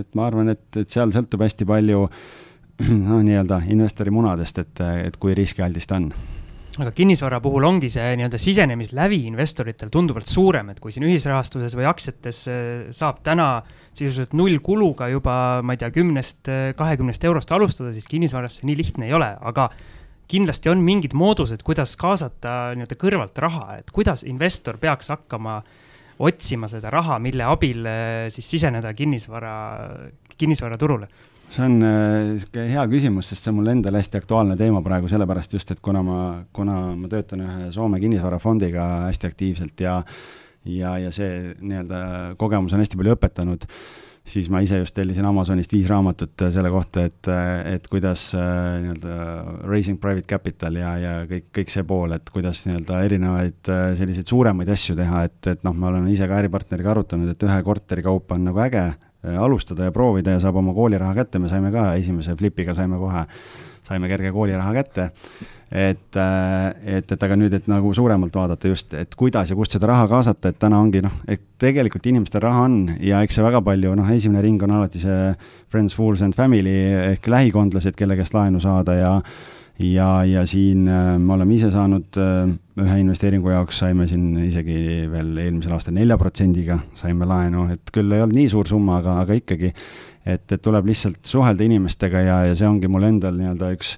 et 0.00 0.18
ma 0.18 0.26
arvan, 0.28 0.52
et, 0.54 0.64
et 0.80 0.92
seal 0.92 1.12
sõltub 1.14 1.44
hästi 1.44 1.68
palju 1.68 2.06
no 3.08 3.22
nii-öelda 3.22 3.62
investori 3.72 4.12
munadest, 4.14 4.62
et, 4.62 4.84
et 5.06 5.18
kui 5.20 5.34
riskialdis 5.38 5.88
ta 5.88 5.98
on 6.00 6.12
aga 6.80 6.88
kinnisvara 6.96 7.36
puhul 7.44 7.66
ongi 7.68 7.90
see 7.92 8.14
nii-öelda 8.16 8.38
sisenemislävi 8.40 9.18
investoritel 9.28 9.90
tunduvalt 9.92 10.30
suurem, 10.30 10.70
et 10.72 10.80
kui 10.80 10.94
siin 10.94 11.04
ühisrahastuses 11.04 11.76
või 11.76 11.88
aktsiates 11.90 12.44
äh, 12.48 12.60
saab 12.96 13.20
täna 13.26 13.48
sisuliselt 13.92 14.32
nullkuluga 14.36 15.10
juba, 15.12 15.34
ma 15.60 15.76
ei 15.76 15.82
tea, 15.82 15.90
kümnest, 15.92 16.48
kahekümnest 16.78 17.24
eurost 17.28 17.52
alustada, 17.52 17.92
siis 17.92 18.08
kinnisvarasse 18.08 18.64
nii 18.64 18.78
lihtne 18.78 19.10
ei 19.10 19.16
ole, 19.18 19.28
aga 19.52 19.68
kindlasti 20.32 20.70
on 20.72 20.80
mingid 20.80 21.12
moodused, 21.18 21.60
kuidas 21.66 21.92
kaasata 22.00 22.72
nii-öelda 22.76 22.98
kõrvalt 23.00 23.40
raha, 23.42 23.78
et 23.82 23.90
kuidas 23.92 24.24
investor 24.28 24.78
peaks 24.80 25.12
hakkama 25.12 25.60
otsima 26.22 26.70
seda 26.70 26.90
raha, 26.92 27.18
mille 27.22 27.44
abil 27.48 27.86
eh, 27.88 28.30
siis 28.32 28.48
siseneda 28.54 28.94
kinnisvara, 28.96 29.52
kinnisvaraturule? 30.38 31.08
See 31.52 31.64
on 31.66 31.80
niisugune 31.82 32.68
hea 32.72 32.84
küsimus, 32.88 33.28
sest 33.28 33.44
see 33.44 33.52
on 33.52 33.58
mul 33.60 33.72
endal 33.72 33.98
hästi 33.98 34.20
aktuaalne 34.22 34.56
teema 34.60 34.80
praegu, 34.84 35.10
sellepärast 35.12 35.56
just, 35.58 35.74
et 35.74 35.82
kuna 35.84 36.00
ma, 36.06 36.20
kuna 36.56 36.78
ma 36.96 37.10
töötan 37.12 37.44
ühe 37.44 37.72
Soome 37.74 38.00
kinnisvarafondiga 38.02 38.86
hästi 39.08 39.28
aktiivselt 39.28 39.84
ja 39.84 39.98
ja, 40.64 40.94
ja 41.02 41.10
see 41.12 41.52
nii-öelda 41.58 42.00
kogemus 42.40 42.72
on 42.72 42.82
hästi 42.84 42.98
palju 42.98 43.16
õpetanud 43.16 43.66
siis 44.24 44.46
ma 44.52 44.60
ise 44.62 44.78
just 44.78 44.94
tellisin 44.94 45.26
Amazonist 45.26 45.72
viis 45.74 45.88
raamatut 45.90 46.44
selle 46.54 46.70
kohta, 46.70 47.06
et, 47.10 47.30
et 47.72 47.88
kuidas 47.90 48.28
äh, 48.38 48.58
nii-öelda 48.84 49.16
raising 49.66 49.98
private 50.00 50.28
capital 50.30 50.78
ja, 50.78 50.92
ja 51.02 51.14
kõik, 51.30 51.48
kõik 51.58 51.72
see 51.74 51.86
pool, 51.86 52.14
et 52.14 52.30
kuidas 52.34 52.62
nii-öelda 52.68 53.02
erinevaid 53.08 53.72
äh, 53.72 53.86
selliseid 53.98 54.30
suuremaid 54.30 54.70
asju 54.72 54.96
teha, 54.98 55.24
et, 55.28 55.40
et 55.56 55.66
noh, 55.66 55.74
ma 55.74 55.90
olen 55.90 56.06
ise 56.12 56.28
ka 56.30 56.38
äripartneriga 56.38 56.94
arutanud, 56.94 57.32
et 57.34 57.48
ühe 57.48 57.58
korteri 57.66 58.06
kaupa 58.06 58.38
on 58.38 58.46
nagu 58.50 58.62
äge 58.62 58.84
äh, 58.92 59.00
alustada 59.22 59.88
ja 59.88 59.94
proovida 59.94 60.36
ja 60.36 60.40
saab 60.42 60.58
oma 60.60 60.74
kooliraha 60.74 61.14
kätte, 61.14 61.38
me 61.38 61.50
saime 61.50 61.72
ka 61.74 61.92
esimese 61.98 62.34
flipiga 62.38 62.74
saime 62.74 62.98
kohe, 62.98 63.24
saime 63.86 64.10
kerge 64.10 64.32
kooliraha 64.34 64.72
kätte. 64.74 65.10
Et, 65.72 66.16
äh, 66.20 66.98
et, 66.98 67.12
et 67.14 67.22
aga 67.24 67.36
nüüd, 67.38 67.54
et 67.56 67.68
nagu 67.70 67.94
suuremalt 67.96 68.34
vaadata 68.36 68.68
just, 68.68 68.92
et 68.92 69.14
kuidas 69.16 69.48
ja 69.48 69.56
kust 69.56 69.72
seda 69.72 69.88
raha 69.88 70.04
kaasata, 70.10 70.50
et 70.52 70.58
täna 70.60 70.76
ongi 70.82 71.00
noh, 71.00 71.14
et 71.24 71.40
tegelikult 71.62 72.04
inimestel 72.10 72.44
raha 72.44 72.66
on 72.66 72.76
ja 73.00 73.22
eks 73.24 73.38
see 73.38 73.46
väga 73.46 73.62
palju, 73.64 73.94
noh, 73.96 74.10
esimene 74.12 74.42
ring 74.44 74.60
on 74.66 74.74
alati 74.76 75.00
see 75.00 75.32
friends, 75.72 75.96
fools 75.96 76.20
and 76.20 76.36
family 76.36 76.76
ehk 77.14 77.30
lähikondlased, 77.32 77.96
kelle 77.96 78.18
käest 78.20 78.36
laenu 78.36 78.60
saada 78.60 78.98
ja 78.98 79.14
ja, 79.78 80.24
ja 80.28 80.46
siin 80.46 80.88
äh, 80.88 81.18
me 81.18 81.36
oleme 81.36 81.54
ise 81.56 81.70
saanud 81.72 82.18
äh, 82.20 82.50
ühe 82.82 82.98
investeeringu 83.02 83.52
jaoks 83.52 83.82
saime 83.84 84.08
siin 84.10 84.34
isegi 84.44 85.06
veel 85.12 85.36
eelmisel 85.44 85.76
aastal 85.76 85.96
nelja 85.96 86.18
protsendiga 86.20 86.80
saime 86.98 87.28
laenu, 87.28 87.68
et 87.72 87.94
küll 87.94 88.12
ei 88.12 88.24
olnud 88.24 88.36
nii 88.38 88.50
suur 88.52 88.68
summa, 88.68 89.00
aga, 89.02 89.20
aga 89.24 89.38
ikkagi, 89.38 89.72
et, 90.24 90.44
et 90.44 90.60
tuleb 90.62 90.90
lihtsalt 90.90 91.24
suhelda 91.28 91.64
inimestega 91.66 92.26
ja, 92.26 92.42
ja 92.50 92.58
see 92.58 92.68
ongi 92.68 92.90
mul 92.92 93.08
endal 93.08 93.38
nii-öelda 93.38 93.72
üks 93.76 93.96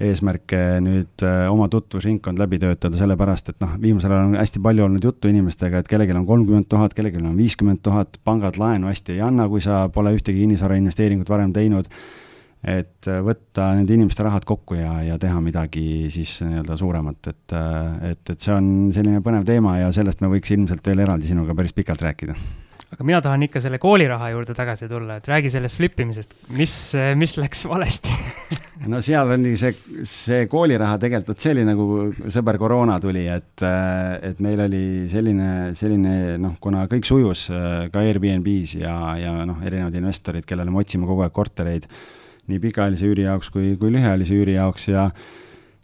eesmärke 0.00 0.58
nüüd 0.84 1.24
äh, 1.26 1.44
oma 1.52 1.68
tutvusringkond 1.72 2.40
läbi 2.40 2.58
töötada, 2.62 2.96
sellepärast 2.96 3.52
et 3.52 3.58
noh, 3.60 3.74
viimasel 3.82 4.14
ajal 4.14 4.30
on 4.30 4.38
hästi 4.40 4.62
palju 4.64 4.86
olnud 4.86 5.04
juttu 5.04 5.28
inimestega, 5.28 5.82
et 5.82 5.90
kellelgi 5.90 6.16
on 6.16 6.26
kolmkümmend 6.28 6.70
tuhat, 6.72 6.94
kellelgi 6.96 7.20
on 7.20 7.36
viiskümmend 7.36 7.82
tuhat, 7.84 8.16
pangad 8.24 8.56
laenu 8.60 8.88
hästi 8.90 9.18
ei 9.18 9.24
anna, 9.26 9.48
kui 9.52 9.60
sa 9.64 9.82
pole 9.92 10.14
ühtegi 10.16 10.44
kinnisvarainvesteeringut 10.44 11.30
varem 11.30 11.52
teinud. 11.56 11.90
Et 12.60 13.08
äh, 13.08 13.20
võtta 13.24 13.70
nende 13.76 13.94
inimeste 13.96 14.24
rahad 14.26 14.44
kokku 14.48 14.76
ja, 14.76 14.98
ja 15.06 15.18
teha 15.20 15.40
midagi 15.44 16.10
siis 16.12 16.40
nii-öelda 16.44 16.76
suuremat, 16.80 17.30
et, 17.32 17.54
äh, 17.56 18.10
et, 18.12 18.24
et 18.34 18.40
see 18.40 18.56
on 18.56 18.90
selline 18.94 19.22
põnev 19.24 19.46
teema 19.48 19.78
ja 19.80 19.92
sellest 19.96 20.20
me 20.20 20.32
võiks 20.32 20.52
ilmselt 20.52 20.92
veel 20.92 21.06
eraldi 21.06 21.30
sinuga 21.30 21.56
päris 21.56 21.76
pikalt 21.76 22.04
rääkida. 22.04 22.36
Aga 22.90 23.04
mina 23.06 23.20
tahan 23.22 23.44
ikka 23.46 23.60
selle 23.62 23.78
kooliraha 23.78 24.32
juurde 24.32 24.54
tagasi 24.58 24.88
tulla, 24.90 25.20
et 25.20 25.28
räägi 25.30 25.52
sellest 25.54 25.78
flippimisest, 25.78 26.34
mis, 26.58 26.74
mis 27.16 27.36
läks 27.38 27.64
valesti? 27.70 28.16
No 28.80 28.96
seal 29.04 29.28
oli 29.34 29.50
see, 29.60 29.74
see 30.08 30.46
kooliraha 30.48 30.96
tegelikult, 30.96 31.34
vot 31.34 31.44
see 31.44 31.50
oli 31.52 31.66
nagu 31.68 31.86
sõber 32.32 32.56
koroona 32.56 32.94
tuli, 33.02 33.26
et, 33.28 33.60
et 34.24 34.40
meil 34.40 34.62
oli 34.64 34.84
selline, 35.12 35.50
selline 35.76 36.14
noh, 36.40 36.54
kuna 36.64 36.86
kõik 36.88 37.04
sujus 37.04 37.42
ka 37.92 38.00
Airbnb-s 38.00 38.78
ja, 38.80 38.94
ja 39.20 39.34
noh, 39.44 39.60
erinevad 39.68 40.00
investorid, 40.00 40.48
kellele 40.48 40.72
me 40.72 40.80
otsime 40.80 41.04
kogu 41.10 41.26
aeg 41.26 41.36
kortereid 41.36 41.90
nii 42.50 42.62
pikaajalise 42.62 43.08
üüri 43.10 43.28
jaoks 43.28 43.52
kui, 43.54 43.76
kui 43.80 43.92
lühiajalise 43.94 44.36
üüri 44.36 44.58
jaoks 44.58 44.90
ja 44.90 45.10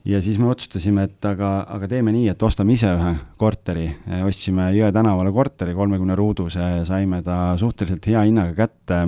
ja 0.07 0.21
siis 0.23 0.39
me 0.39 0.47
otsustasime, 0.53 1.09
et 1.09 1.27
aga, 1.27 1.65
aga 1.77 1.89
teeme 1.91 2.13
nii, 2.15 2.29
et 2.31 2.43
ostame 2.47 2.77
ise 2.77 2.93
ühe 2.95 3.15
korteri. 3.41 3.89
ostsime 4.27 4.69
Jõe 4.77 4.93
tänavale 4.95 5.33
korteri, 5.35 5.75
kolmekümne 5.75 6.15
ruuduse, 6.19 6.69
saime 6.87 7.23
ta 7.27 7.57
suhteliselt 7.59 8.07
hea 8.07 8.23
hinnaga 8.29 8.55
kätte, 8.55 9.01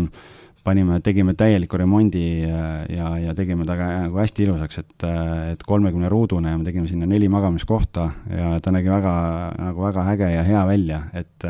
panime, 0.67 0.99
tegime 1.05 1.35
täieliku 1.39 1.79
remondi 1.81 2.25
ja, 2.43 3.13
ja 3.23 3.35
tegime 3.39 3.67
ta 3.69 3.77
ka 3.79 3.87
nagu 4.09 4.19
hästi 4.21 4.45
ilusaks, 4.49 4.83
et, 4.83 5.07
et 5.55 5.63
kolmekümne 5.67 6.11
ruudune 6.13 6.53
ja 6.53 6.59
me 6.59 6.67
tegime 6.67 6.91
sinna 6.91 7.07
neli 7.09 7.31
magamiskohta 7.33 8.09
ja 8.35 8.51
ta 8.63 8.75
nägi 8.75 8.91
väga, 8.93 9.15
nagu 9.61 9.87
väga 9.87 10.09
äge 10.13 10.33
ja 10.35 10.45
hea 10.45 10.67
välja, 10.69 11.03
et 11.17 11.49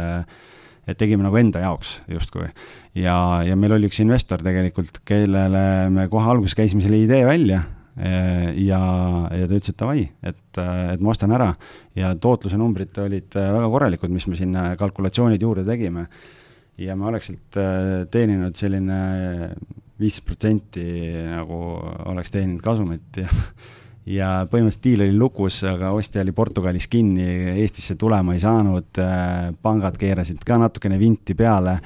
et 0.89 0.99
tegime 0.99 1.27
nagu 1.27 1.37
enda 1.37 1.61
jaoks 1.61 1.99
justkui. 2.09 2.49
ja, 2.97 3.17
ja 3.45 3.57
meil 3.57 3.77
oli 3.77 3.91
üks 3.91 4.01
investor 4.05 4.43
tegelikult, 4.45 5.03
kellele 5.09 5.65
me 5.93 6.09
kohe 6.09 6.31
alguses 6.33 6.57
käisime 6.59 6.85
selle 6.85 7.03
idee 7.05 7.25
välja 7.29 7.65
Äh, 7.99 8.53
ja, 8.63 8.79
ja 9.35 9.47
ta 9.51 9.57
ütles, 9.57 9.73
et 9.73 9.79
davai, 9.81 10.03
et, 10.23 10.59
et 10.59 11.01
ma 11.03 11.11
ostan 11.11 11.33
ära 11.35 11.49
ja 11.99 12.13
tootluse 12.15 12.55
numbrid 12.61 12.95
olid 13.03 13.35
väga 13.35 13.71
korralikud, 13.73 14.13
mis 14.15 14.29
me 14.31 14.39
sinna 14.39 14.69
kalkulatsioonid 14.79 15.43
juurde 15.43 15.65
tegime. 15.67 16.07
ja 16.79 16.95
me 16.95 17.09
oleks 17.11 17.27
sealt 17.27 17.59
teeninud 18.15 18.55
selline 18.55 18.99
viisteist 19.99 20.29
protsenti 20.29 20.85
nagu 21.27 21.59
oleks 22.13 22.31
teeninud 22.31 22.63
kasumit 22.63 23.19
ja 23.19 23.27
ja 24.09 24.29
põhimõtteliselt 24.49 24.85
diil 24.85 25.03
oli 25.05 25.17
lukus, 25.19 25.63
aga 25.69 25.91
ostja 25.97 26.23
oli 26.25 26.33
Portugalis 26.33 26.89
kinni, 26.89 27.27
Eestisse 27.61 27.99
tulema 28.01 28.37
ei 28.37 28.41
saanud, 28.41 29.01
pangad 29.63 29.99
keerasid 30.01 30.45
ka 30.47 30.57
natukene 30.61 30.99
vinti 31.01 31.37
peale 31.37 31.79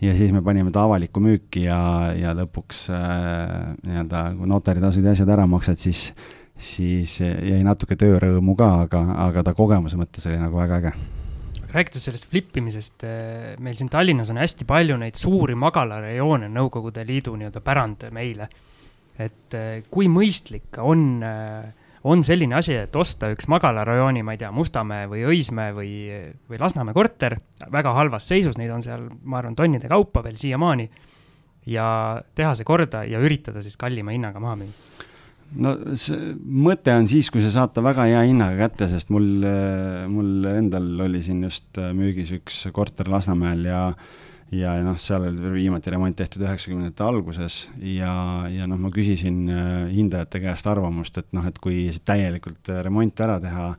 ja 0.00 0.14
siis 0.16 0.32
me 0.32 0.42
panime 0.42 0.70
ta 0.74 0.84
avalikku 0.86 1.20
müüki 1.22 1.64
ja, 1.66 1.78
ja 2.16 2.34
lõpuks 2.38 2.86
äh, 2.94 3.74
nii-öelda, 3.86 4.24
kui 4.38 4.50
notaritasud 4.50 5.06
ja 5.06 5.14
asjad 5.14 5.32
ära 5.34 5.46
maksad, 5.50 5.80
siis, 5.82 6.08
siis 6.54 7.18
jäi 7.22 7.60
natuke 7.66 7.98
töörõõmu 7.98 8.54
ka, 8.58 8.72
aga, 8.86 9.04
aga 9.28 9.46
ta 9.46 9.54
kogemuse 9.58 9.98
mõttes 9.98 10.28
oli 10.30 10.38
nagu 10.40 10.60
väga 10.60 10.82
äge 10.82 10.96
rääkides 11.68 12.06
sellest 12.08 12.30
flippimisest, 12.30 13.04
äh, 13.04 13.58
meil 13.60 13.76
siin 13.76 13.90
Tallinnas 13.92 14.30
on 14.32 14.40
hästi 14.40 14.64
palju 14.68 14.96
neid 15.00 15.18
suuri 15.20 15.58
magalarajoone, 15.58 16.48
Nõukogude 16.52 17.04
Liidu 17.06 17.34
nii-öelda 17.36 17.60
pärand 17.64 18.08
meile. 18.14 18.48
Et 19.18 19.58
äh, 19.58 19.82
kui 19.90 20.08
mõistlik 20.12 20.78
on 20.82 21.22
äh, 21.26 21.68
on 22.08 22.22
selline 22.24 22.54
asi, 22.58 22.76
et 22.78 22.94
osta 22.96 23.30
üks 23.34 23.48
magalarajooni, 23.50 24.22
ma 24.24 24.34
ei 24.34 24.40
tea, 24.40 24.50
Mustamäe 24.54 25.08
või 25.10 25.24
Õismäe 25.28 25.74
või, 25.76 25.90
või 26.48 26.60
Lasnamäe 26.60 26.94
korter, 26.96 27.38
väga 27.72 27.92
halvas 27.96 28.28
seisus, 28.30 28.56
neid 28.58 28.70
on 28.72 28.84
seal, 28.84 29.08
ma 29.24 29.40
arvan, 29.40 29.56
tonnide 29.58 29.90
kaupa 29.90 30.22
veel 30.24 30.38
siiamaani, 30.40 30.88
ja 31.68 31.88
teha 32.38 32.54
see 32.56 32.68
korda 32.68 33.02
ja 33.08 33.20
üritada 33.20 33.62
siis 33.64 33.76
kallima 33.80 34.14
hinnaga 34.14 34.40
maha 34.42 34.62
müüa? 34.62 34.94
no 35.64 35.72
see 35.96 36.34
mõte 36.44 36.92
on 36.92 37.06
siis, 37.08 37.30
kui 37.32 37.40
sa 37.44 37.50
saad 37.54 37.72
ta 37.76 37.82
väga 37.84 38.04
hea 38.08 38.22
hinnaga 38.28 38.68
kätte, 38.68 38.88
sest 38.92 39.12
mul, 39.12 39.26
mul 40.12 40.48
endal 40.50 40.88
oli 41.06 41.22
siin 41.24 41.40
just 41.46 41.80
müügis 41.96 42.34
üks 42.36 42.66
korter 42.76 43.08
Lasnamäel 43.08 43.64
ja 43.68 43.82
ja 44.54 44.72
noh, 44.84 44.96
seal 45.00 45.28
oli 45.28 45.52
viimati 45.58 45.92
remont 45.92 46.16
tehtud 46.16 46.42
üheksakümnendate 46.46 47.04
alguses 47.04 47.60
ja, 47.84 48.12
ja 48.52 48.68
noh, 48.70 48.80
ma 48.80 48.90
küsisin 48.94 49.42
äh, 49.52 49.88
hindajate 49.92 50.40
käest 50.44 50.68
arvamust, 50.70 51.18
et 51.20 51.32
noh, 51.36 51.46
et 51.48 51.58
kui 51.62 51.88
täielikult 52.04 52.70
äh, 52.72 52.82
remont 52.86 53.24
ära 53.24 53.38
teha 53.42 53.72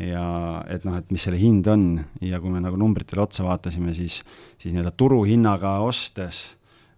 ja 0.00 0.28
et 0.70 0.86
noh, 0.86 0.96
et 1.00 1.10
mis 1.12 1.24
selle 1.26 1.40
hind 1.40 1.66
on 1.68 1.90
ja 2.24 2.40
kui 2.40 2.52
me 2.54 2.62
nagu 2.64 2.78
numbritele 2.80 3.24
otsa 3.24 3.44
vaatasime, 3.44 3.92
siis, 3.96 4.22
siis 4.56 4.72
nii-öelda 4.72 4.94
turuhinnaga 4.96 5.74
ostes 5.84 6.40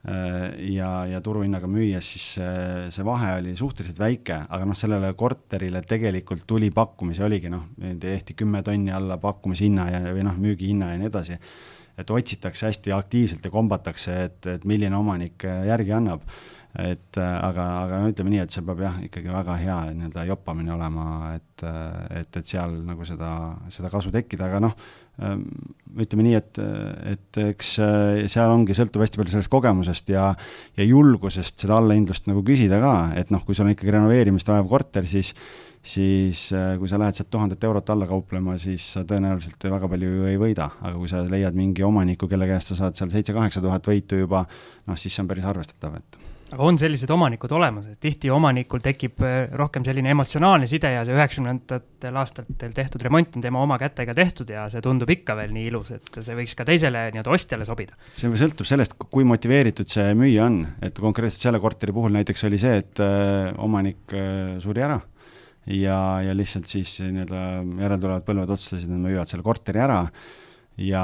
äh, 0.06 0.54
ja, 0.76 0.92
ja 1.10 1.22
turuhinnaga 1.24 1.66
müües, 1.70 2.12
siis 2.14 2.28
see, 2.36 2.86
see 2.94 3.08
vahe 3.08 3.32
oli 3.40 3.56
suhteliselt 3.58 3.98
väike, 4.04 4.44
aga 4.46 4.70
noh, 4.70 4.78
sellele 4.78 5.10
korterile 5.18 5.82
tegelikult 5.82 6.46
tuli 6.46 6.70
pakkumisi, 6.70 7.26
oligi 7.26 7.50
noh, 7.50 7.66
tehti 7.98 8.38
kümme 8.38 8.62
tonni 8.62 8.94
alla 8.94 9.18
pakkumishinna 9.18 9.90
ja, 9.96 10.06
või 10.14 10.28
noh, 10.30 10.38
müügihinna 10.46 10.94
ja 10.94 11.02
nii 11.02 11.10
edasi 11.10 11.42
et 12.00 12.14
otsitakse 12.14 12.70
hästi 12.70 12.94
aktiivselt 12.96 13.44
ja 13.44 13.52
kombatakse, 13.52 14.16
et, 14.28 14.40
et 14.56 14.64
milline 14.68 14.96
omanik 14.96 15.44
äh, 15.48 15.66
järgi 15.70 15.94
annab. 15.96 16.24
et 16.70 17.18
äh, 17.18 17.32
aga, 17.42 17.64
aga 17.82 17.96
no 17.98 18.08
ütleme 18.12 18.30
nii, 18.30 18.44
et 18.44 18.54
see 18.54 18.62
peab 18.62 18.78
jah, 18.84 18.98
ikkagi 19.02 19.32
väga 19.34 19.56
hea 19.58 19.76
nii-öelda 19.90 20.22
joppamine 20.28 20.70
olema, 20.70 21.06
et, 21.34 21.64
äh, 21.66 22.20
et, 22.20 22.36
et 22.38 22.46
seal 22.46 22.76
nagu 22.86 23.06
seda, 23.08 23.30
seda 23.74 23.90
kasu 23.90 24.12
tekkida, 24.14 24.46
aga 24.46 24.60
noh, 24.62 24.76
ähm, 25.18 25.42
ütleme 25.98 26.28
nii, 26.28 26.36
et, 26.38 26.60
et 27.10 27.40
eks 27.42 27.72
seal 28.30 28.54
ongi, 28.54 28.76
sõltub 28.78 29.02
hästi 29.02 29.18
palju 29.18 29.34
sellest 29.34 29.50
kogemusest 29.50 30.14
ja, 30.14 30.28
ja 30.78 30.86
julgusest 30.86 31.66
seda 31.66 31.80
allahindlust 31.80 32.30
nagu 32.30 32.44
küsida 32.46 32.78
ka, 32.84 32.94
et 33.18 33.34
noh, 33.34 33.42
kui 33.42 33.58
sul 33.58 33.66
on 33.66 33.74
ikkagi 33.74 33.96
renoveerimist 33.96 34.54
vajav 34.54 34.70
korter, 34.70 35.10
siis 35.10 35.34
siis 35.82 36.50
äh, 36.52 36.74
kui 36.78 36.88
sa 36.90 36.98
lähed 37.00 37.16
sealt 37.16 37.30
tuhandet 37.32 37.64
eurot 37.64 37.92
alla 37.92 38.08
kauplema, 38.08 38.56
siis 38.60 38.84
sa 38.96 39.04
tõenäoliselt 39.08 39.70
väga 39.72 39.88
palju 39.88 40.16
ju 40.18 40.26
ei 40.28 40.40
võida, 40.40 40.70
aga 40.80 40.96
kui 40.98 41.08
sa 41.10 41.22
leiad 41.24 41.56
mingi 41.56 41.84
omaniku, 41.86 42.28
kelle 42.28 42.48
käest 42.50 42.74
sa 42.74 42.82
saad 42.82 42.98
seal 42.98 43.12
seitse-kaheksa 43.12 43.62
tuhat 43.64 43.88
võitu 43.88 44.20
juba, 44.20 44.44
noh, 44.86 44.98
siis 45.00 45.16
see 45.16 45.24
on 45.24 45.30
päris 45.30 45.48
arvestatav, 45.48 45.96
et. 45.96 46.26
Aga 46.50 46.64
on 46.66 46.74
sellised 46.80 47.10
omanikud 47.14 47.52
olemas, 47.54 47.84
et 47.92 48.00
tihti 48.02 48.26
omanikul 48.34 48.82
tekib 48.82 49.22
äh, 49.22 49.44
rohkem 49.56 49.84
selline 49.86 50.10
emotsionaalne 50.12 50.66
side 50.68 50.90
ja 50.90 51.04
see 51.06 51.14
üheksakümnendatel 51.14 52.18
aastatel 52.18 52.74
tehtud 52.76 53.04
remont 53.06 53.38
on 53.38 53.44
tema 53.44 53.62
oma 53.62 53.78
kätega 53.80 54.16
tehtud 54.18 54.50
ja 54.50 54.64
see 54.68 54.82
tundub 54.84 55.12
ikka 55.14 55.38
veel 55.38 55.54
nii 55.54 55.68
ilus, 55.70 55.94
et 55.94 56.10
see 56.18 56.34
võiks 56.36 56.56
ka 56.58 56.66
teisele 56.68 57.06
nii-öelda 57.14 57.32
ostjale 57.38 57.68
sobida. 57.68 57.94
see 58.18 58.34
sõltub 58.42 58.68
sellest, 58.68 58.98
kui 58.98 59.24
motiveeritud 59.24 59.88
see 59.88 60.10
müüja 60.18 60.50
on, 60.50 60.58
et 60.82 60.98
konkreetselt 60.98 61.46
selle 61.46 61.62
korteri 61.62 61.94
puhul 61.94 62.18
näiteks 62.18 62.44
oli 62.50 62.60
see, 62.60 62.82
et 62.82 63.00
äh, 63.06 63.54
omanik 63.62 64.18
äh, 64.18 64.58
suri 64.60 64.84
ära 64.90 64.98
ja, 65.66 65.98
ja 66.24 66.36
lihtsalt 66.36 66.70
siis 66.70 66.98
nii-öelda 67.04 67.42
järeltulevad 67.82 68.26
põlved 68.26 68.54
otsustasid, 68.56 68.88
et 68.88 68.94
nad 68.94 69.04
müüvad 69.04 69.30
selle 69.30 69.46
korteri 69.46 69.82
ära. 69.82 70.04
Ja 70.80 71.02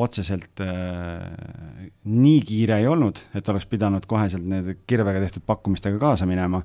otseselt 0.00 0.62
äh, 0.64 1.88
nii 2.08 2.38
kiire 2.46 2.78
ei 2.80 2.86
olnud, 2.88 3.18
et 3.36 3.48
oleks 3.52 3.66
pidanud 3.68 4.06
koheselt 4.08 4.46
nende 4.48 4.78
kirvega 4.88 5.20
tehtud 5.26 5.44
pakkumistega 5.44 5.98
kaasa 6.00 6.28
minema, 6.30 6.62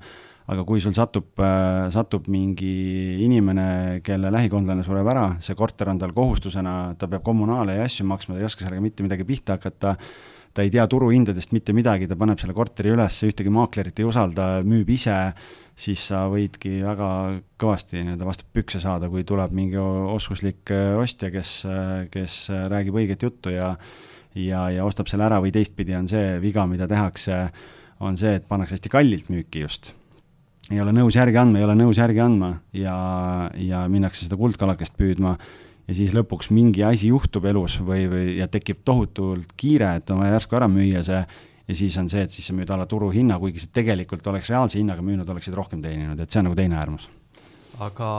aga 0.49 0.63
kui 0.65 0.79
sul 0.79 0.95
satub 0.95 1.41
äh,, 1.43 1.89
satub 1.91 2.29
mingi 2.31 2.71
inimene, 3.25 3.99
kelle 4.05 4.31
lähikondlane 4.31 4.85
sureb 4.87 5.09
ära, 5.11 5.25
see 5.43 5.57
korter 5.57 5.91
on 5.91 5.99
tal 5.99 6.15
kohustusena, 6.15 6.95
ta 6.97 7.09
peab 7.11 7.25
kommunaale 7.27 7.75
ja 7.75 7.89
asju 7.89 8.07
maksma, 8.07 8.37
ta 8.37 8.43
ei 8.43 8.47
oska 8.47 8.65
sellega 8.65 8.85
mitte 8.87 9.05
midagi 9.05 9.27
pihta 9.27 9.59
hakata, 9.59 9.97
ta 10.53 10.65
ei 10.65 10.71
tea 10.73 10.85
turuhindadest 10.89 11.53
mitte 11.53 11.75
midagi, 11.75 12.07
ta 12.07 12.17
paneb 12.17 12.39
selle 12.41 12.55
korteri 12.57 12.93
üles, 12.95 13.19
ühtegi 13.27 13.51
maaklerit 13.53 13.99
ei 13.99 14.07
usalda, 14.07 14.51
müüb 14.65 14.89
ise 14.95 15.17
siis 15.79 16.03
sa 16.11 16.25
võidki 16.31 16.81
väga 16.83 17.09
kõvasti 17.61 18.03
nii-öelda 18.03 18.27
vastu 18.27 18.45
pükse 18.53 18.81
saada, 18.83 19.07
kui 19.11 19.23
tuleb 19.27 19.53
mingi 19.55 19.79
oskuslik 19.79 20.73
äh, 20.75 20.93
ostja, 20.99 21.31
kes, 21.33 21.63
äh, 21.69 22.05
kes 22.11 22.45
räägib 22.71 22.99
õiget 22.99 23.27
juttu 23.27 23.55
ja 23.55 23.73
ja, 24.37 24.67
ja 24.73 24.85
ostab 24.85 25.09
selle 25.09 25.25
ära 25.27 25.39
või 25.41 25.53
teistpidi 25.53 25.95
on 25.97 26.09
see 26.09 26.37
viga, 26.43 26.65
mida 26.69 26.87
tehakse, 26.89 27.47
on 28.05 28.17
see, 28.19 28.35
et 28.37 28.45
pannakse 28.49 28.77
hästi 28.77 28.91
kallilt 28.91 29.31
müüki 29.33 29.63
just. 29.63 29.93
ei 30.69 30.81
ole 30.81 30.93
nõus 30.93 31.15
järgi 31.17 31.39
andma, 31.41 31.59
ei 31.59 31.65
ole 31.65 31.75
nõus 31.79 31.97
järgi 31.97 32.21
andma 32.21 32.53
ja, 32.77 32.95
ja 33.57 33.87
minnakse 33.89 34.27
seda 34.27 34.37
kuldkalakest 34.37 34.93
püüdma 34.99 35.35
ja 35.87 35.95
siis 35.97 36.13
lõpuks 36.13 36.51
mingi 36.53 36.83
asi 36.85 37.09
juhtub 37.09 37.47
elus 37.49 37.79
või, 37.81 38.05
või 38.11 38.25
ja 38.37 38.47
tekib 38.47 38.83
tohutult 38.85 39.55
kiire, 39.57 39.95
et 39.97 40.09
on 40.13 40.21
vaja 40.21 40.37
järsku 40.37 40.59
ära 40.59 40.69
müüa 40.69 41.01
see 41.05 41.23
ja 41.69 41.75
siis 41.77 41.97
on 42.01 42.09
see, 42.09 42.23
et 42.25 42.33
siis 42.33 42.49
sa 42.49 42.55
müüd 42.57 42.71
alla 42.73 42.87
turuhinna, 42.89 43.37
kuigi 43.41 43.61
sa 43.61 43.69
tegelikult 43.73 44.25
oleks 44.31 44.49
reaalse 44.49 44.79
hinnaga 44.81 45.05
müünud, 45.05 45.29
oleksid 45.29 45.53
rohkem 45.57 45.83
teeninud, 45.85 46.19
et 46.19 46.33
see 46.33 46.41
on 46.41 46.49
nagu 46.49 46.57
teine 46.57 46.79
äärmus. 46.81 47.09
aga 47.79 48.09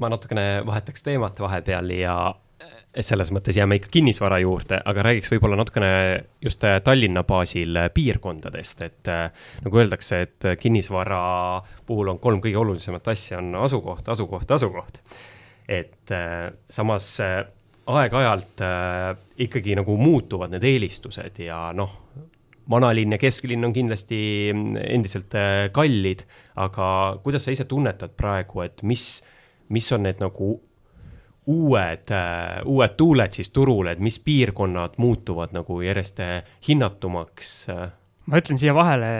ma 0.00 0.10
natukene 0.10 0.62
vahetaks 0.66 1.02
teemat 1.06 1.40
vahepeal 1.42 1.90
ja 1.94 2.14
selles 3.02 3.32
mõttes 3.34 3.56
jääme 3.58 3.80
ikka 3.80 3.90
kinnisvara 3.96 4.38
juurde, 4.38 4.78
aga 4.86 5.02
räägiks 5.08 5.32
võib-olla 5.32 5.58
natukene 5.58 5.90
just 6.42 6.62
Tallinna 6.84 7.24
baasil 7.26 7.80
piirkondadest, 7.94 8.84
et 8.86 9.10
nagu 9.64 9.80
öeldakse, 9.82 10.20
et 10.28 10.48
kinnisvara 10.60 11.20
puhul 11.86 12.12
on 12.14 12.22
kolm 12.22 12.38
kõige 12.44 12.60
olulisemat 12.62 13.10
asja, 13.10 13.42
on 13.42 13.58
asukoht, 13.66 14.08
asukoht, 14.14 14.54
asukoht. 14.54 15.02
et 15.68 16.14
samas 16.70 17.16
aeg-ajalt 17.86 18.62
äh, 18.64 19.16
ikkagi 19.44 19.76
nagu 19.78 19.96
muutuvad 20.00 20.54
need 20.54 20.64
eelistused 20.64 21.40
ja 21.44 21.58
noh, 21.76 21.96
vanalinn 22.70 23.12
ja 23.12 23.20
kesklinn 23.20 23.66
on 23.66 23.74
kindlasti 23.76 24.20
mm, 24.52 24.78
endiselt 24.96 25.34
äh, 25.38 25.68
kallid, 25.74 26.24
aga 26.60 26.86
kuidas 27.24 27.44
sa 27.44 27.54
ise 27.54 27.66
tunnetad 27.68 28.14
praegu, 28.16 28.64
et 28.64 28.84
mis, 28.86 29.08
mis 29.74 29.90
on 29.92 30.06
need 30.08 30.22
nagu 30.24 30.54
uued 31.52 32.14
äh,, 32.16 32.62
uued 32.64 32.94
tuuled 32.96 33.36
siis 33.36 33.52
turul, 33.52 33.90
et 33.92 34.00
mis 34.00 34.16
piirkonnad 34.24 34.96
muutuvad 34.96 35.52
nagu 35.56 35.82
järjest 35.84 36.22
hinnatumaks 36.68 37.52
äh.? 37.74 37.92
ma 38.24 38.40
ütlen 38.40 38.60
siia 38.60 38.72
vahele 38.72 39.10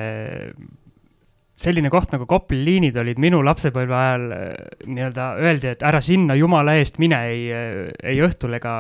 selline 1.55 1.91
koht 1.93 2.13
nagu 2.15 2.27
Kopli 2.31 2.59
liinid 2.67 2.97
olid 2.99 3.21
minu 3.23 3.41
lapsepõlve 3.47 3.95
ajal 3.99 4.25
äh, 4.35 4.47
nii-öelda 4.91 5.29
öeldi, 5.43 5.71
et 5.75 5.85
ära 5.87 6.01
sinna 6.05 6.37
jumala 6.39 6.75
eest 6.81 6.99
mine 7.03 7.21
ei, 7.31 7.47
äh, 7.55 7.79
ei 8.03 8.19
õhtul 8.27 8.59
ega, 8.59 8.75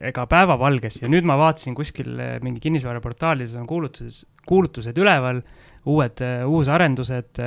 ega 0.00 0.26
päevavalges. 0.30 1.02
Ja 1.02 1.12
nüüd 1.12 1.28
ma 1.28 1.36
vaatasin 1.40 1.76
kuskil 1.76 2.16
äh, 2.16 2.34
mingi 2.44 2.62
kinnisvaraportaalides 2.64 3.58
on 3.60 3.68
kuulutuses, 3.68 4.24
kuulutused 4.48 4.96
üleval, 5.02 5.42
uued, 5.86 6.18
uusarendused, 6.50 7.38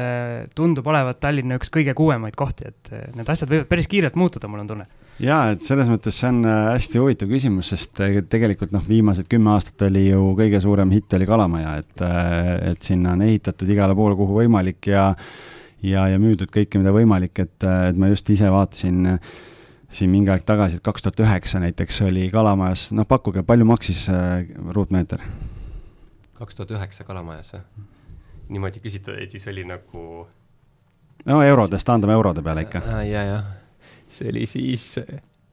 tundub 0.55 0.85
olevat 0.87 1.17
Tallinna 1.19 1.57
üks 1.59 1.67
kõige 1.75 1.91
kuumemaid 1.91 2.37
kohti, 2.39 2.69
et 2.69 2.91
need 3.17 3.27
asjad 3.27 3.49
võivad 3.51 3.67
päris 3.67 3.89
kiirelt 3.91 4.15
muutuda, 4.15 4.47
mul 4.47 4.61
on 4.63 4.69
tunne 4.69 4.85
jaa, 5.23 5.51
et 5.53 5.63
selles 5.65 5.89
mõttes 5.91 6.15
see 6.15 6.29
on 6.31 6.41
äh, 6.47 6.71
hästi 6.75 7.01
huvitav 7.01 7.29
küsimus, 7.31 7.73
sest 7.73 7.99
äh, 8.03 8.19
tegelikult 8.29 8.73
noh, 8.75 8.83
viimased 8.87 9.27
kümme 9.31 9.53
aastat 9.55 9.87
oli 9.89 10.07
ju 10.07 10.33
kõige 10.39 10.61
suurem 10.63 10.91
hitt 10.95 11.13
oli 11.17 11.27
Kalamaja, 11.29 11.75
et, 11.83 12.03
äh, 12.05 12.71
et 12.71 12.85
sinna 12.85 13.15
on 13.17 13.23
ehitatud 13.27 13.69
igale 13.69 13.97
poole, 13.97 14.17
kuhu 14.19 14.39
võimalik 14.39 14.91
ja 14.91 15.11
ja, 15.83 16.07
ja 16.11 16.19
müüdud 16.19 16.51
kõike, 16.51 16.79
mida 16.79 16.91
võimalik, 16.95 17.39
et, 17.39 17.55
et 17.63 17.99
ma 17.99 18.09
just 18.11 18.29
ise 18.33 18.49
vaatasin 18.51 19.19
siin 19.89 20.11
mingi 20.11 20.31
aeg 20.31 20.43
tagasi, 20.45 20.77
et 20.77 20.85
kaks 20.85 21.05
tuhat 21.05 21.21
üheksa 21.23 21.61
näiteks 21.63 22.03
oli 22.07 22.27
Kalamajas, 22.33 22.89
noh, 22.95 23.07
pakkuge, 23.09 23.43
palju 23.47 23.67
maksis 23.67 24.07
äh, 24.13 24.43
ruutmeeter? 24.75 25.23
kaks 26.39 26.55
tuhat 26.55 26.75
üheksa 26.77 27.03
Kalamajas, 27.07 27.55
jah? 27.57 27.87
niimoodi 28.49 28.81
küsida, 28.81 29.15
et 29.21 29.31
siis 29.31 29.47
oli 29.51 29.65
nagu 29.67 30.03
no 31.29 31.41
eurodest, 31.43 31.85
taandame 31.85 32.15
eurode 32.15 32.43
peale 32.45 32.63
ikka. 32.67 32.83
ja, 33.03 33.25
jah 33.33 33.49
see 34.09 34.31
oli 34.31 34.45
siis, 34.49 34.85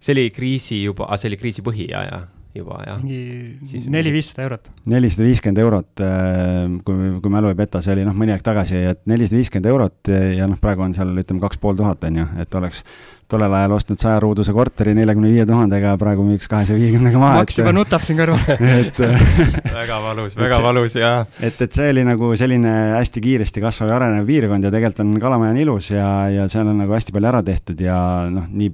see 0.01 0.15
oli 0.17 0.31
kriisi 0.31 0.83
juba, 0.83 1.09
see 1.17 1.31
oli 1.31 1.39
kriisi 1.41 1.65
põhi 1.67 1.91
ja, 1.93 2.03
ja 2.09 2.23
juba 2.61 2.81
jah. 2.87 3.03
mingi 3.03 3.91
neli-viissada 3.93 4.47
eurot. 4.47 4.71
nelisada 4.93 5.27
viiskümmend 5.29 5.63
eurot, 5.65 6.05
äh, 6.05 6.79
kui, 6.87 7.11
kui 7.23 7.35
mälu 7.35 7.53
ei 7.53 7.59
peta, 7.59 7.83
see 7.85 7.97
oli 7.97 8.07
noh, 8.07 8.17
mõni 8.17 8.35
aeg 8.35 8.45
tagasi, 8.47 8.83
et 8.93 9.05
nelisada 9.11 9.41
viiskümmend 9.41 9.71
eurot 9.73 10.15
ja 10.37 10.49
noh, 10.51 10.61
praegu 10.63 10.87
on 10.87 10.97
seal 10.97 11.13
ütleme 11.17 11.43
kaks 11.45 11.61
pool 11.63 11.79
tuhat 11.79 12.05
on 12.09 12.23
ju, 12.23 12.31
et 12.43 12.59
oleks 12.61 12.83
tollel 13.31 13.55
ajal 13.59 13.75
ostnud 13.75 13.99
sajaruuduse 13.99 14.55
korteri 14.55 14.95
neljakümne 14.95 15.31
viie 15.33 15.47
tuhandega, 15.49 15.97
praegu 15.99 16.23
müüks 16.27 16.47
kahesaja 16.51 16.79
viiekümnega 16.79 17.19
maha. 17.19 17.41
Maks 17.43 17.59
juba 17.59 17.73
nutab 17.75 18.05
siin 18.07 18.21
kõrval 18.21 18.39
et 18.83 19.01
väga 19.01 19.99
valus, 20.05 20.37
väga 20.39 20.61
valus 20.63 20.95
ja. 20.99 21.13
et, 21.41 21.59
et 21.67 21.79
see 21.79 21.91
oli 21.91 22.07
nagu 22.07 22.31
selline 22.39 22.75
hästi 22.95 23.23
kiiresti 23.25 23.63
kasvav 23.65 23.91
ja 23.91 23.99
arenev 23.99 24.31
piirkond 24.31 24.69
ja 24.69 24.73
tegelikult 24.75 25.03
on 25.03 25.15
Kalamaja 25.23 25.57
on 25.57 25.63
ilus 25.65 25.91
ja, 25.91 26.11
ja 26.31 26.47
seal 26.53 26.71
on 26.71 26.79
nagu 26.85 26.95
hästi 26.95 27.15
palju 27.17 27.33
ära 27.33 27.43
tehtud 27.47 27.83
ja 27.83 27.99
noh, 28.31 28.47
nii 28.47 28.71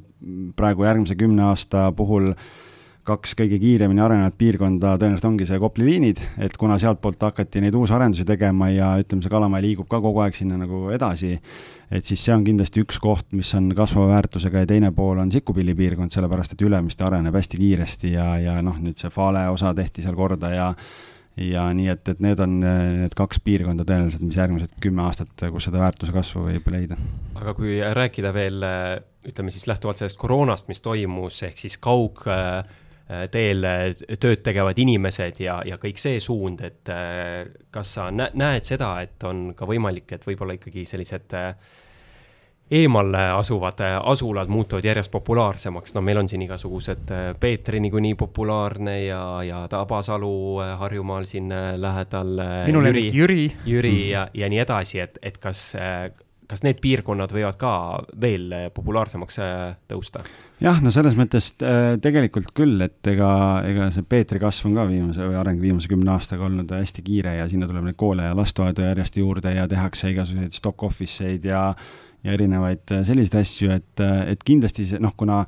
praegu 0.58 0.84
järgmise 0.84 1.16
kümne 1.18 1.48
aasta 1.48 1.88
puhul 1.96 2.34
kaks 3.06 3.34
kõige 3.38 3.58
kiiremini 3.58 4.02
arenevat 4.02 4.36
piirkonda 4.38 4.94
tõenäoliselt 5.00 5.26
ongi 5.26 5.46
see 5.48 5.58
Kopli 5.62 5.86
liinid, 5.88 6.20
et 6.42 6.54
kuna 6.58 6.76
sealtpoolt 6.78 7.22
hakati 7.26 7.62
neid 7.64 7.74
uusarendusi 7.78 8.26
tegema 8.28 8.68
ja 8.70 8.92
ütleme, 9.02 9.24
see 9.24 9.32
Kalamaja 9.32 9.64
liigub 9.64 9.88
ka 9.90 9.98
kogu 10.02 10.22
aeg 10.22 10.36
sinna 10.38 10.58
nagu 10.60 10.84
edasi, 10.94 11.32
et 11.90 12.06
siis 12.06 12.22
see 12.22 12.34
on 12.34 12.44
kindlasti 12.46 12.84
üks 12.84 13.00
koht, 13.02 13.26
mis 13.34 13.50
on 13.58 13.72
kasvava 13.76 14.12
väärtusega 14.14 14.62
ja 14.62 14.70
teine 14.70 14.92
pool 14.94 15.18
on 15.22 15.32
Sikkupilli 15.34 15.74
piirkond, 15.78 16.14
sellepärast 16.14 16.54
et 16.54 16.62
Ülemiste 16.62 17.06
areneb 17.06 17.34
hästi 17.38 17.58
kiiresti 17.58 18.12
ja, 18.14 18.28
ja 18.42 18.60
noh, 18.62 18.78
nüüd 18.82 19.00
see 19.00 19.10
Fale 19.10 19.48
osa 19.50 19.74
tehti 19.74 20.04
seal 20.04 20.18
korda 20.18 20.52
ja 20.54 20.68
ja 21.40 21.64
nii, 21.72 21.86
et, 21.88 22.04
et 22.12 22.18
need 22.20 22.38
on 22.44 22.58
need 22.60 23.14
kaks 23.16 23.38
piirkonda 23.40 23.86
tõenäoliselt, 23.88 24.22
mis 24.26 24.36
järgmised 24.36 24.74
kümme 24.84 25.06
aastat, 25.06 25.32
kus 25.50 25.64
seda 25.64 25.80
väärtuse 25.80 26.12
kasvu 26.12 26.44
võib 26.44 26.68
leida. 26.74 26.98
aga 27.40 27.54
kui 27.56 27.78
rääkida 27.80 28.34
veel 28.36 28.60
ütleme 29.26 29.54
siis 29.54 29.64
lähtuvalt 29.70 30.02
sellest 30.02 30.20
koroonast, 30.20 30.68
mis 30.68 30.84
toimus, 30.84 31.40
ehk 31.48 31.58
siis 31.64 31.78
kaug 31.80 32.20
Äh, 32.28 32.62
teel 33.30 33.64
äh, 33.64 33.84
tööd 34.20 34.42
tegevad 34.44 34.78
inimesed 34.78 35.40
ja, 35.42 35.60
ja 35.66 35.78
kõik 35.80 36.00
see 36.00 36.20
suund, 36.22 36.62
et 36.64 36.90
äh, 36.92 37.46
kas 37.72 37.96
sa 37.98 38.10
näed 38.12 38.68
seda, 38.68 38.94
et 39.04 39.22
on 39.28 39.52
ka 39.58 39.68
võimalik, 39.68 40.14
et 40.16 40.26
võib-olla 40.26 40.56
ikkagi 40.58 40.84
sellised 40.88 41.36
eemal 42.72 43.12
asuvad 43.36 43.82
asulad 43.98 44.48
muutuvad 44.48 44.86
järjest 44.86 45.10
populaarsemaks, 45.12 45.92
no 45.92 46.00
meil 46.00 46.22
on 46.22 46.30
siin 46.30 46.46
igasugused, 46.46 47.10
Peetri 47.40 47.82
niikuinii 47.84 48.14
populaarne 48.16 48.94
ja, 49.02 49.22
ja 49.44 49.66
Tabasalu 49.68 50.32
Harjumaal 50.80 51.28
siin 51.28 51.52
lähedal. 51.76 52.32
minu 52.70 52.80
lemmik 52.80 53.12
Jüri. 53.12 53.44
Jüri 53.68 53.92
mm. 53.92 54.08
ja, 54.14 54.26
ja 54.32 54.48
nii 54.48 54.62
edasi, 54.64 55.02
et, 55.04 55.20
et 55.20 55.36
kas 55.42 55.74
kas 56.52 56.64
need 56.66 56.80
piirkonnad 56.84 57.32
võivad 57.32 57.56
ka 57.60 57.72
veel 58.20 58.50
populaarsemaks 58.76 59.38
äh, 59.40 59.60
tõusta? 59.88 60.24
Jah, 60.62 60.78
no 60.82 60.92
selles 60.94 61.16
mõttes 61.18 61.52
äh, 61.64 61.96
tegelikult 62.02 62.52
küll, 62.56 62.78
et 62.84 63.10
ega, 63.12 63.32
ega 63.68 63.88
see 63.94 64.06
Peetri 64.08 64.40
kasv 64.42 64.70
on 64.70 64.78
ka 64.78 64.86
viimase 64.90 65.26
või 65.26 65.38
areng 65.40 65.60
viimase 65.62 65.90
kümne 65.90 66.14
aastaga 66.14 66.46
olnud 66.46 66.72
hästi 66.76 67.04
kiire 67.06 67.36
ja 67.40 67.48
sinna 67.50 67.68
tuleb 67.70 67.88
neid 67.88 67.98
koole 68.00 68.28
ja 68.28 68.36
lasteaedu 68.38 68.86
järjest 68.86 69.18
juurde 69.20 69.54
ja 69.56 69.68
tehakse 69.70 70.12
igasuguseid 70.12 70.56
stock 70.56 70.88
office 70.88 71.26
eid 71.28 71.46
ja 71.50 71.68
ja 72.22 72.36
erinevaid 72.36 72.92
äh, 72.94 73.06
selliseid 73.06 73.40
asju, 73.40 73.70
et, 73.74 74.02
et 74.30 74.44
kindlasti 74.46 74.86
see 74.86 75.02
noh, 75.02 75.14
kuna 75.18 75.42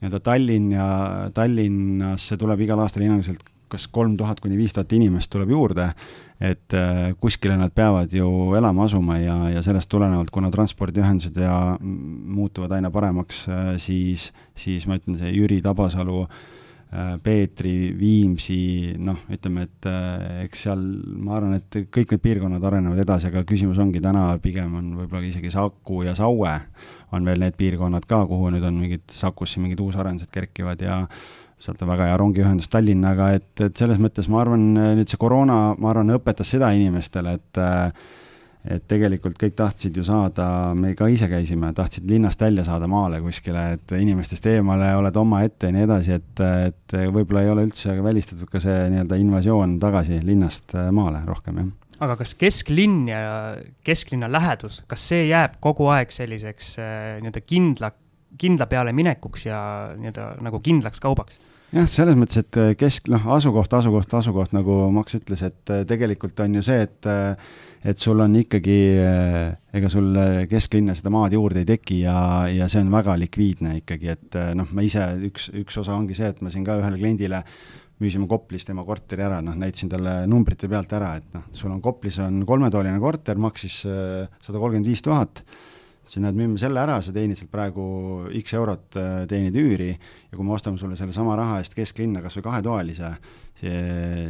nii-öelda 0.00 0.20
Tallinn 0.26 0.72
ja 0.74 0.88
Tallinnasse 1.34 2.38
tuleb 2.40 2.66
igal 2.66 2.82
aastal 2.82 3.06
hinnanguliselt 3.06 3.44
kas 3.70 3.86
kolm 3.90 4.16
tuhat 4.18 4.40
kuni 4.42 4.58
viis 4.58 4.74
tuhat 4.74 4.92
inimest 4.94 5.30
tuleb 5.32 5.50
juurde, 5.50 5.88
et 6.40 6.74
äh, 6.76 7.14
kuskile 7.20 7.56
nad 7.56 7.72
peavad 7.72 8.12
ju 8.12 8.28
elama 8.56 8.84
asuma 8.84 9.16
ja, 9.18 9.36
ja 9.54 9.62
sellest 9.64 9.88
tulenevalt, 9.88 10.30
kuna 10.30 10.50
transpordiühendused 10.52 11.38
ja 11.40 11.78
muutuvad 11.80 12.76
aina 12.76 12.90
paremaks, 12.92 13.46
äh, 13.48 13.70
siis, 13.80 14.32
siis 14.56 14.84
ma 14.88 14.98
ütlen, 15.00 15.16
see 15.16 15.32
Jüri 15.32 15.62
Tabasalu 15.64 16.26
äh, 16.26 17.14
Peetri, 17.24 17.94
Viimsi, 17.96 18.58
noh, 19.00 19.22
ütleme, 19.32 19.64
et 19.64 19.88
eks 20.44 20.66
seal 20.66 20.84
ma 21.24 21.38
arvan, 21.38 21.56
et 21.56 21.80
kõik 21.92 22.12
need 22.12 22.24
piirkonnad 22.28 22.68
arenevad 22.68 23.00
edasi, 23.06 23.30
aga 23.32 23.46
küsimus 23.48 23.80
ongi 23.82 24.04
täna 24.04 24.28
pigem 24.42 24.76
on 24.76 24.92
võib-olla 25.00 25.24
isegi 25.30 25.54
Saku 25.54 26.04
ja 26.04 26.14
Saue 26.18 26.52
on 27.16 27.24
veel 27.24 27.40
need 27.40 27.56
piirkonnad 27.56 28.04
ka, 28.08 28.26
kuhu 28.28 28.52
nüüd 28.52 28.64
on 28.66 28.76
mingid 28.82 29.08
Sakusse 29.08 29.62
mingid 29.62 29.80
uusarendused 29.80 30.30
kerkivad 30.34 30.84
ja 30.84 31.06
sealt 31.58 31.82
on 31.82 31.88
väga 31.88 32.10
hea 32.10 32.20
rongiühendus 32.20 32.68
Tallinnaga, 32.72 33.32
et, 33.38 33.50
et 33.64 33.76
selles 33.76 34.00
mõttes 34.02 34.28
ma 34.32 34.42
arvan, 34.42 34.68
nüüd 34.76 35.08
see 35.08 35.20
koroona, 35.20 35.74
ma 35.80 35.92
arvan, 35.92 36.14
õpetas 36.18 36.54
seda 36.56 36.72
inimestele, 36.76 37.36
et 37.40 37.66
et 38.66 38.82
tegelikult 38.90 39.36
kõik 39.38 39.54
tahtsid 39.54 39.94
ju 39.94 40.02
saada, 40.02 40.46
me 40.74 40.90
ka 40.98 41.06
ise 41.12 41.28
käisime, 41.30 41.68
tahtsid 41.76 42.08
linnast 42.10 42.40
välja 42.42 42.64
saada 42.66 42.88
maale 42.90 43.20
kuskile, 43.22 43.62
et 43.76 43.94
inimestest 43.94 44.48
eemale, 44.50 44.88
oled 44.98 45.18
omaette 45.20 45.70
ja 45.70 45.76
nii 45.76 45.84
edasi, 45.86 46.16
et, 46.18 46.42
et 46.42 46.96
võib-olla 47.14 47.44
ei 47.44 47.52
ole 47.52 47.66
üldse 47.68 47.94
välistatud 48.02 48.50
ka 48.50 48.58
see 48.62 48.88
nii-öelda 48.90 49.20
invasioon 49.22 49.76
tagasi 49.82 50.18
linnast 50.26 50.74
maale 50.90 51.22
rohkem, 51.28 51.62
jah. 51.62 51.74
Aga 52.02 52.18
kas 52.20 52.34
kesklinn 52.36 53.06
ja 53.08 53.20
kesklinna 53.86 54.28
lähedus, 54.28 54.82
kas 54.90 55.06
see 55.08 55.28
jääb 55.30 55.54
kogu 55.64 55.86
aeg 55.94 56.10
selliseks 56.12 56.74
äh, 56.82 56.90
nii-öelda 57.22 57.44
kindla, 57.46 57.92
kindla 58.38 58.68
peale 58.70 58.94
minekuks 58.96 59.46
ja 59.48 59.60
nii-öelda 59.98 60.32
nagu 60.46 60.60
kindlaks 60.64 61.02
kaubaks? 61.02 61.40
jah, 61.74 61.86
selles 61.90 62.16
mõttes, 62.18 62.42
et 62.44 62.58
äh, 62.62 62.74
kesk, 62.78 63.10
noh, 63.12 63.24
asukoht, 63.36 63.72
asukoht, 63.78 64.12
asukoht, 64.20 64.52
nagu 64.56 64.84
Max 64.94 65.18
ütles, 65.18 65.42
et 65.46 65.72
äh, 65.74 65.86
tegelikult 65.88 66.38
on 66.44 66.60
ju 66.60 66.66
see, 66.66 66.84
et 66.86 67.10
et 67.86 68.02
sul 68.02 68.18
on 68.18 68.32
ikkagi, 68.34 68.76
ega 69.78 69.88
sul 69.92 70.16
kesklinna 70.50 70.96
seda 70.98 71.12
maad 71.14 71.36
juurde 71.36 71.60
ei 71.62 71.68
teki 71.68 72.00
ja, 72.00 72.16
ja 72.50 72.66
see 72.72 72.80
on 72.82 72.88
väga 72.90 73.14
likviidne 73.20 73.76
ikkagi, 73.78 74.08
et 74.10 74.38
noh, 74.58 74.66
ma 74.74 74.82
ise, 74.82 75.04
üks, 75.28 75.52
üks 75.54 75.78
osa 75.84 75.94
ongi 75.94 76.16
see, 76.18 76.32
et 76.32 76.40
ma 76.42 76.50
siin 76.50 76.64
ka 76.66 76.80
ühele 76.80 76.98
kliendile 76.98 77.44
müüsime 78.02 78.28
Koplis 78.28 78.66
tema 78.68 78.84
korteri 78.84 79.24
ära, 79.24 79.38
noh, 79.44 79.56
näitasin 79.56 79.90
talle 79.92 80.18
numbrite 80.28 80.68
pealt 80.68 80.92
ära, 80.96 81.14
et 81.20 81.28
noh, 81.36 81.46
sul 81.56 81.72
on 81.72 81.80
Koplis 81.84 82.18
on 82.24 82.42
kolmetoaline 82.48 82.98
korter, 83.00 83.40
maksis 83.40 83.80
äh, 83.88 84.26
sada 84.44 84.60
kolmkümmend 84.60 84.90
viis 84.90 85.04
tuhat, 85.04 85.44
ütlesin, 86.06 86.28
et 86.30 86.38
müüme 86.38 86.58
selle 86.62 86.80
ära, 86.80 87.00
sa 87.02 87.12
teenid 87.14 87.38
sealt 87.38 87.52
praegu 87.52 87.86
X 88.40 88.54
eurot, 88.56 88.96
äh, 88.96 89.24
teenid 89.30 89.58
üüri 89.58 89.90
ja 89.92 90.36
kui 90.36 90.46
me 90.46 90.54
ostame 90.56 90.78
sulle 90.78 90.96
sellesama 90.98 91.36
raha 91.38 91.60
eest 91.60 91.74
kesklinna 91.76 92.22
kas 92.24 92.38
või 92.38 92.46
kahetoalise, 92.46 93.16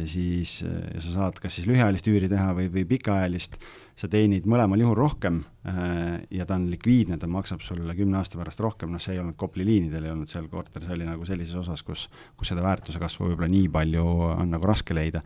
siis 0.07 0.61
ja 0.63 1.01
sa 1.03 1.09
saad 1.11 1.39
kas 1.43 1.57
siis 1.57 1.67
lühiajalist 1.67 2.07
üüri 2.07 2.29
teha 2.31 2.53
või, 2.55 2.69
või 2.71 2.85
pikaajalist, 2.87 3.57
sa 3.97 4.07
teenid 4.11 4.45
mõlemal 4.49 4.79
juhul 4.81 4.95
rohkem 4.97 5.39
äh, 5.65 6.19
ja 6.37 6.45
ta 6.45 6.55
on 6.59 6.67
likviidne, 6.69 7.17
ta 7.17 7.29
maksab 7.29 7.63
sulle 7.65 7.95
kümne 7.97 8.19
aasta 8.19 8.37
pärast 8.37 8.61
rohkem, 8.61 8.91
noh, 8.93 9.01
see 9.01 9.15
ei 9.15 9.21
olnud 9.23 9.37
Kopli 9.39 9.65
liinidel, 9.65 10.05
ei 10.05 10.13
olnud 10.13 10.29
seal 10.29 10.45
korter, 10.51 10.85
see 10.85 10.93
oli 10.93 11.07
nagu 11.07 11.25
sellises 11.25 11.57
osas, 11.57 11.81
kus, 11.85 12.05
kus 12.37 12.53
seda 12.53 12.65
väärtuse 12.65 13.01
kasvu 13.01 13.31
võib-olla 13.31 13.49
nii 13.51 13.71
palju 13.73 14.05
on 14.35 14.53
nagu 14.53 14.69
raske 14.69 14.95
leida. 14.97 15.23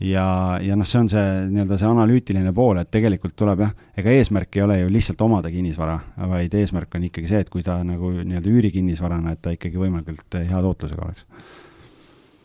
Ja, 0.00 0.26
ja 0.62 0.76
noh, 0.78 0.88
see 0.88 1.00
on 1.02 1.10
see 1.12 1.24
nii-öelda 1.50 1.78
see 1.80 1.90
analüütiline 1.90 2.54
pool, 2.56 2.80
et 2.82 2.90
tegelikult 2.94 3.36
tuleb 3.38 3.64
jah, 3.66 3.74
ega 4.00 4.14
eesmärk 4.14 4.58
ei 4.58 4.64
ole 4.66 4.78
ju 4.80 4.94
lihtsalt 4.94 5.26
omada 5.26 5.52
kinnisvara, 5.52 5.98
vaid 6.30 6.54
eesmärk 6.60 6.96
on 6.98 7.10
ikkagi 7.10 7.30
see, 7.30 7.44
et 7.44 7.52
kui 7.52 7.66
ta 7.66 7.80
nagu 7.86 8.14
nii-öelda 8.20 8.54
üürikinnisvarana, 8.54 9.36
et 9.36 9.44
ta 9.44 9.54
ikkagi 9.54 9.80
võimalikult 9.80 10.40
hea 10.40 10.64
tootlusega 10.68 11.06
oleks 11.06 11.28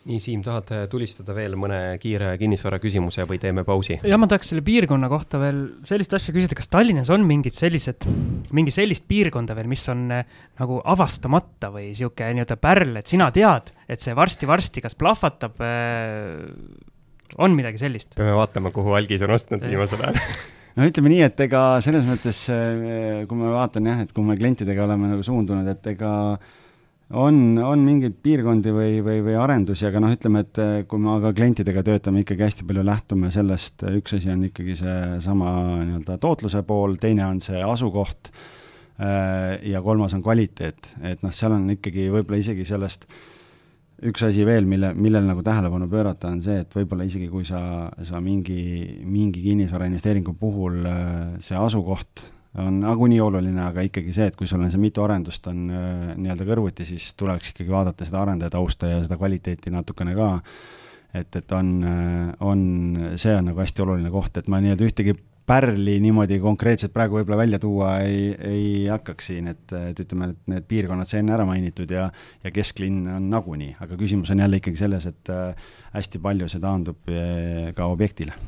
nii, 0.08 0.20
Siim, 0.22 0.40
tahad 0.44 0.70
äh, 0.72 0.84
tulistada 0.90 1.34
veel 1.36 1.56
mõne 1.60 1.78
kiire 2.00 2.32
kinnisvara 2.40 2.78
küsimuse 2.80 3.26
või 3.28 3.40
teeme 3.42 3.64
pausi? 3.68 3.98
ja 4.06 4.18
ma 4.20 4.28
tahaks 4.30 4.52
selle 4.52 4.64
piirkonna 4.64 5.10
kohta 5.12 5.40
veel 5.42 5.60
sellist 5.86 6.14
asja 6.16 6.34
küsida, 6.34 6.56
kas 6.56 6.70
Tallinnas 6.72 7.10
on 7.12 7.26
mingid 7.28 7.56
sellised, 7.56 8.06
mingi 8.56 8.72
sellist 8.74 9.04
piirkonda 9.10 9.56
veel, 9.58 9.68
mis 9.70 9.84
on 9.92 10.06
äh, 10.16 10.38
nagu 10.60 10.80
avastamata 10.80 11.72
või 11.74 11.90
sihuke 11.98 12.30
nii-öelda 12.32 12.56
pärl, 12.60 12.96
et 13.00 13.12
sina 13.12 13.28
tead, 13.34 13.74
et 13.90 14.00
see 14.00 14.16
varsti-varsti 14.16 14.84
kas 14.86 14.96
plahvatab 15.00 15.60
äh,, 15.66 16.48
on 17.38 17.54
midagi 17.58 17.82
sellist? 17.82 18.16
peame 18.18 18.38
vaatama, 18.38 18.72
kuhu 18.74 18.96
algis 18.98 19.22
on 19.26 19.36
ostnud 19.36 19.66
viimasel 19.66 20.08
ajal. 20.08 20.24
No 20.78 20.84
ütleme 20.86 21.10
nii, 21.10 21.24
et 21.26 21.40
ega 21.42 21.60
selles 21.82 22.04
mõttes, 22.06 22.44
äh, 22.54 23.24
kui 23.28 23.36
ma 23.36 23.48
vaatan 23.50 23.88
jah, 23.90 24.04
et 24.04 24.12
kui 24.14 24.22
me 24.22 24.36
klientidega 24.38 24.84
oleme 24.84 25.08
nagu 25.10 25.24
suundunud, 25.26 25.66
et 25.66 25.88
ega 25.90 26.12
äh, 26.36 26.44
on, 27.10 27.58
on 27.58 27.82
mingeid 27.82 28.20
piirkondi 28.22 28.72
või, 28.74 29.00
või, 29.04 29.18
või 29.24 29.34
arendusi, 29.38 29.86
aga 29.88 30.02
noh, 30.02 30.12
ütleme, 30.14 30.44
et 30.44 30.60
eh, 30.62 30.74
kui 30.88 31.02
me 31.02 31.14
aga 31.16 31.32
klientidega 31.34 31.82
töötame, 31.86 32.22
ikkagi 32.24 32.46
hästi 32.46 32.66
palju 32.68 32.84
lähtume 32.86 33.32
sellest, 33.34 33.84
üks 33.98 34.14
asi 34.18 34.30
on 34.32 34.46
ikkagi 34.50 34.76
seesama 34.78 35.50
nii-öelda 35.88 36.18
tootluse 36.22 36.62
pool, 36.66 36.96
teine 37.02 37.26
on 37.26 37.42
see 37.42 37.62
asukoht 37.66 38.30
eh, 38.30 39.58
ja 39.72 39.82
kolmas 39.82 40.14
on 40.16 40.22
kvaliteet, 40.26 40.94
et 41.12 41.26
noh, 41.26 41.34
seal 41.34 41.56
on 41.58 41.66
ikkagi 41.74 42.08
võib-olla 42.14 42.42
isegi 42.42 42.68
sellest 42.68 43.08
üks 44.08 44.22
asi 44.24 44.44
veel, 44.48 44.64
mille, 44.68 44.94
millele 44.96 45.28
nagu 45.28 45.42
tähelepanu 45.44 45.88
pöörata, 45.90 46.30
on 46.32 46.40
see, 46.44 46.62
et 46.62 46.76
võib-olla 46.76 47.04
isegi 47.08 47.28
kui 47.28 47.44
sa, 47.44 47.90
sa 48.06 48.20
mingi, 48.24 48.60
mingi 49.04 49.42
kinnisvarainvesteeringu 49.44 50.34
puhul 50.40 50.80
eh, 50.88 51.40
see 51.44 51.58
asukoht 51.58 52.28
on 52.58 52.80
nagunii 52.82 53.20
oluline, 53.22 53.62
aga 53.62 53.84
ikkagi 53.86 54.12
see, 54.14 54.26
et 54.30 54.36
kui 54.38 54.48
sul 54.50 54.62
on 54.64 54.70
see 54.72 54.80
mitu 54.82 55.04
arendust 55.04 55.46
on 55.50 55.68
äh, 55.70 56.12
nii-öelda 56.18 56.46
kõrvuti, 56.48 56.86
siis 56.88 57.12
tuleks 57.18 57.52
ikkagi 57.52 57.70
vaadata 57.70 58.06
seda 58.06 58.24
arendaja 58.24 58.54
tausta 58.56 58.90
ja 58.90 59.02
seda 59.04 59.18
kvaliteeti 59.20 59.70
natukene 59.70 60.16
ka. 60.18 60.30
et, 61.14 61.36
et 61.36 61.52
on, 61.52 61.70
äh, 61.86 62.32
on, 62.46 62.60
see 63.18 63.34
on 63.36 63.50
nagu 63.50 63.62
hästi 63.62 63.84
oluline 63.86 64.10
koht, 64.10 64.36
et 64.36 64.50
ma 64.50 64.60
nii-öelda 64.62 64.86
ühtegi 64.88 65.14
pärli 65.50 65.96
niimoodi 66.04 66.38
konkreetselt 66.42 66.94
praegu 66.94 67.18
võib-olla 67.18 67.40
välja 67.42 67.58
tuua 67.62 67.96
ei, 68.06 68.30
ei 68.46 68.70
hakkaks 68.90 69.32
siin, 69.32 69.50
et, 69.50 69.66
et 69.90 70.04
ütleme, 70.04 70.30
et 70.30 70.54
need 70.54 70.68
piirkonnad 70.70 71.10
sai 71.10 71.24
enne 71.24 71.34
ära 71.34 71.48
mainitud 71.48 71.90
ja, 71.90 72.06
ja 72.44 72.54
kesklinn 72.54 73.02
on 73.18 73.26
nagunii, 73.32 73.74
aga 73.82 73.98
küsimus 73.98 74.30
on 74.30 74.44
jälle 74.44 74.62
ikkagi 74.62 74.78
selles, 74.84 75.10
et 75.10 75.34
äh, 75.34 75.74
hästi 75.96 76.22
palju 76.22 76.48
see 76.50 76.62
taandub 76.62 77.12
ka 77.76 77.90
objektile 77.90 78.38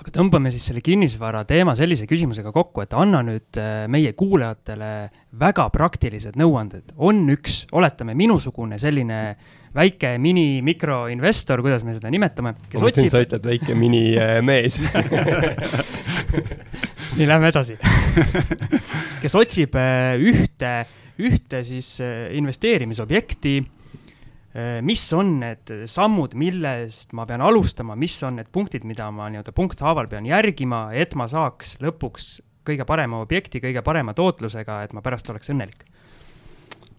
aga 0.00 0.12
tõmbame 0.14 0.50
siis 0.52 0.64
selle 0.70 0.80
kinnisvara 0.84 1.42
teema 1.48 1.74
sellise 1.76 2.06
küsimusega 2.08 2.52
kokku, 2.54 2.84
et 2.84 2.94
anna 2.96 3.20
nüüd 3.24 3.58
äh, 3.60 3.84
meie 3.92 4.14
kuulajatele 4.16 4.92
väga 5.40 5.66
praktilised 5.74 6.38
nõuanded. 6.40 6.94
on 6.96 7.26
üks, 7.34 7.64
oletame, 7.76 8.16
minusugune 8.16 8.78
selline 8.80 9.20
väike 9.76 10.16
mini 10.22 10.60
mikroinvestor, 10.66 11.62
kuidas 11.64 11.84
me 11.86 11.94
seda 11.96 12.10
nimetame, 12.12 12.54
kes 12.70 12.82
otsib. 12.82 13.10
sa 13.12 13.22
ütled 13.22 13.44
väike 13.46 13.76
minimees 13.78 14.80
nii, 17.16 17.26
lähme 17.26 17.50
edasi 17.52 17.78
kes 19.22 19.36
otsib 19.38 19.76
äh, 19.78 20.16
ühte, 20.18 20.72
ühte 21.20 21.62
siis 21.68 22.00
äh, 22.04 22.30
investeerimisobjekti 22.38 23.60
Äh, 24.50 24.80
mis 24.82 25.04
on 25.14 25.36
need 25.38 25.70
sammud, 25.86 26.32
millest 26.34 27.12
ma 27.14 27.22
pean 27.26 27.42
alustama, 27.46 27.94
mis 27.94 28.16
on 28.26 28.40
need 28.40 28.48
punktid, 28.50 28.82
mida 28.82 29.06
ma 29.14 29.28
nii-öelda 29.30 29.52
punkthaaval 29.54 30.08
pean 30.10 30.26
järgima, 30.26 30.88
et 30.90 31.14
ma 31.14 31.28
saaks 31.30 31.76
lõpuks 31.78 32.40
kõige 32.66 32.82
parema 32.88 33.20
objekti, 33.22 33.62
kõige 33.62 33.84
parema 33.86 34.10
tootlusega, 34.18 34.80
et 34.82 34.96
ma 34.96 35.04
pärast 35.06 35.30
oleks 35.30 35.54
õnnelik? 35.54 35.86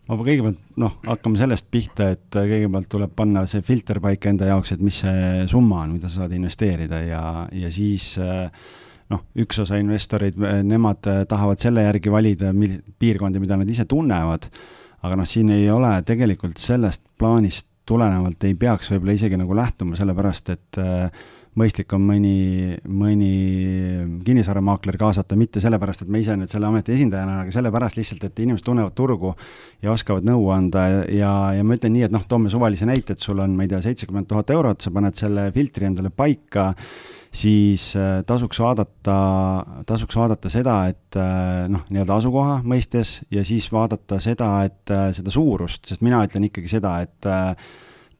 Ma 0.09 0.17
kõigepealt, 0.19 0.59
noh, 0.81 0.97
hakkame 1.05 1.39
sellest 1.39 1.69
pihta, 1.71 2.11
et 2.15 2.35
kõigepealt 2.35 2.89
tuleb 2.91 3.15
panna 3.15 3.45
see 3.49 3.63
filter 3.65 4.01
paika 4.03 4.31
enda 4.31 4.49
jaoks, 4.49 4.75
et 4.75 4.83
mis 4.83 5.01
see 5.03 5.47
summa 5.51 5.83
on, 5.85 5.95
mida 5.97 6.09
sa 6.09 6.23
saad 6.23 6.35
investeerida 6.35 7.01
ja, 7.05 7.23
ja 7.53 7.71
siis 7.71 8.13
noh, 9.11 9.25
üks 9.43 9.59
osa 9.63 9.79
investoreid, 9.79 10.37
nemad 10.67 11.07
tahavad 11.29 11.61
selle 11.63 11.85
järgi 11.85 12.11
valida, 12.11 12.53
mil-, 12.55 12.79
piirkondi, 12.99 13.41
mida 13.43 13.59
nad 13.59 13.69
ise 13.69 13.85
tunnevad. 13.89 14.47
Aga 15.01 15.17
noh, 15.17 15.27
siin 15.27 15.49
ei 15.53 15.65
ole 15.73 15.95
tegelikult 16.05 16.61
sellest 16.61 17.03
plaanist 17.17 17.67
tulenevalt 17.91 18.43
ei 18.47 18.55
peaks 18.59 18.91
võib-olla 18.93 19.15
isegi 19.17 19.39
nagu 19.39 19.55
lähtuma, 19.57 19.97
sellepärast 19.99 20.51
et 20.53 20.79
äh, 20.81 21.23
mõistlik 21.59 21.91
on 21.95 22.03
mõni, 22.07 22.77
mõni 22.87 23.31
kinnisvaramaakler 24.23 24.95
kaasata 24.99 25.35
mitte 25.39 25.63
sellepärast, 25.63 26.05
et 26.05 26.11
ma 26.11 26.21
ise 26.21 26.37
nüüd 26.39 26.51
selle 26.51 26.69
ameti 26.69 26.95
esindajana, 26.95 27.41
aga 27.43 27.55
sellepärast 27.55 27.99
lihtsalt, 27.99 28.23
et 28.27 28.43
inimesed 28.45 28.65
tunnevad 28.67 28.95
turgu 28.95 29.33
ja 29.83 29.91
oskavad 29.91 30.27
nõu 30.27 30.47
anda 30.55 30.85
ja, 31.11 31.33
ja 31.57 31.65
ma 31.67 31.75
ütlen 31.75 31.95
nii, 31.97 32.05
et 32.07 32.15
noh, 32.15 32.23
toome 32.29 32.51
suvalise 32.53 32.87
näite, 32.87 33.17
et 33.17 33.23
sul 33.23 33.41
on, 33.43 33.57
ma 33.57 33.67
ei 33.67 33.73
tea, 33.73 33.81
seitsekümmend 33.83 34.29
tuhat 34.31 34.53
eurot, 34.55 34.83
sa 34.83 34.93
paned 34.95 35.19
selle 35.19 35.49
filtri 35.55 35.89
endale 35.89 36.13
paika 36.15 36.71
siis 37.31 37.91
äh, 37.95 38.23
tasuks 38.27 38.59
vaadata, 38.59 39.17
tasuks 39.87 40.15
vaadata 40.19 40.51
seda, 40.51 40.77
et 40.91 41.19
äh, 41.19 41.67
noh, 41.71 41.85
nii-öelda 41.91 42.17
asukoha 42.19 42.59
mõistes 42.67 43.21
ja 43.31 43.43
siis 43.47 43.69
vaadata 43.71 44.19
seda, 44.23 44.51
et 44.67 44.91
äh, 44.91 45.09
seda 45.15 45.33
suurust, 45.33 45.85
sest 45.87 46.03
mina 46.03 46.21
ütlen 46.27 46.49
ikkagi 46.49 46.71
seda, 46.71 46.97
et 47.05 47.31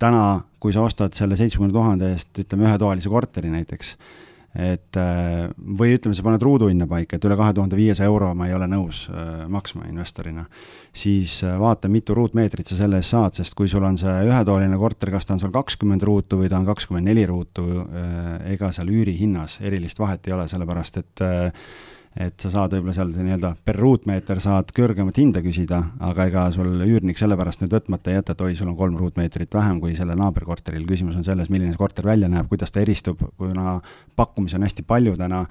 täna, 0.02 0.42
kui 0.62 0.74
sa 0.74 0.84
ostad 0.86 1.16
selle 1.18 1.38
seitsmekümne 1.40 1.74
tuhande 1.76 2.12
eest, 2.16 2.34
ütleme, 2.42 2.68
ühetoalise 2.70 3.10
korteri 3.12 3.54
näiteks 3.54 3.96
et 4.52 4.98
äh, 5.00 5.48
või 5.80 5.94
ütleme, 5.96 6.16
sa 6.16 6.26
paned 6.26 6.44
ruuduhinna 6.44 6.88
paika, 6.90 7.16
et 7.16 7.26
üle 7.28 7.38
kahe 7.40 7.54
tuhande 7.56 7.78
viiesaja 7.80 8.10
euro 8.12 8.34
ma 8.36 8.50
ei 8.50 8.56
ole 8.56 8.68
nõus 8.68 9.06
äh, 9.08 9.46
maksma 9.52 9.86
investorina, 9.88 10.44
siis 10.92 11.38
äh, 11.48 11.56
vaata, 11.60 11.88
mitu 11.92 12.16
ruutmeetrit 12.18 12.68
sa 12.68 12.82
selle 12.82 13.00
eest 13.00 13.16
saad, 13.16 13.38
sest 13.40 13.56
kui 13.56 13.72
sul 13.72 13.86
on 13.88 13.96
see 14.00 14.12
ühetoaline 14.28 14.80
korter, 14.82 15.14
kas 15.14 15.28
ta 15.28 15.38
on 15.38 15.44
sul 15.44 15.54
kakskümmend 15.56 16.04
ruutu 16.08 16.42
või 16.42 16.52
ta 16.52 16.60
on 16.60 16.68
kakskümmend 16.68 17.08
neli 17.08 17.24
ruutu, 17.30 17.64
ega 18.52 18.74
seal 18.76 18.92
üürihinnas 18.92 19.62
erilist 19.64 20.00
vahet 20.02 20.28
ei 20.28 20.36
ole, 20.36 20.50
sellepärast 20.52 21.00
et 21.00 21.26
et 22.20 22.44
sa 22.44 22.50
saad 22.52 22.74
võib-olla 22.76 22.94
seal 22.96 23.12
nii-öelda 23.16 23.54
per 23.66 23.78
ruutmeeter 23.80 24.42
saad 24.44 24.74
kõrgemat 24.76 25.20
hinda 25.22 25.40
küsida, 25.44 25.80
aga 26.04 26.26
ega 26.28 26.46
sul 26.52 26.74
üürnik 26.84 27.20
sellepärast 27.20 27.64
nüüd 27.64 27.76
võtmata 27.78 28.12
ei 28.12 28.18
jäta, 28.18 28.36
et 28.36 28.44
oi, 28.44 28.56
sul 28.60 28.72
on 28.72 28.78
kolm 28.80 28.98
ruutmeetrit 29.00 29.56
vähem 29.56 29.80
kui 29.84 29.96
sellel 29.96 30.20
naaberkorteril, 30.20 30.84
küsimus 30.90 31.16
on 31.20 31.28
selles, 31.28 31.52
milline 31.54 31.72
see 31.72 31.80
korter 31.80 32.08
välja 32.08 32.28
näeb, 32.32 32.50
kuidas 32.52 32.76
ta 32.76 32.84
eristub, 32.84 33.24
kuna 33.40 33.78
pakkumisi 34.20 34.60
on 34.60 34.68
hästi 34.68 34.84
palju 34.88 35.16
täna, 35.20 35.46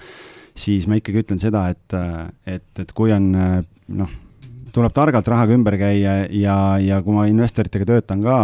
siis 0.58 0.84
ma 0.90 1.00
ikkagi 1.00 1.24
ütlen 1.24 1.40
seda, 1.40 1.68
et, 1.72 1.96
et, 2.44 2.68
et 2.84 2.92
kui 2.96 3.14
on 3.16 3.32
noh, 3.32 4.14
tuleb 4.74 4.92
targalt 4.94 5.32
rahaga 5.32 5.56
ümber 5.56 5.78
käia 5.80 6.20
ja, 6.28 6.60
ja 6.82 7.00
kui 7.02 7.16
ma 7.16 7.24
investoritega 7.30 7.88
töötan 7.88 8.20
ka, 8.24 8.36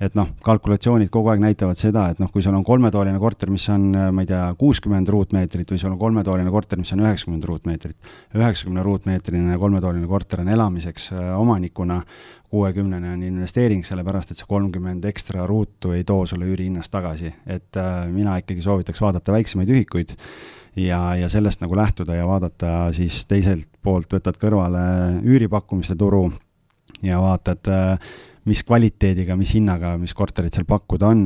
et 0.00 0.16
noh, 0.18 0.28
kalkulatsioonid 0.44 1.08
kogu 1.12 1.30
aeg 1.32 1.40
näitavad 1.40 1.78
seda, 1.80 2.06
et 2.12 2.18
noh, 2.20 2.28
kui 2.32 2.44
sul 2.44 2.54
on 2.56 2.64
kolmetoaline 2.66 3.18
korter, 3.20 3.50
mis 3.52 3.64
on, 3.72 3.88
ma 4.12 4.24
ei 4.24 4.28
tea, 4.28 4.42
kuuskümmend 4.60 5.08
ruutmeetrit 5.12 5.72
või 5.72 5.80
sul 5.80 5.94
on 5.94 6.00
kolmetoaline 6.00 6.52
korter, 6.52 6.80
mis 6.80 6.92
on 6.92 7.04
üheksakümmend 7.06 7.46
ruutmeetrit, 7.48 8.10
üheksakümne 8.36 8.84
ruutmeetrine 8.84 9.56
kolmetoaline 9.62 10.10
korter 10.10 10.44
on 10.44 10.52
elamiseks 10.52 11.08
äh, 11.16 11.30
omanikuna, 11.40 12.02
kuuekümnene 12.52 13.14
on 13.16 13.24
investeering, 13.26 13.82
sellepärast 13.88 14.30
et 14.30 14.42
see 14.42 14.48
kolmkümmend 14.48 15.08
ekstra 15.08 15.48
ruutu 15.48 15.96
ei 15.96 16.04
too 16.06 16.28
sulle 16.28 16.46
üürihinnast 16.52 16.92
tagasi. 16.92 17.32
et 17.46 17.80
äh, 17.80 18.06
mina 18.12 18.36
ikkagi 18.42 18.62
soovitaks 18.62 19.00
vaadata 19.00 19.32
väiksemaid 19.32 19.72
ühikuid 19.72 20.14
ja, 20.76 21.16
ja 21.16 21.28
sellest 21.32 21.64
nagu 21.64 21.76
lähtuda 21.76 22.14
ja 22.14 22.28
vaadata 22.28 22.92
siis 22.92 23.24
teiselt 23.26 23.68
poolt 23.82 24.12
võtad 24.12 24.36
kõrvale 24.40 24.86
üüripakkumiste 25.24 25.96
turu 25.96 26.28
ja 27.02 27.20
vaatad 27.20 27.72
äh, 27.72 28.14
mis 28.46 28.62
kvaliteediga, 28.66 29.36
mis 29.38 29.54
hinnaga, 29.56 29.96
mis 30.00 30.14
korterit 30.16 30.54
seal 30.56 30.68
pakkuda 30.68 31.12
on. 31.14 31.24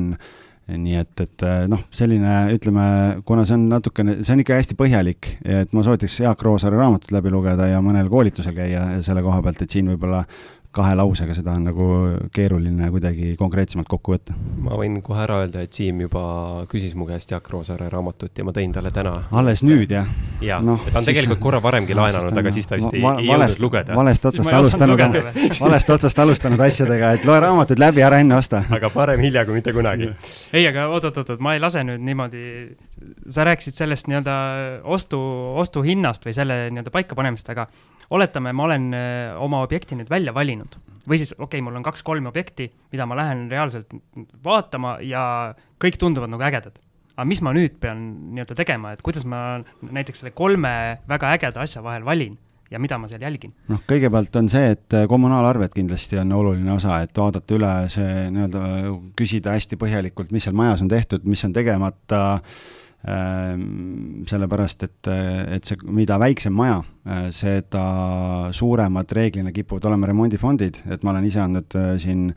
nii 0.70 1.00
et, 1.00 1.20
et 1.24 1.42
noh, 1.66 1.80
selline, 1.90 2.34
ütleme, 2.54 2.82
kuna 3.26 3.42
see 3.42 3.56
on 3.56 3.64
natukene, 3.72 4.20
see 4.22 4.36
on 4.36 4.42
ikka 4.44 4.54
hästi 4.54 4.76
põhjalik, 4.78 5.32
et 5.42 5.72
ma 5.74 5.82
soovitaks 5.82 6.20
Jaak 6.22 6.44
Roosaare 6.46 6.78
raamatut 6.78 7.10
läbi 7.10 7.32
lugeda 7.32 7.66
ja 7.66 7.80
mõnel 7.82 8.06
koolitusel 8.12 8.54
käia 8.54 8.84
selle 9.02 9.24
koha 9.24 9.40
pealt, 9.42 9.64
et 9.64 9.74
siin 9.74 9.90
võib-olla 9.90 10.20
kahe 10.74 10.94
lausega 10.94 11.34
seda 11.34 11.56
on 11.58 11.64
nagu 11.66 11.86
keeruline 12.34 12.90
kuidagi 12.94 13.32
konkreetsemalt 13.38 13.88
kokku 13.90 14.14
võtta. 14.14 14.36
ma 14.62 14.76
võin 14.78 15.00
kohe 15.02 15.24
ära 15.24 15.40
öelda, 15.42 15.64
et 15.66 15.74
Siim 15.74 16.04
juba 16.04 16.22
küsis 16.70 16.94
mu 16.94 17.08
käest 17.08 17.32
Jaak 17.32 17.50
Roosaare 17.50 17.88
raamatut 17.90 18.38
ja 18.38 18.46
ma 18.46 18.54
tõin 18.54 18.70
talle 18.74 18.92
täna. 18.94 19.16
alles 19.34 19.64
nüüd, 19.66 19.90
jah? 19.90 20.06
jaa 20.40 20.60
no,, 20.62 20.76
ta 20.84 21.00
on 21.00 21.02
siis, 21.02 21.10
tegelikult 21.10 21.42
korra 21.42 21.62
varemgi 21.62 21.94
no, 21.98 22.04
laenanud, 22.04 22.38
aga 22.42 22.54
siis 22.54 22.70
ta 22.70 22.78
vist 22.78 22.94
ei, 22.94 23.02
ei 23.02 23.26
jõudnud 23.26 23.64
lugeda. 23.66 23.98
valest 23.98 24.30
otsast 24.30 24.54
alustanud, 24.60 25.04
valest 25.66 25.94
otsast 25.96 26.22
alustanud 26.26 26.66
asjadega, 26.68 27.14
et 27.18 27.26
loe 27.26 27.42
raamatud 27.42 27.82
läbi, 27.82 28.06
ära 28.06 28.22
enne 28.22 28.38
osta. 28.38 28.62
aga 28.70 28.94
parem 28.94 29.26
hilja 29.26 29.44
kui 29.48 29.58
mitte 29.58 29.74
kunagi. 29.74 30.12
ei, 30.52 30.68
aga 30.70 30.86
oot-oot-oot, 30.94 31.42
ma 31.42 31.58
ei 31.58 31.64
lase 31.64 31.82
nüüd 31.86 32.06
niimoodi, 32.06 32.44
sa 33.26 33.48
rääkisid 33.48 33.74
sellest 33.74 34.06
nii-öelda 34.06 34.36
ostu, 34.86 35.18
ostuhinnast 35.64 36.30
või 36.30 36.36
selle 36.36 36.66
nii-öelda 36.70 36.94
paikapanemist, 36.94 37.50
aga 37.50 37.66
oletame, 38.10 38.52
ma 38.52 38.66
olen 38.66 38.92
äh, 38.96 39.40
oma 39.42 39.62
objekti 39.66 39.98
nüüd 39.98 40.10
välja 40.10 40.34
valinud 40.34 40.78
või 41.08 41.20
siis 41.20 41.32
okei 41.32 41.46
okay,, 41.46 41.64
mul 41.64 41.78
on 41.78 41.86
kaks-kolm 41.86 42.28
objekti, 42.30 42.68
mida 42.92 43.06
ma 43.08 43.16
lähen 43.18 43.46
reaalselt 43.50 43.90
vaatama 44.44 44.98
ja 45.06 45.22
kõik 45.80 45.98
tunduvad 46.00 46.32
nagu 46.32 46.44
ägedad. 46.44 46.76
aga 47.16 47.26
mis 47.28 47.40
ma 47.42 47.54
nüüd 47.56 47.78
pean 47.80 48.02
nii-öelda 48.34 48.56
tegema, 48.56 48.92
et 48.92 49.02
kuidas 49.02 49.24
ma 49.24 49.60
näiteks 49.82 50.22
selle 50.22 50.34
kolme 50.36 51.00
väga 51.08 51.34
ägeda 51.36 51.64
asja 51.64 51.82
vahel 51.82 52.04
valin 52.04 52.36
ja 52.70 52.78
mida 52.78 52.98
ma 52.98 53.08
seal 53.08 53.22
jälgin? 53.22 53.54
noh, 53.68 53.80
kõigepealt 53.88 54.36
on 54.36 54.50
see, 54.52 54.74
et 54.76 54.98
äh, 54.98 55.06
kommunaalarved 55.08 55.72
kindlasti 55.74 56.20
on 56.20 56.32
oluline 56.36 56.74
osa, 56.74 57.00
et 57.04 57.16
vaadata 57.16 57.56
üle 57.56 57.72
see 57.92 58.28
nii-öelda, 58.34 58.66
küsida 59.16 59.56
hästi 59.56 59.80
põhjalikult, 59.80 60.34
mis 60.34 60.46
seal 60.48 60.58
majas 60.58 60.84
on 60.84 60.92
tehtud, 60.92 61.24
mis 61.24 61.44
on 61.48 61.56
tegemata 61.56 62.22
äh,, 62.36 62.60
sellepärast, 63.00 64.82
et, 64.84 65.08
et 65.56 65.64
see, 65.64 65.78
mida 65.88 66.18
väiksem 66.20 66.52
maja, 66.52 66.82
äh, 67.08 67.28
seda 67.32 67.84
suuremad 68.52 69.12
reeglina 69.16 69.54
kipuvad 69.56 69.88
olema 69.88 70.10
remondifondid, 70.10 70.82
et 70.92 71.06
ma 71.06 71.14
olen 71.14 71.28
ise 71.28 71.40
andnud 71.40 71.78
äh, 71.80 71.94
siin 72.02 72.28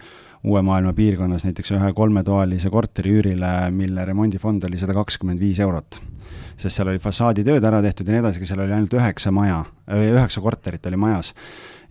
Uue 0.44 0.60
Maailma 0.64 0.92
piirkonnas 0.96 1.46
näiteks 1.48 1.72
ühe 1.72 1.90
kolmetoalise 1.96 2.68
korteri 2.72 3.14
üürile, 3.16 3.52
mille 3.72 4.04
remondifond 4.08 4.66
oli 4.68 4.80
sada 4.80 4.96
kakskümmend 4.96 5.40
viis 5.40 5.60
eurot. 5.64 6.02
sest 6.58 6.78
seal 6.78 6.92
oli 6.92 7.00
fassaaditööd 7.02 7.64
ära 7.64 7.80
tehtud 7.82 8.08
ja 8.08 8.14
nii 8.14 8.22
edasi, 8.22 8.40
aga 8.40 8.48
seal 8.48 8.64
oli 8.64 8.76
ainult 8.76 8.94
üheksa 8.96 9.32
maja, 9.36 9.64
äh, 9.88 10.10
üheksa 10.16 10.44
korterit 10.44 10.86
oli 10.88 11.00
majas 11.00 11.34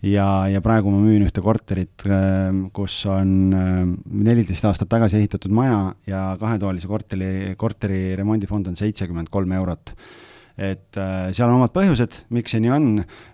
ja, 0.03 0.27
ja 0.51 0.61
praegu 0.63 0.91
ma 0.91 0.99
müün 1.01 1.23
ühte 1.27 1.43
korterit, 1.43 2.03
ähm, 2.09 2.67
kus 2.75 2.97
on 3.09 3.31
ähm, 3.55 3.95
neliteist 4.05 4.67
aastat 4.67 4.91
tagasi 4.91 5.21
ehitatud 5.21 5.53
maja 5.55 5.93
ja 6.09 6.25
kahetoalise 6.39 6.91
korteri, 6.91 7.55
korteri 7.59 8.03
remondifond 8.19 8.67
on 8.71 8.77
seitsekümmend 8.79 9.31
kolm 9.33 9.55
eurot. 9.59 9.95
Et 10.53 10.99
äh, 11.01 11.31
seal 11.33 11.49
on 11.49 11.57
omad 11.57 11.71
põhjused, 11.73 12.19
miks 12.35 12.53
see 12.53 12.61
nii 12.61 12.73
on, 12.75 12.89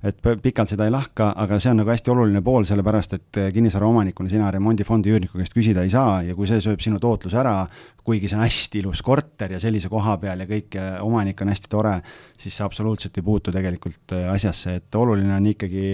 et 0.08 0.22
pikalt 0.24 0.72
seda 0.72 0.86
ei 0.88 0.94
lahka, 0.94 1.34
aga 1.36 1.58
see 1.60 1.74
on 1.74 1.82
nagu 1.82 1.92
hästi 1.92 2.14
oluline 2.14 2.40
pool, 2.46 2.64
sellepärast 2.70 3.18
et 3.18 3.40
äh, 3.42 3.50
kinnisvara 3.56 3.90
omanikuna 3.90 4.32
sina 4.32 4.52
remondifondi 4.56 5.12
üürniku 5.12 5.42
käest 5.42 5.58
küsida 5.58 5.84
ei 5.84 5.92
saa 5.92 6.22
ja 6.24 6.38
kui 6.38 6.48
see 6.48 6.62
sööb 6.64 6.80
sinu 6.86 7.02
tootluse 7.04 7.42
ära, 7.42 7.66
kuigi 8.10 8.30
see 8.30 8.40
on 8.40 8.46
hästi 8.48 8.82
ilus 8.82 9.04
korter 9.06 9.54
ja 9.54 9.62
sellise 9.62 9.90
koha 9.92 10.18
peal 10.22 10.42
ja 10.42 10.50
kõik, 10.50 10.80
omanik 11.06 11.44
on 11.46 11.54
hästi 11.54 11.70
tore, 11.70 12.00
siis 12.40 12.58
sa 12.58 12.66
absoluutselt 12.66 13.18
ei 13.20 13.26
puutu 13.26 13.54
tegelikult 13.54 14.18
äh, 14.18 14.26
asjasse, 14.34 14.80
et 14.80 14.98
oluline 14.98 15.36
on 15.36 15.48
ikkagi 15.52 15.94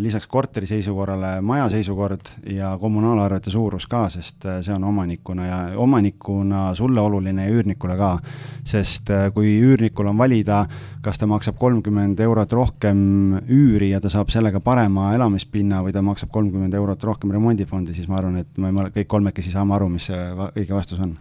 lisaks 0.00 0.28
korteri 0.30 0.68
seisukorrale 0.70 1.40
maja 1.44 1.66
seisukord 1.68 2.30
ja 2.54 2.70
kommunaalarvete 2.80 3.50
suurus 3.52 3.84
ka, 3.90 4.06
sest 4.12 4.46
äh, 4.48 4.60
see 4.64 4.72
on 4.72 4.86
omanikuna 4.88 5.46
ja 5.46 5.58
omanikuna 5.82 6.70
sulle 6.78 7.02
oluline 7.04 7.48
ja 7.48 7.52
üürnikule 7.52 7.96
ka. 8.00 8.12
sest 8.64 9.10
äh, 9.12 9.28
kui 9.34 9.52
üürnikul 9.60 10.08
on 10.08 10.18
valida, 10.18 10.62
kas 11.04 11.20
ta 11.20 11.28
maksab 11.28 11.58
kolmkümmend 11.60 12.20
eurot 12.24 12.52
rohkem 12.56 13.00
üüri 13.48 13.90
ja 13.90 14.00
ta 14.00 14.08
saab 14.08 14.32
sellega 14.32 14.60
parema 14.64 15.10
elamispinna 15.14 15.82
või 15.84 15.92
ta 15.92 16.02
maksab 16.02 16.32
kolmkümmend 16.32 16.74
eurot 16.74 17.04
rohkem 17.04 17.36
remondifondi, 17.36 17.94
siis 17.96 18.08
ma 18.08 18.22
arvan, 18.22 18.40
et 18.44 18.56
me 18.56 18.72
kõik 18.94 19.10
kolmekesi 19.10 19.52
saame 19.52 19.76
aru, 19.76 19.90
mis 19.92 20.08
see 20.08 20.30
õige 20.54 20.72
vastus 20.76 21.02
on 21.02 21.18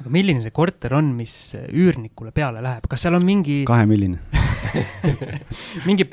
aga 0.00 0.12
milline 0.12 0.42
see 0.44 0.54
korter 0.54 0.96
on, 0.98 1.12
mis 1.16 1.34
üürnikule 1.70 2.32
peale 2.36 2.64
läheb, 2.64 2.88
kas 2.90 3.06
seal 3.06 3.16
on 3.18 3.24
mingi 3.26 3.62
kahemiljoni 3.68 4.44
mingi, 5.88 6.06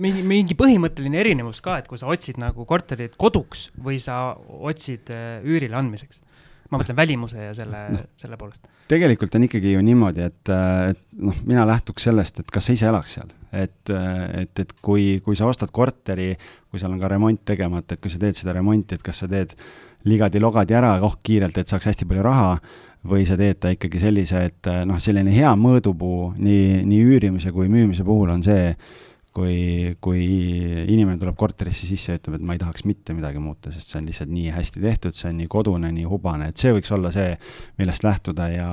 mingi, 0.00 0.24
mingi 0.26 0.56
põhimõtteline 0.58 1.20
erinevus 1.20 1.60
ka, 1.64 1.78
et 1.80 1.88
kui 1.90 2.00
sa 2.00 2.10
otsid 2.10 2.40
nagu 2.40 2.66
korterit 2.68 3.16
koduks 3.20 3.68
või 3.80 4.00
sa 4.02 4.34
otsid 4.36 5.12
äh, 5.14 5.38
üürile 5.46 5.78
andmiseks? 5.80 6.22
ma 6.70 6.78
mõtlen 6.78 6.94
välimuse 6.94 7.48
ja 7.48 7.54
selle 7.56 7.80
no,, 7.96 8.00
selle 8.18 8.38
poolest. 8.38 8.68
tegelikult 8.90 9.34
on 9.34 9.46
ikkagi 9.48 9.74
ju 9.74 9.82
niimoodi, 9.82 10.22
et, 10.30 10.52
äh, 10.54 10.92
et 10.92 11.18
noh, 11.18 11.36
mina 11.46 11.66
lähtuks 11.68 12.06
sellest, 12.06 12.42
et 12.42 12.50
kas 12.54 12.68
sa 12.68 12.76
ise 12.76 12.90
elaks 12.90 13.16
seal, 13.18 13.32
et, 13.50 13.92
äh, 13.94 14.42
et, 14.44 14.64
et 14.64 14.74
kui, 14.82 15.16
kui 15.24 15.38
sa 15.38 15.50
ostad 15.50 15.72
korteri, 15.74 16.32
kui 16.70 16.82
seal 16.82 16.94
on 16.94 17.00
ka 17.02 17.10
remont 17.10 17.42
tegemata, 17.46 17.96
et 17.96 18.02
kui 18.02 18.12
sa 18.12 18.22
teed 18.22 18.38
seda 18.38 18.54
remonti, 18.56 18.98
et 18.98 19.06
kas 19.06 19.24
sa 19.24 19.30
teed 19.30 19.56
ligadi-logadi 20.06 20.76
ära 20.78 20.94
koh 21.02 21.18
kiirelt, 21.26 21.58
et 21.60 21.68
saaks 21.68 21.90
hästi 21.90 22.06
palju 22.08 22.22
raha 22.24 22.54
või 23.08 23.24
sa 23.28 23.36
teed 23.40 23.60
ta 23.62 23.70
ikkagi 23.72 24.00
sellise, 24.02 24.42
et 24.50 24.68
eh, 24.68 24.82
noh, 24.88 24.98
selline 25.00 25.32
hea 25.32 25.52
mõõdupuu 25.56 26.34
nii, 26.36 26.82
nii 26.88 27.06
üürimise 27.14 27.52
kui 27.54 27.70
müümise 27.72 28.04
puhul 28.04 28.32
on 28.34 28.44
see, 28.44 28.74
kui, 29.36 29.94
kui 30.02 30.26
inimene 30.90 31.16
tuleb 31.20 31.38
korterisse 31.38 31.88
sisse 31.88 32.12
ja 32.12 32.20
ütleb, 32.20 32.36
et 32.36 32.44
ma 32.44 32.56
ei 32.56 32.60
tahaks 32.60 32.84
mitte 32.88 33.16
midagi 33.16 33.40
muuta, 33.40 33.72
sest 33.72 33.92
see 33.92 34.00
on 34.02 34.10
lihtsalt 34.10 34.34
nii 34.34 34.52
hästi 34.56 34.84
tehtud, 34.84 35.16
see 35.16 35.30
on 35.30 35.40
nii 35.40 35.50
kodune, 35.50 35.92
nii 35.96 36.06
hubane, 36.10 36.50
et 36.50 36.60
see 36.60 36.74
võiks 36.76 36.92
olla 36.96 37.12
see, 37.14 37.32
millest 37.80 38.06
lähtuda 38.06 38.50
ja 38.52 38.70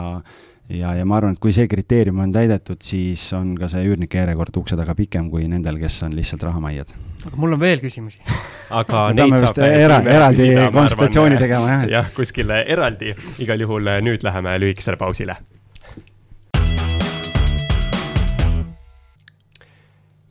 ja, 0.68 0.94
ja 0.98 1.06
ma 1.08 1.18
arvan, 1.20 1.36
et 1.36 1.42
kui 1.44 1.54
see 1.56 1.68
kriteerium 1.72 2.20
on 2.26 2.34
täidetud, 2.36 2.82
siis 2.84 3.24
on 3.38 3.54
ka 3.60 3.70
see 3.72 3.86
üürnike 3.88 4.20
järjekord 4.20 4.60
ukse 4.60 4.78
taga 4.80 4.96
pikem 4.98 5.30
kui 5.32 5.48
nendel, 5.48 5.80
kes 5.80 6.02
on 6.08 6.16
lihtsalt 6.18 6.44
rahamaiad. 6.50 6.92
Aga 7.28 7.42
mul 7.42 7.58
on 7.58 7.62
veel 7.62 7.84
küsimusi 7.84 8.22
aga 8.70 9.04
neid 9.16 9.36
saab 9.44 9.60
era, 9.68 10.00
eraldi 10.16 10.50
konsultatsiooni 10.74 11.38
tegema, 11.42 11.76
jah. 11.76 11.86
jah, 11.98 12.10
kuskil 12.16 12.52
eraldi, 12.58 13.14
igal 13.44 13.64
juhul 13.64 13.92
nüüd 14.06 14.26
läheme 14.28 14.58
lühikesele 14.64 15.00
pausile. 15.00 15.38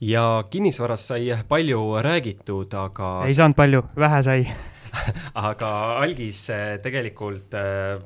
ja 0.01 0.43
kinnisvarast 0.49 1.13
sai 1.13 1.31
palju 1.49 1.81
räägitud, 2.05 2.73
aga 2.77 3.13
ei 3.25 3.37
saanud 3.37 3.57
palju, 3.57 3.81
vähe 3.97 4.21
sai 4.25 4.43
aga 5.49 5.71
algis 6.03 6.43
tegelikult 6.83 7.57
äh, 7.57 7.97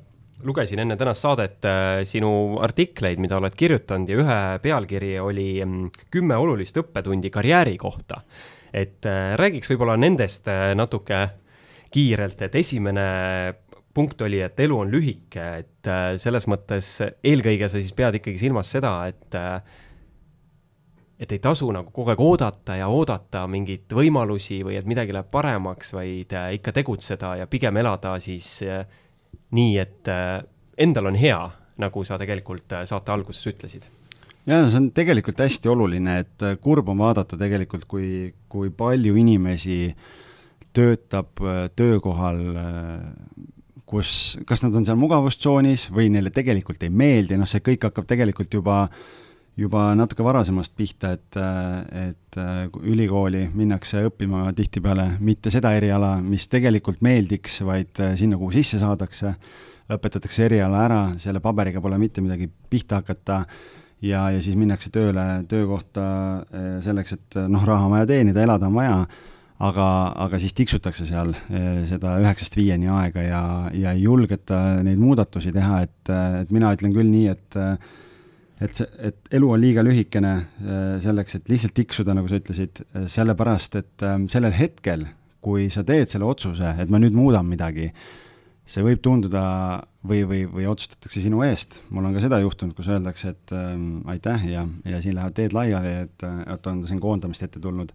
lugesin 0.43 0.79
enne 0.79 0.95
tänast 0.97 1.25
saadet 1.25 1.67
sinu 2.07 2.31
artikleid, 2.63 3.19
mida 3.21 3.37
oled 3.37 3.55
kirjutanud 3.57 4.09
ja 4.09 4.21
ühe 4.23 4.39
pealkiri 4.63 5.13
oli 5.21 5.49
mm, 5.65 6.07
kümme 6.13 6.39
olulist 6.39 6.79
õppetundi 6.81 7.29
karjääri 7.33 7.77
kohta. 7.77 8.21
Et 8.74 9.05
äh, 9.09 9.34
räägiks 9.39 9.72
võib-olla 9.72 9.97
nendest 9.99 10.47
äh, 10.51 10.72
natuke 10.78 11.28
kiirelt, 11.91 12.41
et 12.41 12.55
esimene 12.55 13.05
punkt 13.93 14.22
oli, 14.24 14.39
et 14.39 14.59
elu 14.63 14.78
on 14.80 14.91
lühike, 14.91 15.45
et 15.59 15.89
selles 16.24 16.45
mõttes 16.47 16.93
eelkõige 17.03 17.67
sa 17.67 17.76
siis 17.76 17.91
pead 17.91 18.15
ikkagi 18.22 18.39
silmas 18.39 18.69
seda, 18.72 18.93
et 19.11 19.36
et 21.19 21.36
ei 21.36 21.41
tasu 21.43 21.67
nagu 21.76 21.91
kogu 21.91 22.13
aeg 22.13 22.24
oodata 22.24 22.78
ja 22.80 22.88
oodata 22.88 23.43
mingeid 23.51 23.91
võimalusi 23.91 24.61
või 24.63 24.80
et 24.80 24.88
midagi 24.88 25.11
läheb 25.11 25.28
paremaks, 25.36 25.91
vaid 25.97 26.32
ikka 26.32 26.72
tegutseda 26.80 27.36
ja 27.41 27.49
pigem 27.51 27.82
elada 27.84 28.15
siis 28.24 28.61
nii, 29.51 29.78
et 29.80 30.11
äh, 30.11 30.39
endal 30.78 31.11
on 31.11 31.17
hea, 31.19 31.39
nagu 31.82 32.03
sa 32.07 32.19
tegelikult 32.22 32.78
äh, 32.78 32.86
saate 32.89 33.13
alguses 33.13 33.47
ütlesid 33.51 33.89
ja 34.49 34.61
see 34.65 34.79
on 34.79 34.89
tegelikult 34.95 35.41
hästi 35.43 35.71
oluline, 35.71 36.19
et 36.25 36.45
äh, 36.45 36.57
kurb 36.61 36.89
on 36.91 37.01
vaadata 37.01 37.39
tegelikult, 37.39 37.87
kui, 37.89 38.33
kui 38.51 38.71
palju 38.75 39.15
inimesi 39.21 39.95
töötab 40.71 41.41
töökohal, 41.75 42.37
kus, 43.83 44.11
kas 44.47 44.61
nad 44.63 44.77
on 44.79 44.85
seal 44.87 44.95
mugavustsoonis 44.95 45.89
või 45.91 46.07
neile 46.13 46.31
tegelikult 46.31 46.85
ei 46.87 46.93
meeldi, 46.93 47.35
noh, 47.35 47.49
see 47.49 47.59
kõik 47.65 47.89
hakkab 47.89 48.07
tegelikult 48.07 48.55
juba 48.55 48.85
juba 49.59 49.89
natuke 49.99 50.23
varasemast 50.23 50.73
pihta, 50.77 51.11
et, 51.17 51.37
et 52.07 52.39
ülikooli 52.87 53.43
minnakse 53.53 54.05
õppima 54.07 54.45
tihtipeale 54.55 55.17
mitte 55.19 55.51
seda 55.53 55.73
eriala, 55.77 56.15
mis 56.23 56.47
tegelikult 56.51 57.03
meeldiks, 57.03 57.59
vaid 57.67 57.99
sinna, 58.19 58.39
kuhu 58.39 58.53
sisse 58.55 58.79
saadakse, 58.81 59.33
õpetatakse 59.91 60.47
eriala 60.47 60.85
ära, 60.85 61.01
selle 61.19 61.43
paberiga 61.43 61.83
pole 61.83 61.99
mitte 61.99 62.23
midagi 62.23 62.47
pihta 62.47 63.01
hakata 63.01 63.41
ja, 64.01 64.25
ja 64.33 64.41
siis 64.43 64.57
minnakse 64.59 64.91
tööle 64.93 65.25
töökohta 65.49 66.05
eh, 66.49 66.71
selleks, 66.85 67.17
et 67.17 67.39
noh, 67.51 67.63
raha 67.67 67.87
on 67.87 67.95
vaja 67.95 68.09
teenida, 68.09 68.43
elada 68.43 68.69
on 68.69 68.77
vaja, 68.77 68.97
aga, 69.61 69.87
aga 70.25 70.39
siis 70.41 70.55
tiksutakse 70.57 71.05
seal 71.09 71.33
eh, 71.35 71.83
seda 71.89 72.17
üheksast 72.23 72.57
viieni 72.57 72.89
aega 72.91 73.25
ja, 73.25 73.43
ja 73.77 73.95
ei 73.95 74.05
julgeta 74.05 74.81
neid 74.85 75.01
muudatusi 75.01 75.53
teha, 75.55 75.83
et, 75.87 76.13
et 76.43 76.53
mina 76.53 76.73
ütlen 76.75 76.95
küll 76.95 77.11
nii, 77.11 77.27
et 77.35 77.61
et 78.61 78.77
see, 78.77 78.85
et 79.01 79.31
elu 79.33 79.47
on 79.49 79.57
liiga 79.57 79.81
lühikene 79.85 80.33
eh, 80.37 80.97
selleks, 81.01 81.39
et 81.39 81.53
lihtsalt 81.53 81.77
tiksuda, 81.77 82.13
nagu 82.17 82.29
sa 82.29 82.41
ütlesid, 82.41 82.83
sellepärast 83.09 83.79
et 83.79 84.09
sellel 84.33 84.53
hetkel, 84.57 85.07
kui 85.41 85.71
sa 85.73 85.81
teed 85.85 86.11
selle 86.11 86.27
otsuse, 86.29 86.75
et 86.77 86.91
ma 86.93 86.99
nüüd 87.01 87.15
muudan 87.17 87.47
midagi, 87.49 87.87
see 88.69 88.83
võib 88.85 89.01
tunduda 89.01 89.41
või, 90.07 90.21
või, 90.27 90.41
või 90.49 90.67
otsustatakse 90.69 91.21
sinu 91.21 91.43
eest. 91.45 91.77
mul 91.89 92.07
on 92.07 92.15
ka 92.15 92.23
seda 92.23 92.39
juhtunud, 92.41 92.73
kus 92.77 92.89
öeldakse, 92.91 93.35
et 93.35 93.53
ähm, 93.55 94.01
aitäh 94.09 94.47
ja, 94.49 94.65
ja 94.85 95.01
siin 95.01 95.15
lähevad 95.17 95.35
teed 95.37 95.55
laiali, 95.55 95.93
et, 96.07 96.25
et 96.25 96.71
on 96.71 96.85
siin 96.89 97.01
koondamist 97.03 97.43
ette 97.45 97.61
tulnud. 97.61 97.93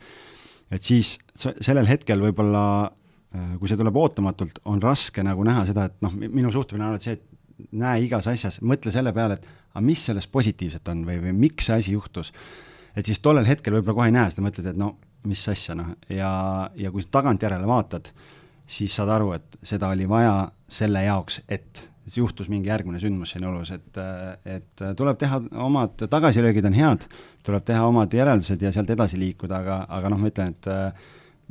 et 0.71 0.83
siis 0.83 1.17
sellel 1.37 1.89
hetkel 1.91 2.23
võib-olla, 2.23 2.67
äh, 3.35 3.57
kui 3.61 3.71
see 3.71 3.79
tuleb 3.81 3.97
ootamatult, 3.97 4.63
on 4.65 4.83
raske 4.83 5.25
nagu 5.27 5.47
näha 5.47 5.67
seda, 5.67 5.89
et 5.91 5.99
noh, 6.07 6.15
minu 6.15 6.53
suhtumine 6.55 6.87
on 6.87 6.95
alati 6.95 7.11
see, 7.11 7.19
et 7.19 7.73
näe 7.73 8.05
igas 8.05 8.29
asjas, 8.31 8.61
mõtle 8.61 8.93
selle 8.93 9.13
peale, 9.17 9.41
et 9.41 9.51
aga 9.73 9.83
mis 9.85 10.07
sellest 10.09 10.31
positiivset 10.33 10.89
on 10.93 11.03
või, 11.09 11.19
või 11.25 11.35
miks 11.47 11.69
see 11.69 11.81
asi 11.81 11.97
juhtus. 11.97 12.33
et 12.97 13.07
siis 13.07 13.21
tollel 13.21 13.47
hetkel 13.49 13.75
võib-olla 13.75 13.99
kohe 13.99 14.09
ei 14.13 14.17
näe 14.17 14.31
seda, 14.31 14.47
mõtled, 14.47 14.71
et 14.71 14.79
no 14.79 14.95
mis 15.27 15.43
asja, 15.51 15.75
noh, 15.75 15.91
ja, 16.09 16.31
ja 16.79 16.91
kui 16.95 17.03
sa 17.03 17.17
tagantjärele 17.19 17.67
vaatad, 17.67 18.13
siis 18.67 18.95
saad 18.95 19.11
aru, 19.11 19.33
et 19.37 19.59
seda 19.67 19.91
oli 19.95 20.07
vaja 20.09 20.53
selle 20.71 21.03
jaoks, 21.03 21.41
et 21.49 21.83
siis 22.07 22.21
juhtus 22.23 22.49
mingi 22.53 22.71
järgmine 22.71 23.01
sündmus 23.03 23.35
siin 23.35 23.45
elus, 23.49 23.73
et, 23.75 24.01
et 24.47 24.87
tuleb 24.97 25.19
teha 25.19 25.43
omad 25.67 26.07
tagasilöögid 26.07 26.71
on 26.71 26.79
head, 26.79 27.07
tuleb 27.47 27.67
teha 27.67 27.85
omad 27.91 28.15
järeldused 28.15 28.63
ja 28.63 28.73
sealt 28.75 28.91
edasi 28.95 29.19
liikuda, 29.21 29.61
aga, 29.65 29.79
aga 29.99 30.13
noh, 30.13 30.23
ma 30.23 30.31
ütlen, 30.31 30.55
et 30.55 30.71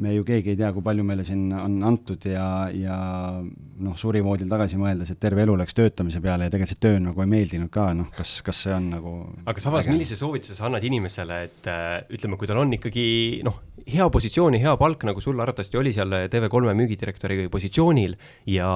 me 0.04 0.12
ju 0.12 0.26
keegi 0.28 0.52
ei 0.52 0.58
tea, 0.60 0.70
kui 0.76 0.84
palju 0.84 1.04
meile 1.08 1.24
siin 1.24 1.46
on 1.56 1.78
antud 1.88 2.26
ja, 2.28 2.68
ja 2.76 2.96
noh, 3.40 3.96
surivoodil 4.00 4.50
tagasi 4.52 4.80
mõeldes, 4.80 5.14
et 5.14 5.22
terve 5.22 5.46
elu 5.46 5.56
läks 5.62 5.78
töötamise 5.78 6.20
peale 6.24 6.48
ja 6.48 6.52
tegelikult 6.52 6.74
see 6.74 6.82
töö 6.84 7.00
nagu 7.04 7.24
ei 7.24 7.32
meeldinud 7.32 7.72
ka, 7.72 7.88
noh, 7.96 8.10
kas, 8.16 8.38
kas 8.46 8.66
see 8.66 8.76
on 8.76 8.90
nagu 8.92 9.16
aga 9.48 9.64
samas, 9.64 9.88
millise 9.92 10.20
soovituse 10.20 10.58
sa 10.58 10.68
annad 10.68 10.84
inimesele, 10.88 11.40
et 11.48 11.72
äh, 11.72 11.98
ütleme, 12.16 12.40
kui 12.40 12.52
tal 12.52 12.60
on 12.66 12.76
ikkagi 12.76 13.08
noh, 13.48 13.62
hea 13.88 14.08
positsioon 14.12 14.60
ja 14.60 14.66
hea 14.68 14.78
palk, 14.82 15.08
nagu 15.08 15.24
sul 15.24 15.40
arvatavasti 15.40 15.80
oli 15.80 15.96
seal 15.96 16.12
TV3 16.32 16.76
müügidirektori 16.82 17.48
positsioonil 17.54 18.18
ja 18.52 18.70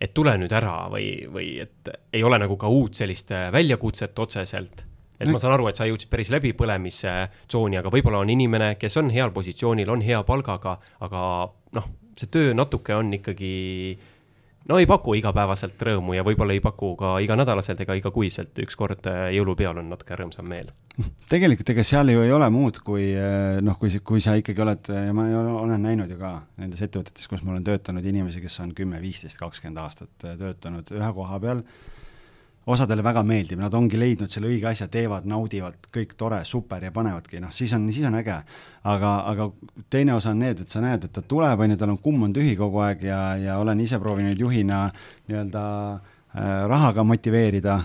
et 0.00 0.14
tule 0.16 0.32
nüüd 0.40 0.52
ära 0.56 0.88
või, 0.92 1.10
või 1.28 1.50
et 1.64 1.90
ei 2.16 2.22
ole 2.24 2.38
nagu 2.40 2.56
ka 2.60 2.70
uut 2.72 2.96
sellist 2.96 3.32
väljakutset 3.52 4.18
otseselt. 4.18 4.86
Et 5.20 5.28
ma 5.28 5.36
saan 5.36 5.52
aru, 5.52 5.66
et 5.68 5.76
sa 5.76 5.84
jõudsid 5.84 6.08
päris 6.08 6.30
läbipõlemise 6.32 7.12
tsooni, 7.44 7.76
aga 7.76 7.90
võib-olla 7.92 8.22
on 8.22 8.30
inimene, 8.32 8.70
kes 8.80 8.96
on 8.96 9.10
heal 9.12 9.34
positsioonil, 9.36 9.90
on 9.92 10.00
hea 10.00 10.22
palgaga, 10.24 10.78
aga 11.04 11.24
noh, 11.76 11.90
see 12.16 12.30
töö 12.32 12.54
natuke 12.56 12.96
on 12.96 13.12
ikkagi 13.18 13.52
no 14.68 14.78
ei 14.80 14.86
paku 14.88 15.14
igapäevaselt 15.18 15.80
rõõmu 15.88 16.14
ja 16.16 16.24
võib-olla 16.26 16.54
ei 16.54 16.62
paku 16.64 16.92
ka 16.98 17.14
iganädalaselt 17.24 17.80
ega 17.84 17.96
igakuiselt, 17.98 18.52
ükskord 18.64 19.08
äh, 19.10 19.22
jõulupeol 19.36 19.80
on 19.82 19.88
natuke 19.92 20.18
rõõmsam 20.18 20.48
meel. 20.50 20.72
tegelikult 21.30 21.72
ega 21.74 21.84
seal 21.86 22.12
ju 22.12 22.24
ei 22.26 22.34
ole 22.34 22.50
muud, 22.52 22.82
kui 22.84 23.10
äh, 23.14 23.60
noh, 23.64 23.78
kui, 23.80 23.92
kui 24.04 24.24
sa 24.24 24.36
ikkagi 24.38 24.64
oled, 24.66 24.92
ja 24.92 25.14
ma 25.16 25.28
olen 25.62 25.86
näinud 25.86 26.10
ju 26.12 26.18
ka 26.20 26.34
nendes 26.60 26.82
ettevõtetes, 26.86 27.30
kus 27.30 27.44
ma 27.46 27.54
olen 27.54 27.64
töötanud, 27.66 28.04
inimesi, 28.04 28.42
kes 28.44 28.60
on 28.64 28.74
kümme, 28.76 29.00
viisteist, 29.02 29.40
kakskümmend 29.40 29.80
aastat 29.82 30.28
äh, 30.28 30.36
töötanud 30.40 30.92
ühe 30.96 31.14
koha 31.16 31.40
peal 31.42 31.64
osadele 32.70 33.02
väga 33.04 33.22
meeldib, 33.26 33.60
nad 33.60 33.74
ongi 33.76 33.98
leidnud 34.00 34.30
selle 34.30 34.48
õige 34.50 34.68
asja, 34.70 34.88
teevad, 34.92 35.26
naudivad, 35.28 35.76
kõik 35.94 36.14
tore, 36.18 36.40
super 36.48 36.84
ja 36.86 36.92
panevadki, 36.94 37.40
noh, 37.42 37.52
siis 37.54 37.72
on, 37.76 37.88
siis 37.92 38.06
on 38.08 38.18
äge. 38.20 38.38
aga, 38.90 39.10
aga 39.32 39.48
teine 39.92 40.14
osa 40.14 40.32
on 40.34 40.40
need, 40.44 40.62
et 40.62 40.72
sa 40.72 40.82
näed, 40.84 41.04
et 41.04 41.12
ta 41.12 41.22
tuleb, 41.22 41.60
on 41.60 41.74
ju, 41.74 41.80
tal 41.80 41.94
on 41.94 42.00
kumm 42.02 42.28
on 42.28 42.34
tühi 42.36 42.56
kogu 42.58 42.80
aeg 42.84 43.04
ja, 43.04 43.20
ja 43.40 43.58
olen 43.60 43.80
ise 43.80 43.98
proovinud 44.00 44.40
juhina 44.40 44.86
nii-öelda 45.28 45.62
äh, 45.92 46.50
rahaga 46.70 47.04
motiveerida 47.04 47.78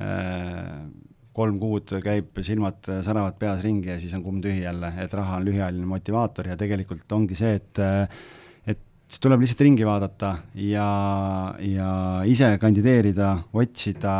äh,. 0.00 0.74
kolm 1.40 1.60
kuud 1.62 1.92
käib, 2.02 2.36
silmad 2.42 2.84
säravad 3.06 3.36
peas 3.38 3.62
ringi 3.62 3.88
ja 3.88 4.00
siis 4.02 4.12
on 4.16 4.22
kumm 4.24 4.40
tühi 4.42 4.64
jälle, 4.64 4.90
et 5.00 5.12
raha 5.14 5.38
on 5.38 5.44
lühiajaline 5.46 5.86
motivaator 5.86 6.50
ja 6.50 6.56
tegelikult 6.58 7.12
ongi 7.16 7.38
see, 7.38 7.54
et 7.60 7.78
äh, 7.80 8.24
siis 9.10 9.22
tuleb 9.22 9.42
lihtsalt 9.42 9.64
ringi 9.66 9.86
vaadata 9.86 10.34
ja, 10.62 10.86
ja 11.66 11.90
ise 12.30 12.52
kandideerida, 12.62 13.32
otsida, 13.58 14.14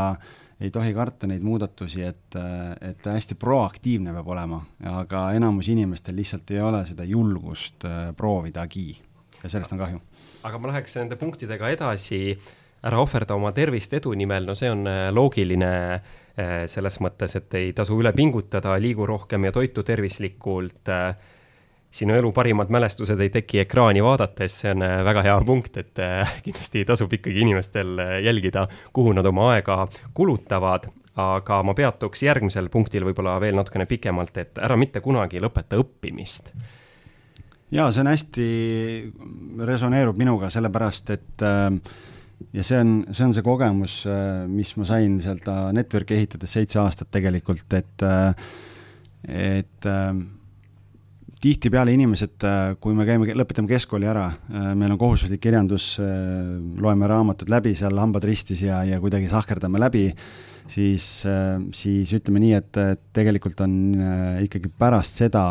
ei 0.60 0.72
tohi 0.74 0.92
karta 0.96 1.28
neid 1.30 1.44
muudatusi, 1.46 2.02
et, 2.04 2.36
et 2.84 3.06
hästi 3.06 3.36
proaktiivne 3.40 4.12
peab 4.16 4.32
olema, 4.34 4.58
aga 4.90 5.30
enamus 5.38 5.70
inimestel 5.72 6.18
lihtsalt 6.18 6.50
ei 6.52 6.60
ole 6.64 6.82
seda 6.88 7.06
julgust 7.08 7.86
äh, 7.88 8.10
proovidagi. 8.16 8.88
Ja 9.40 9.48
sellest 9.48 9.72
on 9.72 9.80
kahju. 9.80 10.00
aga 10.44 10.58
ma 10.58 10.72
läheks 10.72 10.98
nende 10.98 11.16
punktidega 11.20 11.70
edasi, 11.72 12.34
ära 12.84 12.98
ohverda 13.00 13.36
oma 13.36 13.54
tervist 13.56 13.94
edu 13.96 14.12
nimel, 14.16 14.44
no 14.48 14.56
see 14.58 14.68
on 14.72 14.84
äh, 14.90 15.06
loogiline 15.14 15.72
äh, 15.94 16.66
selles 16.68 16.98
mõttes, 17.00 17.38
et 17.38 17.56
ei 17.56 17.72
tasu 17.76 17.96
üle 18.02 18.12
pingutada, 18.16 18.74
liigu 18.80 19.06
rohkem 19.08 19.46
ja 19.48 19.54
toitu 19.54 19.86
tervislikult 19.86 20.92
sinu 21.90 22.14
elu 22.14 22.30
parimad 22.32 22.70
mälestused 22.70 23.20
ei 23.20 23.30
teki 23.34 23.64
ekraani 23.64 24.02
vaadates, 24.04 24.60
see 24.62 24.70
on 24.74 24.84
äh, 24.86 25.00
väga 25.06 25.24
hea 25.26 25.36
punkt, 25.46 25.76
et 25.80 25.98
äh, 26.02 26.34
kindlasti 26.46 26.84
tasub 26.88 27.12
ikkagi 27.18 27.42
inimestel 27.44 27.98
äh, 27.98 28.16
jälgida, 28.24 28.66
kuhu 28.96 29.14
nad 29.16 29.26
oma 29.26 29.50
aega 29.56 29.82
kulutavad, 30.14 30.86
aga 31.20 31.62
ma 31.66 31.74
peatuks 31.74 32.22
järgmisel 32.22 32.70
punktil 32.72 33.04
võib-olla 33.08 33.34
veel 33.42 33.58
natukene 33.58 33.88
pikemalt, 33.90 34.38
et 34.38 34.62
ära 34.62 34.78
mitte 34.78 35.02
kunagi 35.02 35.42
lõpeta 35.42 35.80
õppimist. 35.82 36.54
jaa, 37.74 37.90
see 37.90 38.04
on 38.04 38.12
hästi, 38.12 38.46
resoneerub 39.66 40.18
minuga, 40.18 40.50
sellepärast 40.50 41.10
et 41.16 41.44
ja 42.54 42.64
see 42.64 42.78
on, 42.78 42.96
see 43.10 43.26
on 43.26 43.34
see 43.34 43.44
kogemus, 43.44 44.00
mis 44.48 44.72
ma 44.78 44.86
sain 44.88 45.18
sealt 45.22 45.50
network'i 45.74 46.16
ehitades 46.16 46.54
seitse 46.54 46.80
aastat 46.80 47.10
tegelikult, 47.18 47.78
et, 47.78 48.06
et 49.26 49.90
tihtipeale 51.40 51.94
inimesed, 51.96 52.36
äh, 52.44 52.74
kui 52.80 52.94
me 52.96 53.06
käime, 53.08 53.28
lõpetame 53.36 53.70
keskkooli 53.70 54.08
ära, 54.10 54.26
äh, 54.50 54.70
meil 54.78 54.92
on 54.92 55.00
kohustuslik 55.00 55.40
kirjandus, 55.40 55.94
äh, 56.02 56.10
loeme 56.80 57.08
raamatud 57.08 57.50
läbi 57.52 57.72
seal 57.76 57.96
hambad 58.00 58.26
ristis 58.28 58.62
ja, 58.66 58.82
ja 58.84 59.00
kuidagi 59.00 59.30
sahkerdame 59.30 59.80
läbi, 59.80 60.10
siis, 60.70 61.06
siis 61.74 62.12
ütleme 62.14 62.42
nii, 62.44 62.52
et 62.54 62.76
tegelikult 63.16 63.58
on 63.64 63.72
ikkagi 64.44 64.68
pärast 64.78 65.16
seda, 65.18 65.42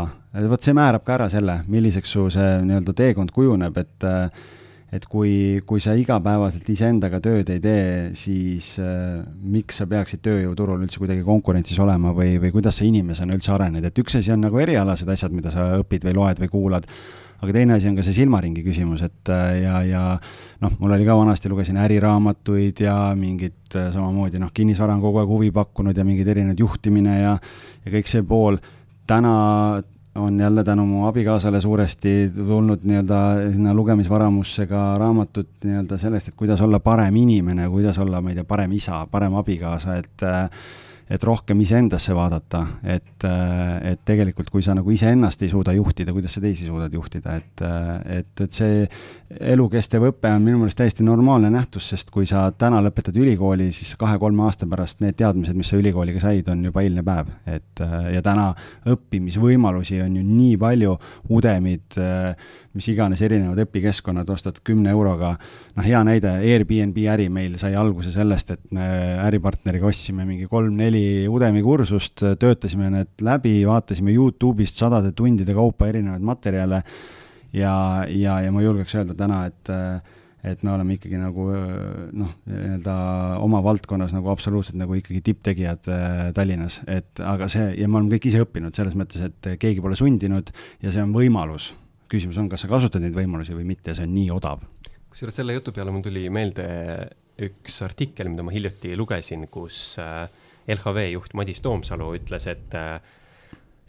vot 0.47 0.63
see 0.63 0.75
määrab 0.77 1.03
ka 1.03 1.17
ära 1.17 1.27
selle, 1.33 1.57
milliseks 1.67 2.13
su 2.15 2.29
see 2.31 2.53
nii-öelda 2.63 2.95
teekond 2.95 3.33
kujuneb, 3.35 3.81
et 3.81 4.07
et 4.95 5.05
kui, 5.05 5.61
kui 5.69 5.81
sa 5.83 5.93
igapäevaselt 5.97 6.69
iseendaga 6.73 7.19
tööd 7.21 7.51
ei 7.53 7.61
tee, 7.61 7.87
siis 8.17 8.71
äh, 8.81 9.21
miks 9.45 9.81
sa 9.81 9.85
peaksid 9.89 10.23
tööjõuturul 10.25 10.81
üldse 10.85 11.01
kuidagi 11.01 11.21
konkurentsis 11.25 11.79
olema 11.83 12.13
või, 12.17 12.39
või 12.41 12.53
kuidas 12.55 12.79
sa 12.81 12.87
inimesena 12.87 13.37
üldse 13.37 13.53
arened, 13.53 13.85
et 13.85 14.01
üks 14.01 14.17
asi 14.17 14.33
on 14.33 14.41
nagu 14.47 14.61
erialased 14.61 15.09
asjad, 15.09 15.35
mida 15.35 15.53
sa 15.53 15.75
õpid 15.83 16.07
või 16.09 16.15
loed 16.17 16.41
või 16.41 16.49
kuulad, 16.55 16.89
aga 17.39 17.55
teine 17.55 17.77
asi 17.77 17.87
on 17.91 17.99
ka 17.99 18.03
see 18.07 18.17
silmaringi 18.17 18.63
küsimus, 18.65 19.03
et 19.05 19.33
äh, 19.35 19.61
ja, 19.61 19.83
ja 19.85 20.01
noh, 20.63 20.73
mul 20.81 20.97
oli 20.97 21.05
ka 21.07 21.19
vanasti, 21.21 21.53
lugesin 21.53 21.77
äriraamatuid 21.85 22.81
ja 22.83 22.97
mingit 23.19 23.77
äh, 23.77 23.91
samamoodi 23.93 24.41
noh, 24.41 24.49
kinnisvara 24.55 24.97
on 24.97 25.05
kogu 25.05 25.21
aeg 25.21 25.37
huvi 25.37 25.53
pakkunud 25.55 25.97
ja 25.97 26.07
mingeid 26.07 26.33
erinevaid 26.33 26.65
juhtimine 26.65 27.21
ja, 27.21 27.37
ja 27.85 27.93
kõik 27.93 28.09
see 28.09 28.25
pool, 28.25 28.57
täna 29.09 29.37
on 30.19 30.39
jälle 30.39 30.63
tänu 30.63 30.85
mu 30.85 31.05
abikaasale 31.07 31.61
suuresti 31.61 32.31
tulnud 32.35 32.83
nii-öelda 32.83 33.19
sinna 33.51 33.73
lugemisvaramusse 33.73 34.67
ka 34.67 34.97
raamatud 34.97 35.47
nii-öelda 35.63 35.97
sellest, 35.97 36.27
et 36.27 36.37
kuidas 36.37 36.61
olla 36.61 36.79
parem 36.79 37.15
inimene, 37.15 37.69
kuidas 37.69 37.99
olla, 37.99 38.21
ma 38.21 38.29
ei 38.29 38.39
tea, 38.39 38.43
parem 38.43 38.71
isa, 38.77 39.05
parem 39.11 39.35
abikaasa, 39.39 39.95
et 39.95 40.23
äh, 40.23 40.49
et 41.09 41.23
rohkem 41.25 41.61
iseendasse 41.63 42.13
vaadata, 42.13 42.61
et, 42.83 43.25
et 43.89 44.01
tegelikult, 44.05 44.51
kui 44.53 44.61
sa 44.65 44.75
nagu 44.77 44.91
iseennast 44.93 45.41
ei 45.41 45.49
suuda 45.49 45.73
juhtida, 45.73 46.13
kuidas 46.13 46.35
sa 46.37 46.43
teisi 46.43 46.67
suudad 46.67 46.93
juhtida, 46.93 47.33
et, 47.39 47.63
et, 48.19 48.43
et 48.45 48.59
see 48.59 48.83
elukestev 49.55 50.05
õpe 50.11 50.29
on 50.29 50.45
minu 50.45 50.61
meelest 50.61 50.77
täiesti 50.77 51.05
normaalne 51.05 51.49
nähtus, 51.53 51.89
sest 51.93 52.13
kui 52.13 52.29
sa 52.29 52.45
täna 52.53 52.81
lõpetad 52.85 53.17
ülikooli, 53.17 53.71
siis 53.73 53.95
kahe-kolme 53.99 54.45
aasta 54.45 54.69
pärast 54.69 55.01
need 55.01 55.17
teadmised, 55.17 55.57
mis 55.57 55.73
sa 55.73 55.81
ülikooliga 55.81 56.21
said, 56.21 56.53
on 56.53 56.61
juba 56.69 56.85
eilne 56.85 57.05
päev. 57.05 57.33
et 57.49 57.83
ja 58.13 58.21
täna 58.25 58.51
õppimisvõimalusi 58.93 60.01
on 60.05 60.21
ju 60.21 60.25
nii 60.29 60.55
palju, 60.61 60.97
Udemid, 61.33 61.97
mis 62.77 62.91
iganes 62.91 63.21
erinevad 63.25 63.63
õpikeskkonnad, 63.63 64.29
ostad 64.29 64.59
kümne 64.65 64.91
euroga, 64.93 65.33
noh, 65.75 65.85
hea 65.85 66.03
näide, 66.05 66.35
Airbnb 66.45 66.99
äri 67.09 67.29
meil 67.33 67.57
sai 67.61 67.73
alguse 67.79 68.11
sellest, 68.13 68.53
et 68.53 68.75
me 68.75 68.85
äripartneriga 69.25 69.89
ostsime 69.89 70.27
mingi 70.27 70.45
kolm-neli 70.49 70.99
neli 70.99 71.27
Udemy 71.29 71.63
kursust, 71.63 72.23
töötasime 72.39 72.91
need 72.93 73.25
läbi, 73.25 73.59
vaatasime 73.67 74.13
Youtube'ist 74.15 74.79
sadade 74.79 75.13
tundide 75.17 75.55
kaupa 75.57 75.89
erinevaid 75.89 76.23
materjale 76.25 76.83
ja, 77.53 77.73
ja, 78.07 78.39
ja 78.45 78.53
ma 78.53 78.63
julgeks 78.63 78.95
öelda 78.99 79.17
täna, 79.17 79.45
et 79.49 79.75
et 80.39 80.61
me 80.63 80.71
oleme 80.71 80.95
ikkagi 80.95 81.17
nagu 81.19 81.49
noh, 82.15 82.29
nii-öelda 82.47 82.93
oma 83.43 83.59
valdkonnas 83.59 84.13
nagu 84.15 84.29
absoluutselt 84.31 84.77
nagu 84.79 84.95
ikkagi 84.95 85.19
tipptegijad 85.25 85.89
Tallinnas, 86.37 86.79
et 86.87 87.19
aga 87.19 87.49
see, 87.51 87.73
ja 87.75 87.89
me 87.91 87.99
oleme 87.99 88.15
kõik 88.15 88.29
ise 88.29 88.45
õppinud 88.45 88.71
selles 88.71 88.95
mõttes, 88.95 89.25
et 89.27 89.49
keegi 89.59 89.83
pole 89.83 89.99
sundinud 89.99 90.53
ja 90.79 90.95
see 90.95 91.03
on 91.03 91.11
võimalus. 91.11 91.73
Küsimus 92.09 92.37
on, 92.41 92.49
kas 92.49 92.65
sa 92.65 92.71
kasutad 92.71 93.03
neid 93.03 93.15
võimalusi 93.15 93.55
või 93.57 93.67
mitte, 93.69 93.95
see 93.95 94.07
on 94.07 94.13
nii 94.15 94.29
odav. 94.33 94.65
kusjuures 95.09 95.39
selle 95.41 95.55
jutu 95.55 95.73
peale 95.73 95.91
mul 95.93 96.05
tuli 96.05 96.27
meelde 96.29 96.65
üks 97.45 97.81
artikkel, 97.85 98.29
mida 98.29 98.43
ma 98.43 98.53
hiljuti 98.53 98.95
lugesin, 98.97 99.47
kus 99.51 99.97
äh, 100.01 100.27
LHV 100.69 101.05
juht 101.13 101.33
Madis 101.33 101.61
Toomsalu 101.65 102.11
ütles, 102.19 102.45
et 102.51 102.75
äh, 102.77 102.99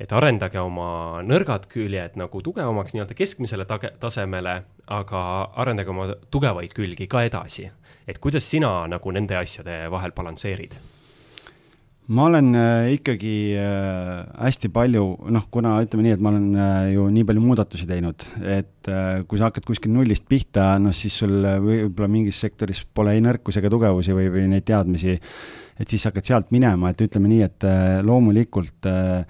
et 0.00 0.12
arendage 0.16 0.60
oma 0.60 1.20
nõrgad 1.26 1.66
küljed 1.68 2.14
nagu 2.16 2.40
tugevamaks 2.40 2.94
nii-öelda 2.94 3.16
keskmisele 3.18 3.66
tage, 3.68 3.92
tasemele, 4.00 4.54
aga 4.96 5.24
arendage 5.60 5.92
oma 5.92 6.06
tugevaid 6.32 6.72
külgi 6.76 7.08
ka 7.10 7.26
edasi. 7.28 7.68
et 8.08 8.18
kuidas 8.18 8.48
sina 8.48 8.86
nagu 8.88 9.12
nende 9.12 9.36
asjade 9.36 9.90
vahel 9.92 10.12
balansseerid? 10.16 10.74
Ma 12.10 12.26
olen 12.26 12.54
äh, 12.58 12.88
ikkagi 12.96 13.34
äh, 13.58 14.24
hästi 14.42 14.70
palju, 14.74 15.04
noh, 15.30 15.44
kuna 15.54 15.76
ütleme 15.84 16.06
nii, 16.06 16.14
et 16.16 16.24
ma 16.24 16.32
olen 16.32 16.48
äh, 16.58 16.88
ju 16.96 17.06
nii 17.14 17.26
palju 17.28 17.44
muudatusi 17.44 17.86
teinud, 17.88 18.26
et 18.42 18.90
kui 19.28 19.38
sa 19.38 19.50
hakkad 19.50 19.66
kuskil 19.68 19.92
nullist 19.94 20.24
pihta, 20.30 20.72
noh 20.82 20.94
siis 20.96 21.20
sul 21.20 21.44
võib-olla 21.62 22.08
mingis 22.10 22.40
sektoris 22.42 22.80
pole 22.96 23.14
ei 23.14 23.22
nõrkusi 23.22 23.60
ega 23.60 23.70
tugevusi 23.70 24.16
või, 24.16 24.30
või 24.32 24.48
neid 24.50 24.66
teadmisi, 24.66 25.18
et 25.78 25.92
siis 25.92 26.08
hakkad 26.08 26.26
sealt 26.26 26.50
minema, 26.54 26.90
et 26.90 27.04
ütleme 27.04 27.30
nii, 27.30 27.42
et 27.46 27.68
loomulikult 28.08 28.90
äh, 28.90 29.20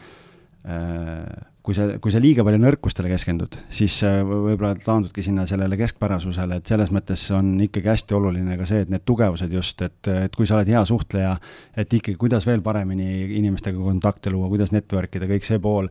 kui 1.62 1.76
sa, 1.76 1.86
kui 2.00 2.12
sa 2.12 2.20
liiga 2.22 2.44
palju 2.46 2.60
nõrkustele 2.60 3.10
keskendud, 3.12 3.56
siis 3.72 3.98
võib-olla 4.04 4.72
taandudki 4.80 5.22
sinna 5.24 5.44
sellele 5.48 5.76
keskpärasusele, 5.80 6.60
et 6.60 6.70
selles 6.70 6.92
mõttes 6.94 7.22
on 7.36 7.52
ikkagi 7.66 7.90
hästi 7.92 8.16
oluline 8.16 8.56
ka 8.56 8.68
see, 8.68 8.84
et 8.86 8.92
need 8.92 9.04
tugevused 9.08 9.52
just, 9.52 9.82
et, 9.84 10.10
et 10.26 10.36
kui 10.36 10.48
sa 10.48 10.56
oled 10.56 10.70
hea 10.72 10.80
suhtleja, 10.88 11.34
et 11.76 11.96
ikkagi, 12.00 12.16
kuidas 12.20 12.46
veel 12.48 12.64
paremini 12.64 13.26
inimestega 13.38 13.76
kontakte 13.76 14.32
luua, 14.32 14.48
kuidas 14.52 14.72
network 14.72 15.20
ida, 15.20 15.28
kõik 15.28 15.44
see 15.46 15.60
pool, 15.60 15.90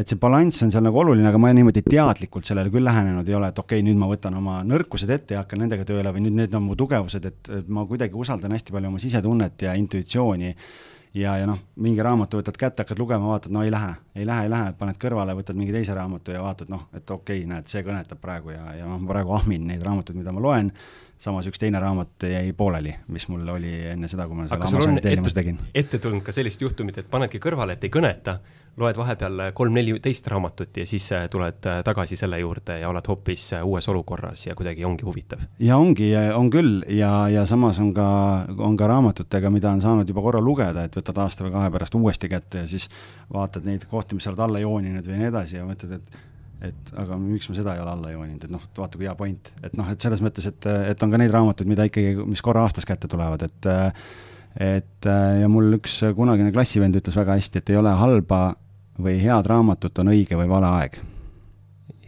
et 0.00 0.08
see 0.08 0.20
balanss 0.20 0.64
on 0.64 0.72
seal 0.72 0.86
nagu 0.86 1.02
oluline, 1.02 1.28
aga 1.28 1.40
ma 1.42 1.52
niimoodi 1.56 1.84
teadlikult 1.84 2.48
sellele 2.48 2.72
küll 2.72 2.88
lähenenud 2.88 3.28
ei 3.28 3.36
ole, 3.36 3.50
et 3.52 3.60
okei 3.60 3.82
okay,, 3.82 3.88
nüüd 3.90 4.00
ma 4.00 4.08
võtan 4.08 4.38
oma 4.40 4.62
nõrkused 4.64 5.12
ette 5.12 5.36
ja 5.36 5.44
hakkan 5.44 5.66
nendega 5.66 5.84
tööle 5.88 6.14
või 6.16 6.24
nüüd 6.24 6.38
need 6.40 6.56
on 6.56 6.64
mu 6.64 6.78
tugevused, 6.80 7.28
et 7.28 7.52
ma 7.68 7.84
kuidagi 7.88 8.16
usaldan 8.16 8.56
hästi 8.56 8.72
palju 8.72 8.88
oma 8.88 9.02
sisetunnet 9.02 9.68
ja 9.68 9.76
intuitsiooni 9.76 10.54
ja, 11.14 11.36
ja 11.38 11.46
noh, 11.48 11.58
mingi 11.82 12.02
raamatu 12.04 12.40
võtad 12.40 12.56
kätte, 12.58 12.84
hakkad 12.84 13.00
lugema, 13.00 13.32
vaatad, 13.32 13.52
no 13.54 13.64
ei 13.66 13.72
lähe, 13.72 13.92
ei 14.14 14.26
lähe, 14.26 14.46
ei 14.46 14.52
lähe, 14.52 14.72
paned 14.78 14.98
kõrvale, 15.00 15.34
võtad 15.38 15.58
mingi 15.58 15.74
teise 15.74 15.94
raamatu 15.96 16.34
ja 16.34 16.42
vaatad, 16.44 16.70
noh, 16.72 16.86
et 16.94 17.10
okei 17.10 17.42
okay,, 17.42 17.50
näed, 17.50 17.70
see 17.70 17.82
kõnetab 17.86 18.20
praegu 18.22 18.54
ja, 18.54 18.64
ja 18.78 18.88
ma 18.90 19.00
praegu 19.10 19.34
ahmin 19.36 19.66
neid 19.70 19.82
raamatuid, 19.86 20.18
mida 20.20 20.34
ma 20.34 20.42
loen, 20.44 20.70
samas 21.20 21.48
üks 21.50 21.60
teine 21.60 21.80
raamat 21.82 22.28
jäi 22.30 22.54
pooleli, 22.56 22.94
mis 23.12 23.26
mul 23.28 23.48
oli 23.56 23.74
enne 23.90 24.08
seda, 24.08 24.28
kui 24.28 24.38
ma 24.38 24.46
selle 24.48 24.70
Amazoni 24.70 25.02
tellimuse 25.04 25.36
tegin. 25.36 25.60
ette 25.74 26.00
tulnud 26.00 26.24
ka 26.26 26.34
sellist 26.36 26.62
juhtumit, 26.62 27.02
et 27.02 27.10
panedki 27.10 27.42
kõrvale, 27.42 27.76
et 27.76 27.84
ei 27.84 27.92
kõneta, 27.92 28.38
loed 28.80 28.98
vahepeal 28.98 29.42
kolm-neli 29.56 29.98
teist 30.02 30.28
raamatut 30.30 30.80
ja 30.80 30.86
siis 30.88 31.10
äh, 31.16 31.26
tuled 31.32 31.66
äh, 31.68 31.80
tagasi 31.86 32.16
selle 32.18 32.40
juurde 32.40 32.78
ja 32.80 32.88
oled 32.90 33.06
hoopis 33.08 33.50
äh, 33.56 33.66
uues 33.66 33.88
olukorras 33.92 34.46
ja 34.46 34.56
kuidagi 34.58 34.84
ongi 34.84 35.06
huvitav. 35.06 35.44
ja 35.60 35.76
ongi, 35.80 36.10
on 36.36 36.50
küll 36.52 36.80
ja, 36.88 37.28
ja 37.32 37.44
samas 37.46 37.80
on 37.82 37.92
ka, 37.96 38.08
on 38.58 38.76
ka 38.80 38.88
raamatutega, 38.90 39.52
mida 39.52 39.70
on 39.70 39.84
saanud 39.84 40.08
juba 40.08 40.24
korra 40.24 40.40
lugeda, 40.44 40.86
et 40.86 40.96
võtad 40.96 41.20
aasta 41.24 41.46
või 41.46 41.54
kahe 41.56 41.70
pärast 41.76 41.98
uuesti 41.98 42.32
kätte 42.32 42.64
ja 42.64 42.70
siis 42.70 42.88
vaatad 43.32 43.68
neid 43.68 43.86
kohti, 43.90 44.16
mis 44.16 44.26
sa 44.26 44.34
oled 44.34 44.44
alla 44.46 44.62
jooninud 44.62 45.06
või 45.06 45.20
nii 45.20 45.30
edasi 45.30 45.60
ja 45.60 45.68
mõtled, 45.68 46.00
et 46.00 46.26
et 46.60 46.90
aga 47.00 47.16
miks 47.16 47.48
ma 47.48 47.54
seda 47.56 47.72
ei 47.72 47.80
ole 47.80 47.92
alla 47.94 48.10
jooninud, 48.12 48.42
et 48.44 48.52
noh, 48.52 48.64
vaata 48.76 48.98
kui 49.00 49.06
hea 49.08 49.14
point, 49.16 49.52
et 49.64 49.76
noh, 49.78 49.86
et 49.88 50.02
selles 50.04 50.20
mõttes, 50.20 50.44
et, 50.50 50.66
et 50.90 51.04
on 51.04 51.12
ka 51.12 51.20
neid 51.20 51.32
raamatuid, 51.32 51.70
mida 51.70 51.86
ikkagi, 51.88 52.18
mis 52.28 52.42
korra 52.44 52.66
aastas 52.66 52.84
kätte 52.88 53.08
tulevad, 53.08 53.46
et 53.48 53.70
et 54.60 55.06
ja 55.06 55.48
mul 55.48 55.78
üks 55.78 56.00
kunagine 56.18 56.50
klassivend 56.52 56.98
ütles 56.98 57.16
väga 57.16 57.38
hästi, 57.38 57.62
et 57.62 57.70
ei 57.72 57.78
ole 57.80 57.94
halba 57.96 58.40
või 59.04 59.20
head 59.22 59.48
raamatut 59.50 59.98
on 60.02 60.12
õige 60.14 60.38
või 60.38 60.48
vale 60.50 60.74
aeg 60.80 61.00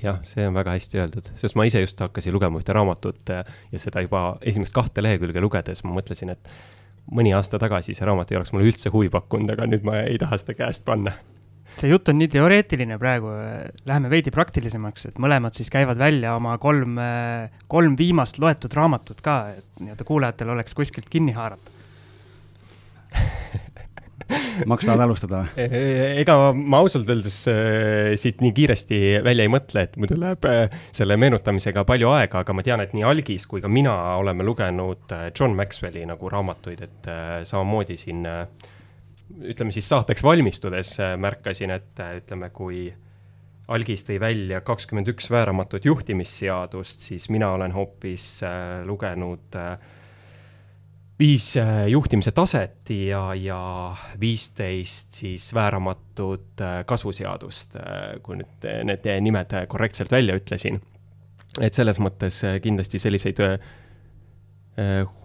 jah, 0.02 0.20
see 0.26 0.46
on 0.48 0.56
väga 0.56 0.76
hästi 0.76 1.00
öeldud, 1.02 1.32
sest 1.38 1.56
ma 1.58 1.66
ise 1.68 1.82
just 1.82 2.00
hakkasin 2.02 2.34
lugema 2.34 2.60
ühte 2.60 2.74
raamatut 2.74 3.32
äh, 3.32 3.42
ja 3.72 3.80
seda 3.80 4.02
juba 4.04 4.36
esimest 4.40 4.74
kahte 4.74 5.04
lehekülge 5.04 5.42
lugedes 5.42 5.84
ma 5.86 5.94
mõtlesin, 5.96 6.32
et 6.34 6.50
mõni 7.12 7.34
aasta 7.36 7.60
tagasi 7.62 7.94
see 7.96 8.06
raamat 8.06 8.32
ei 8.32 8.38
oleks 8.40 8.52
mulle 8.54 8.70
üldse 8.70 8.92
huvi 8.94 9.10
pakkunud, 9.12 9.52
aga 9.54 9.68
nüüd 9.70 9.86
ma 9.86 10.02
ei 10.06 10.18
taha 10.22 10.38
seda 10.40 10.56
käest 10.58 10.86
panna. 10.86 11.14
see 11.78 11.90
jutt 11.90 12.08
on 12.12 12.18
nii 12.20 12.30
teoreetiline 12.32 12.98
praegu, 13.00 13.30
läheme 13.88 14.10
veidi 14.12 14.32
praktilisemaks, 14.34 15.06
et 15.10 15.20
mõlemad 15.22 15.56
siis 15.56 15.70
käivad 15.72 15.98
välja 15.98 16.34
oma 16.36 16.56
kolm, 16.62 16.98
kolm 17.68 17.96
viimast 17.98 18.38
loetud 18.42 18.74
raamatut 18.76 19.22
ka, 19.24 19.36
et 19.56 19.80
nii-öelda 19.80 20.08
kuulajatel 20.08 20.52
oleks 20.56 20.76
kuskilt 20.78 21.08
kinni 21.10 21.32
haarata 21.36 21.80
Maks, 24.70 24.88
tahad 24.88 25.04
alustada 25.04 25.42
või? 25.42 25.64
E, 25.64 25.66
e, 25.66 26.08
ega 26.22 26.36
ma 26.56 26.82
ausalt 26.82 27.10
öeldes 27.12 27.38
äh, 27.50 28.12
siit 28.20 28.42
nii 28.44 28.54
kiiresti 28.56 29.00
välja 29.24 29.46
ei 29.46 29.52
mõtle, 29.52 29.86
et 29.86 29.96
muidu 30.00 30.18
läheb 30.20 30.48
äh, 30.48 30.66
selle 30.94 31.18
meenutamisega 31.20 31.86
palju 31.88 32.12
aega, 32.14 32.42
aga 32.42 32.56
ma 32.56 32.64
tean, 32.66 32.82
et 32.84 32.96
nii 32.96 33.06
Algis 33.08 33.46
kui 33.50 33.62
ka 33.64 33.70
mina 33.72 33.94
oleme 34.20 34.46
lugenud 34.46 35.16
John 35.30 35.56
Maxwelli 35.58 36.04
nagu 36.08 36.32
raamatuid, 36.32 36.84
et 36.88 37.10
äh, 37.12 37.38
samamoodi 37.48 37.98
siin 38.00 38.26
ütleme 39.42 39.72
siis 39.72 39.86
saateks 39.88 40.20
valmistudes 40.24 40.98
märkasin, 41.20 41.72
et 41.72 42.02
ütleme, 42.20 42.50
kui 42.52 42.90
Algis 43.72 44.02
tõi 44.04 44.18
välja 44.20 44.60
kakskümmend 44.66 45.08
üks 45.12 45.30
vääramatut 45.30 45.84
juhtimisseadust, 45.86 47.04
siis 47.06 47.28
mina 47.30 47.52
olen 47.54 47.72
hoopis 47.72 48.42
äh, 48.44 48.82
lugenud 48.86 49.56
äh, 49.56 49.76
viis 51.22 51.56
äh, 51.56 51.86
juhtimise 51.88 52.32
taset 52.34 52.90
ja, 52.90 53.34
ja 53.34 53.60
viisteist 54.20 55.20
siis 55.22 55.54
vääramatut 55.54 56.60
äh, 56.60 56.80
kasvuseadust, 56.86 57.76
äh, 57.76 58.00
kui 58.22 58.40
nüüd 58.40 58.66
need 58.88 59.06
nimed 59.22 59.54
korrektselt 59.70 60.12
välja 60.12 60.36
ütlesin. 60.38 60.80
et 61.60 61.76
selles 61.76 61.98
mõttes 62.00 62.38
kindlasti 62.64 62.98
selliseid 62.98 63.40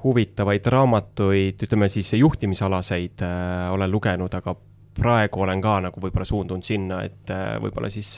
huvitavaid 0.03 0.65
raamatuid, 0.73 1.61
ütleme 1.63 1.87
siis 1.87 2.09
juhtimisalaseid 2.19 3.23
olen 3.71 3.91
lugenud, 3.91 4.33
aga 4.35 4.51
praegu 4.99 5.45
olen 5.45 5.63
ka 5.63 5.77
nagu 5.85 6.03
võib-olla 6.03 6.27
suundunud 6.27 6.67
sinna, 6.67 6.99
et 7.07 7.31
võib-olla 7.63 7.87
siis 7.87 8.11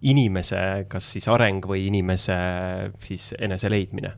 inimese, 0.00 0.62
kas 0.88 1.12
siis 1.12 1.28
areng 1.28 1.68
või 1.68 1.84
inimese 1.90 2.40
siis 3.04 3.34
enese 3.36 3.68
leidmine 3.68 4.14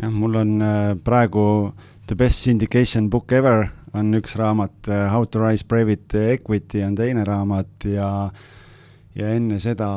jah, 0.00 0.10
mul 0.10 0.36
on 0.40 0.62
äh, 0.62 0.96
praegu 1.04 1.72
The 2.06 2.16
Best 2.16 2.44
Syndication 2.44 3.08
Book 3.10 3.32
Ever 3.32 3.68
on 3.94 4.14
üks 4.18 4.36
raamat, 4.36 4.88
äh, 4.88 5.06
How 5.12 5.26
to 5.26 5.42
Rise 5.42 5.66
Private 5.68 6.32
Equity 6.34 6.82
on 6.84 6.96
teine 6.98 7.24
raamat 7.24 7.86
ja 7.88 8.10
ja 9.14 9.30
enne 9.30 9.60
seda, 9.62 9.88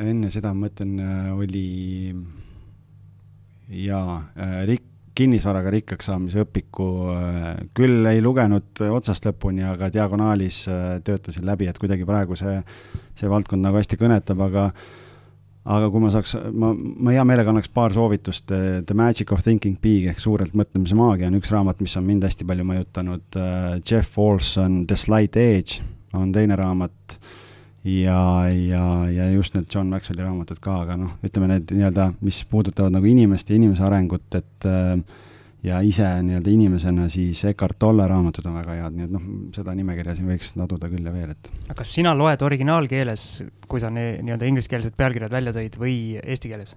enne 0.00 0.30
seda 0.32 0.54
ma 0.54 0.66
mõtlen, 0.66 0.96
äh, 1.02 1.30
oli 1.36 1.66
jaa, 3.84 4.20
rik-, 4.68 4.92
kinnisvaraga 5.16 5.72
rikkaks 5.74 6.06
saamise 6.06 6.44
õpiku 6.44 6.86
küll 7.76 8.06
ei 8.08 8.20
lugenud 8.22 8.82
otsast 8.92 9.26
lõpuni, 9.26 9.64
aga 9.64 9.88
diagonaalis 9.90 10.58
töötasin 11.04 11.46
läbi, 11.48 11.66
et 11.68 11.80
kuidagi 11.80 12.04
praegu 12.06 12.36
see, 12.36 12.60
see 13.16 13.30
valdkond 13.32 13.64
nagu 13.64 13.80
hästi 13.80 13.98
kõnetab, 14.00 14.44
aga 14.44 14.68
aga 15.66 15.88
kui 15.90 16.02
ma 16.02 16.10
saaks, 16.14 16.36
ma, 16.54 16.70
ma 16.74 17.14
hea 17.14 17.24
meelega 17.26 17.50
annaks 17.50 17.70
paar 17.74 17.94
soovitust, 17.94 18.50
The 18.50 18.96
Magic 18.96 19.32
of 19.34 19.42
Thinking 19.42 19.80
Big 19.82 20.06
ehk 20.10 20.20
suurelt 20.22 20.54
mõtlemise 20.58 20.98
maagia 20.98 21.30
on 21.30 21.38
üks 21.40 21.50
raamat, 21.54 21.82
mis 21.82 21.96
on 21.98 22.06
mind 22.06 22.26
hästi 22.26 22.46
palju 22.46 22.66
mõjutanud, 22.68 23.26
äh, 23.40 23.72
Jeff 23.82 24.18
Olson 24.22 24.84
The 24.86 24.98
Slight 25.00 25.38
Edge 25.40 25.82
on 26.16 26.30
teine 26.34 26.58
raamat. 26.58 27.18
Ja, 27.86 28.48
ja, 28.50 28.84
ja 29.06 29.28
just 29.30 29.54
need 29.54 29.68
John 29.70 29.92
Maxwelli 29.92 30.24
raamatud 30.24 30.58
ka, 30.58 30.80
aga 30.82 30.96
noh, 30.98 31.12
ütleme 31.22 31.52
need 31.52 31.70
nii-öelda, 31.70 32.08
mis 32.26 32.40
puudutavad 32.50 32.90
nagu 32.90 33.06
inimest 33.06 33.50
ja 33.50 33.60
inimese 33.60 33.84
arengut, 33.86 34.26
et 34.34 34.66
äh, 34.66 34.96
ja 35.64 35.80
ise 35.84 36.06
nii-öelda 36.22 36.52
inimesena 36.52 37.08
siis 37.12 37.44
Eckart 37.48 37.78
Tolle 37.78 38.06
raamatud 38.08 38.46
on 38.48 38.58
väga 38.60 38.76
head, 38.80 38.98
nii 38.98 39.06
et 39.08 39.14
noh, 39.14 39.24
seda 39.56 39.74
nimekirja 39.76 40.16
siin 40.18 40.28
võiks 40.30 40.52
laduda 40.58 40.90
küll 40.92 41.06
ja 41.06 41.14
veel, 41.14 41.32
et. 41.36 41.50
aga 41.66 41.78
kas 41.80 41.94
sina 41.96 42.12
loed 42.16 42.44
originaalkeeles, 42.46 43.26
kui 43.68 43.82
sa 43.82 43.90
nii-öelda 43.92 44.50
ingliskeelsed 44.50 44.96
pealkirjad 44.98 45.32
välja 45.32 45.54
tõid, 45.56 45.80
või 45.80 45.96
eesti 46.22 46.52
keeles? 46.52 46.76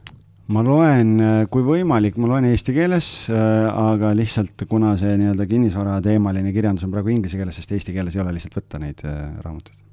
ma 0.50 0.64
loen, 0.66 1.20
kui 1.54 1.66
võimalik, 1.66 2.18
ma 2.18 2.32
loen 2.32 2.50
eesti 2.50 2.74
keeles, 2.74 3.12
aga 3.30 4.16
lihtsalt 4.18 4.66
kuna 4.70 4.96
see 4.98 5.14
nii-öelda 5.22 5.46
kinnisvarateemaline 5.52 6.56
kirjandus 6.56 6.88
on 6.88 6.96
praegu 6.96 7.14
inglise 7.14 7.38
keeles, 7.38 7.60
sest 7.60 7.76
eesti 7.78 7.94
keeles 7.94 8.18
ei 8.18 8.24
ole 8.24 8.34
lihtsalt 8.38 8.58
võtta 8.58 8.82
neid 8.82 9.06
äh, 9.06 9.22
raamatuid 9.44 9.86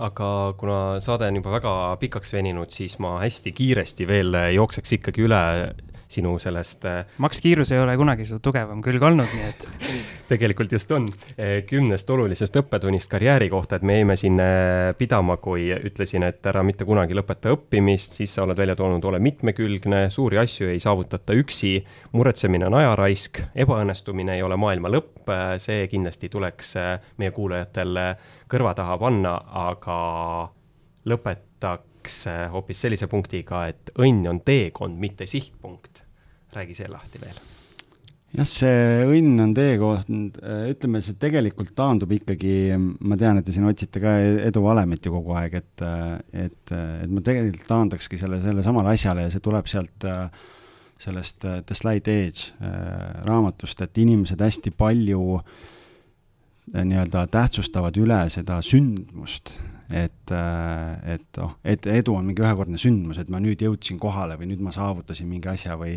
aga 0.00 0.54
kuna 0.56 0.78
saade 1.02 1.26
on 1.28 1.36
juba 1.36 1.50
väga 1.52 1.72
pikaks 2.00 2.32
veninud, 2.32 2.70
siis 2.72 2.94
ma 3.02 3.18
hästi 3.20 3.52
kiiresti 3.52 4.06
veel 4.08 4.38
jookseks 4.54 4.94
ikkagi 4.96 5.26
üle 5.26 5.40
sinu 6.10 6.36
sellest. 6.42 6.86
Max 7.22 7.40
Kiirus 7.42 7.70
ei 7.74 7.80
ole 7.82 7.96
kunagi 8.00 8.26
su 8.28 8.40
tugevam 8.42 8.82
külg 8.84 9.02
olnud, 9.06 9.30
nii 9.30 9.46
et 9.48 9.66
tegelikult 10.32 10.72
just 10.74 10.90
on. 10.94 11.08
kümnest 11.68 12.10
olulisest 12.10 12.56
õppetunnist 12.60 13.10
karjääri 13.10 13.50
kohta, 13.52 13.78
et 13.78 13.86
me 13.86 14.00
jäime 14.00 14.16
siin 14.20 14.40
pidama, 14.98 15.36
kui 15.42 15.68
ütlesin, 15.74 16.26
et 16.26 16.46
ära 16.46 16.64
mitte 16.66 16.86
kunagi 16.88 17.16
lõpeta 17.16 17.54
õppimist, 17.54 18.18
siis 18.18 18.34
sa 18.34 18.44
oled 18.44 18.58
välja 18.58 18.76
toonud, 18.78 19.04
ole 19.04 19.22
mitmekülgne, 19.22 20.06
suuri 20.10 20.40
asju 20.42 20.70
ei 20.72 20.80
saavutata 20.82 21.36
üksi, 21.38 21.76
muretsemine 22.12 22.66
on 22.68 22.78
ajaraisk, 22.80 23.42
ebaõnnestumine 23.64 24.38
ei 24.38 24.46
ole 24.46 24.58
maailma 24.60 24.90
lõpp, 24.92 25.30
see 25.62 25.86
kindlasti 25.90 26.30
tuleks 26.32 26.74
meie 27.20 27.34
kuulajatel 27.34 28.02
kõrva 28.50 28.74
taha 28.78 28.98
panna, 29.00 29.36
aga 29.66 30.00
lõpetaks 31.10 32.24
hoopis 32.52 32.84
sellise 32.86 33.08
punktiga, 33.10 33.66
et 33.70 33.92
õnn 33.98 34.26
on 34.30 34.40
teekond, 34.44 34.98
mitte 35.00 35.26
sihtpunkt. 35.30 35.89
Räägi 36.56 36.76
see 36.78 36.90
lahti 36.90 37.22
veel. 37.22 37.40
Jah, 38.30 38.46
see 38.46 39.06
õnn 39.10 39.42
on 39.42 39.52
teekond, 39.56 40.36
ütleme, 40.70 41.00
see 41.02 41.16
tegelikult 41.18 41.72
taandub 41.74 42.12
ikkagi, 42.14 42.76
ma 42.78 43.18
tean, 43.18 43.40
et 43.40 43.46
te 43.48 43.54
siin 43.54 43.66
otsite 43.66 43.98
ka 44.02 44.12
eduvalemit 44.46 45.02
ju 45.02 45.10
kogu 45.16 45.34
aeg, 45.40 45.56
et, 45.58 45.82
et, 46.30 46.70
et 46.70 47.10
ma 47.10 47.24
tegelikult 47.26 47.66
taandakski 47.66 48.20
selle, 48.20 48.38
selle 48.44 48.62
samale 48.62 48.94
asjale 48.94 49.26
ja 49.26 49.32
see 49.34 49.42
tuleb 49.42 49.66
sealt 49.70 50.06
sellest 51.00 51.42
The 51.42 51.74
Slight 51.74 52.06
Edge 52.12 52.70
raamatust, 53.26 53.82
et 53.82 53.98
inimesed 53.98 54.46
hästi 54.46 54.76
palju 54.78 55.40
nii-öelda 56.70 57.26
tähtsustavad 57.34 57.98
üle 57.98 58.20
seda 58.30 58.60
sündmust 58.62 59.56
et, 59.90 60.32
äh, 60.32 61.14
et 61.14 61.40
oh, 61.42 61.52
et 61.64 61.86
edu 61.90 62.14
on 62.14 62.26
mingi 62.26 62.42
ühekordne 62.44 62.78
sündmus, 62.80 63.18
et 63.20 63.30
ma 63.32 63.40
nüüd 63.42 63.62
jõudsin 63.64 63.98
kohale 64.02 64.36
või 64.40 64.50
nüüd 64.52 64.62
ma 64.64 64.72
saavutasin 64.74 65.28
mingi 65.30 65.50
asja 65.50 65.76
või 65.80 65.96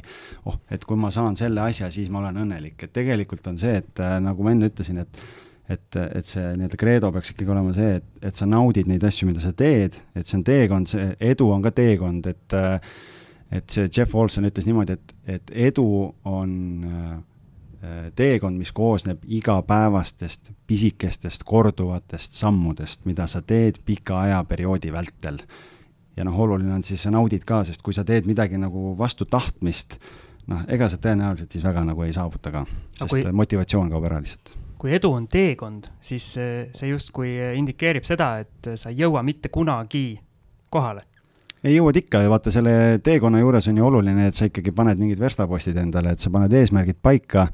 oh, 0.50 0.58
et 0.74 0.86
kui 0.90 1.00
ma 1.00 1.12
saan 1.14 1.38
selle 1.40 1.62
asja, 1.64 1.92
siis 1.94 2.12
ma 2.14 2.24
olen 2.24 2.44
õnnelik, 2.46 2.78
et 2.84 2.94
tegelikult 2.96 3.48
on 3.52 3.60
see, 3.62 3.78
et 3.84 4.04
äh, 4.04 4.18
nagu 4.24 4.46
ma 4.46 4.56
enne 4.56 4.72
ütlesin, 4.72 5.04
et 5.06 5.26
et, 5.72 5.96
et 5.96 6.28
see 6.28 6.42
nii-öelda 6.60 6.78
kreedo 6.78 7.10
peaks 7.16 7.32
ikkagi 7.32 7.54
olema 7.54 7.72
see, 7.74 7.94
et, 8.02 8.08
et 8.28 8.36
sa 8.36 8.46
naudid 8.46 8.90
neid 8.90 9.04
asju, 9.08 9.30
mida 9.30 9.40
sa 9.40 9.54
teed, 9.56 9.96
et 10.12 10.28
see 10.28 10.36
on 10.36 10.44
teekond, 10.44 10.90
see 10.92 11.06
edu 11.24 11.48
on 11.56 11.64
ka 11.64 11.72
teekond, 11.74 12.28
et 12.28 12.58
et 13.54 13.70
see 13.70 13.88
Jeff 13.88 14.16
Olson 14.18 14.50
ütles 14.50 14.68
niimoodi, 14.68 14.98
et, 14.98 15.14
et 15.38 15.54
edu 15.70 15.86
on 16.28 16.52
äh, 16.90 17.14
Äh, 17.16 17.33
teekond, 18.16 18.58
mis 18.58 18.72
koosneb 18.72 19.24
igapäevastest 19.28 20.52
pisikestest 20.68 21.44
korduvatest 21.44 22.38
sammudest, 22.40 23.04
mida 23.06 23.28
sa 23.28 23.42
teed 23.42 23.82
pika 23.86 24.22
ajaperioodi 24.22 24.92
vältel. 24.94 25.40
ja 26.18 26.24
noh, 26.24 26.40
oluline 26.40 26.74
on 26.74 26.84
siis, 26.84 27.04
sa 27.04 27.12
naudid 27.12 27.44
ka, 27.44 27.64
sest 27.66 27.82
kui 27.82 27.94
sa 27.94 28.04
teed 28.06 28.28
midagi 28.30 28.58
nagu 28.62 28.94
vastu 28.98 29.26
tahtmist, 29.26 29.98
noh, 30.48 30.62
ega 30.68 30.90
sa 30.90 31.00
tõenäoliselt 31.02 31.52
siis 31.52 31.64
väga 31.66 31.84
nagu 31.84 32.04
ei 32.06 32.14
saavuta 32.14 32.52
ka, 32.54 32.66
sest 33.00 33.10
kui, 33.10 33.24
motivatsioon 33.32 33.90
kaob 33.90 34.06
ära 34.08 34.20
lihtsalt. 34.22 34.54
kui 34.78 34.94
edu 34.94 35.12
on 35.16 35.28
teekond, 35.28 35.90
siis 36.00 36.34
see 36.36 36.92
justkui 36.92 37.34
indikeerib 37.58 38.06
seda, 38.06 38.38
et 38.44 38.76
sa 38.76 38.92
ei 38.92 39.02
jõua 39.02 39.24
mitte 39.24 39.50
kunagi 39.50 40.20
kohale 40.70 41.08
ei 41.64 41.78
jõuad 41.78 41.98
ikka 42.00 42.24
ja 42.26 42.30
vaata, 42.32 42.52
selle 42.52 43.00
teekonna 43.04 43.40
juures 43.40 43.68
on 43.72 43.80
ju 43.80 43.88
oluline, 43.88 44.28
et 44.28 44.38
sa 44.38 44.50
ikkagi 44.50 44.74
paned 44.76 45.00
mingid 45.00 45.22
verstapostid 45.22 45.78
endale, 45.80 46.14
et 46.14 46.24
sa 46.24 46.32
paned 46.34 46.54
eesmärgid 46.60 47.00
paika 47.02 47.48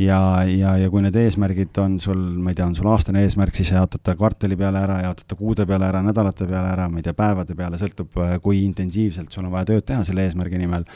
ja, 0.00 0.18
ja, 0.48 0.74
ja 0.80 0.90
kui 0.90 1.02
need 1.04 1.16
eesmärgid 1.18 1.78
on 1.82 1.98
sul, 2.02 2.22
ma 2.40 2.52
ei 2.52 2.58
tea, 2.58 2.66
on 2.66 2.76
sul 2.78 2.88
aastane 2.90 3.24
eesmärk, 3.24 3.56
siis 3.56 3.74
jaotad 3.74 4.02
ta 4.04 4.16
kvartali 4.18 4.56
peale 4.58 4.80
ära, 4.82 5.00
jaotad 5.04 5.28
ta 5.30 5.38
kuude 5.38 5.66
peale 5.68 5.90
ära, 5.90 6.02
nädalate 6.06 6.48
peale 6.50 6.72
ära, 6.72 6.88
ma 6.90 7.00
ei 7.00 7.06
tea, 7.06 7.16
päevade 7.18 7.56
peale, 7.58 7.80
sõltub, 7.80 8.16
kui 8.42 8.64
intensiivselt 8.64 9.34
sul 9.34 9.46
on 9.46 9.52
vaja 9.54 9.74
tööd 9.74 9.86
teha 9.92 10.06
selle 10.08 10.26
eesmärgi 10.26 10.60
nimel. 10.60 10.88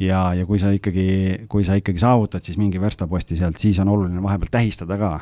Ja, 0.00 0.32
ja 0.34 0.42
kui 0.48 0.58
sa 0.58 0.72
ikkagi, 0.74 1.44
kui 1.46 1.62
sa 1.62 1.76
ikkagi 1.78 2.00
saavutad 2.02 2.42
siis 2.42 2.56
mingi 2.58 2.80
verstaposti 2.82 3.36
sealt, 3.38 3.60
siis 3.62 3.78
on 3.78 3.92
oluline 3.92 4.22
vahepeal 4.24 4.50
tähistada 4.56 4.98
ka 4.98 5.12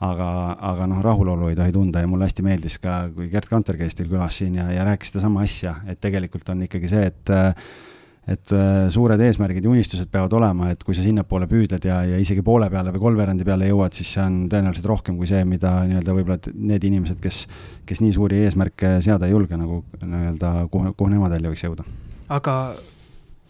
aga, 0.00 0.30
aga 0.70 0.88
noh, 0.88 1.02
rahulolu 1.04 1.50
ei 1.50 1.58
tohi 1.58 1.74
tunda 1.74 2.02
ja 2.02 2.08
mulle 2.08 2.28
hästi 2.28 2.44
meeldis 2.46 2.78
ka, 2.80 3.02
kui 3.14 3.28
Gerd 3.32 3.50
Kanter 3.50 3.78
käis 3.80 3.96
teil 3.96 4.08
külas 4.08 4.40
siin 4.40 4.56
ja, 4.56 4.70
ja 4.72 4.84
rääkis 4.88 5.12
sedasama 5.12 5.44
asja, 5.44 5.76
et 5.90 6.00
tegelikult 6.00 6.48
on 6.52 6.66
ikkagi 6.68 6.90
see, 6.90 7.08
et 7.10 7.32
et 8.30 8.52
suured 8.92 9.18
eesmärgid 9.24 9.64
ja 9.64 9.70
unistused 9.72 10.10
peavad 10.12 10.34
olema, 10.36 10.68
et 10.70 10.82
kui 10.86 10.94
sa 10.94 11.02
sinnapoole 11.02 11.48
püüdled 11.50 11.86
ja, 11.88 11.96
ja 12.06 12.18
isegi 12.20 12.44
poole 12.46 12.68
peale 12.70 12.92
või 12.94 13.02
kolmveerandi 13.02 13.46
peale 13.48 13.70
jõuad, 13.70 13.96
siis 13.96 14.12
see 14.14 14.22
on 14.22 14.36
tõenäoliselt 14.52 14.86
rohkem 14.86 15.16
kui 15.18 15.26
see, 15.26 15.40
mida 15.48 15.72
nii-öelda 15.88 16.14
võib-olla 16.14 16.52
need 16.54 16.84
inimesed, 16.86 17.18
kes, 17.22 17.40
kes 17.88 18.02
nii 18.04 18.12
suuri 18.14 18.44
eesmärke 18.44 18.98
seada 19.02 19.26
ei 19.26 19.34
julge, 19.34 19.58
nagu 19.58 19.80
nii-öelda, 20.04 20.52
kuhu, 20.70 20.94
kuhu 21.00 21.10
nemad 21.10 21.34
välja 21.34 21.50
võiks 21.50 21.64
jõuda. 21.64 21.88
aga 22.36 22.56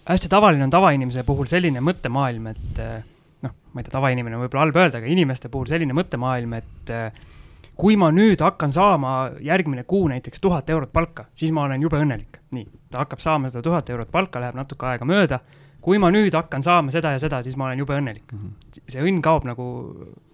hästi 0.08 0.30
tavaline 0.32 0.64
on 0.64 0.72
tavainimese 0.72 1.26
puhul 1.28 1.50
selline 1.50 1.82
mõttemaailm, 1.84 2.52
et 2.54 2.80
noh, 2.80 3.19
ma 3.72 3.80
ei 3.80 3.86
tea, 3.86 3.94
tavainimene 3.94 4.36
on 4.36 4.44
võib-olla 4.44 4.66
halb 4.66 4.80
öelda, 4.80 5.00
aga 5.00 5.10
inimeste 5.10 5.48
puhul 5.52 5.70
selline 5.70 5.94
mõttemaailm, 5.96 6.56
et 6.58 6.92
eh, 6.94 7.22
kui 7.80 7.96
ma 8.00 8.10
nüüd 8.12 8.42
hakkan 8.44 8.72
saama 8.72 9.14
järgmine 9.40 9.86
kuu 9.88 10.08
näiteks 10.10 10.40
tuhat 10.40 10.70
eurot 10.70 10.92
palka, 10.92 11.28
siis 11.34 11.52
ma 11.54 11.64
olen 11.68 11.82
jube 11.82 12.00
õnnelik. 12.00 12.42
nii, 12.50 12.66
ta 12.90 13.04
hakkab 13.04 13.22
saama 13.22 13.48
seda 13.48 13.62
tuhat 13.62 13.90
eurot 13.90 14.10
palka, 14.10 14.42
läheb 14.42 14.58
natuke 14.58 14.86
aega 14.90 15.08
mööda 15.08 15.40
kui 15.84 16.00
ma 16.00 16.10
nüüd 16.12 16.34
hakkan 16.36 16.64
saama 16.64 16.92
seda 16.92 17.14
ja 17.14 17.20
seda, 17.22 17.40
siis 17.44 17.56
ma 17.58 17.68
olen 17.68 17.80
jube 17.80 17.96
õnnelik 17.96 18.32
mm. 18.32 18.40
-hmm. 18.40 18.82
see 18.92 19.04
õnn 19.04 19.22
kaob 19.24 19.46
nagu 19.48 19.66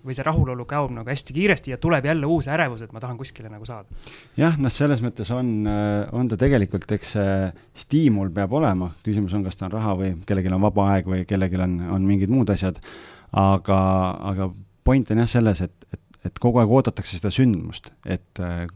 või 0.07 0.15
see 0.15 0.27
rahulolu 0.27 0.67
kaob 0.71 0.93
nagu 0.95 1.11
hästi 1.11 1.35
kiiresti 1.35 1.73
ja 1.73 1.79
tuleb 1.83 2.05
jälle 2.07 2.27
uus 2.31 2.49
ärevus, 2.51 2.83
et 2.83 2.93
ma 2.95 3.03
tahan 3.03 3.19
kuskile 3.19 3.51
nagu 3.51 3.67
saada. 3.67 3.89
jah, 4.37 4.59
noh, 4.59 4.73
selles 4.73 5.03
mõttes 5.03 5.31
on, 5.35 5.67
äh, 5.67 6.07
on 6.13 6.29
ta 6.29 6.37
tegelikult, 6.37 6.91
eks 6.93 7.13
see 7.17 7.53
stiimul 7.75 8.31
peab 8.31 8.53
olema, 8.53 8.93
küsimus 9.07 9.35
on, 9.35 9.45
kas 9.45 9.57
ta 9.57 9.67
on 9.67 9.77
raha 9.79 9.97
või 9.99 10.15
kellelgi 10.27 10.53
on 10.55 10.67
vaba 10.67 10.91
aeg 10.95 11.11
või 11.11 11.25
kellelgi 11.27 11.63
on, 11.63 11.81
on 11.91 12.07
mingid 12.07 12.31
muud 12.31 12.51
asjad, 12.51 12.79
aga, 13.37 13.79
aga 14.33 14.51
point 14.87 15.11
on 15.13 15.23
jah 15.23 15.31
selles, 15.31 15.63
et, 15.67 15.87
et, 15.93 16.21
et 16.29 16.43
kogu 16.43 16.63
aeg 16.63 16.73
oodatakse 16.73 17.19
seda 17.19 17.33
sündmust, 17.35 17.91
et 18.09 18.43
äh, 18.43 18.67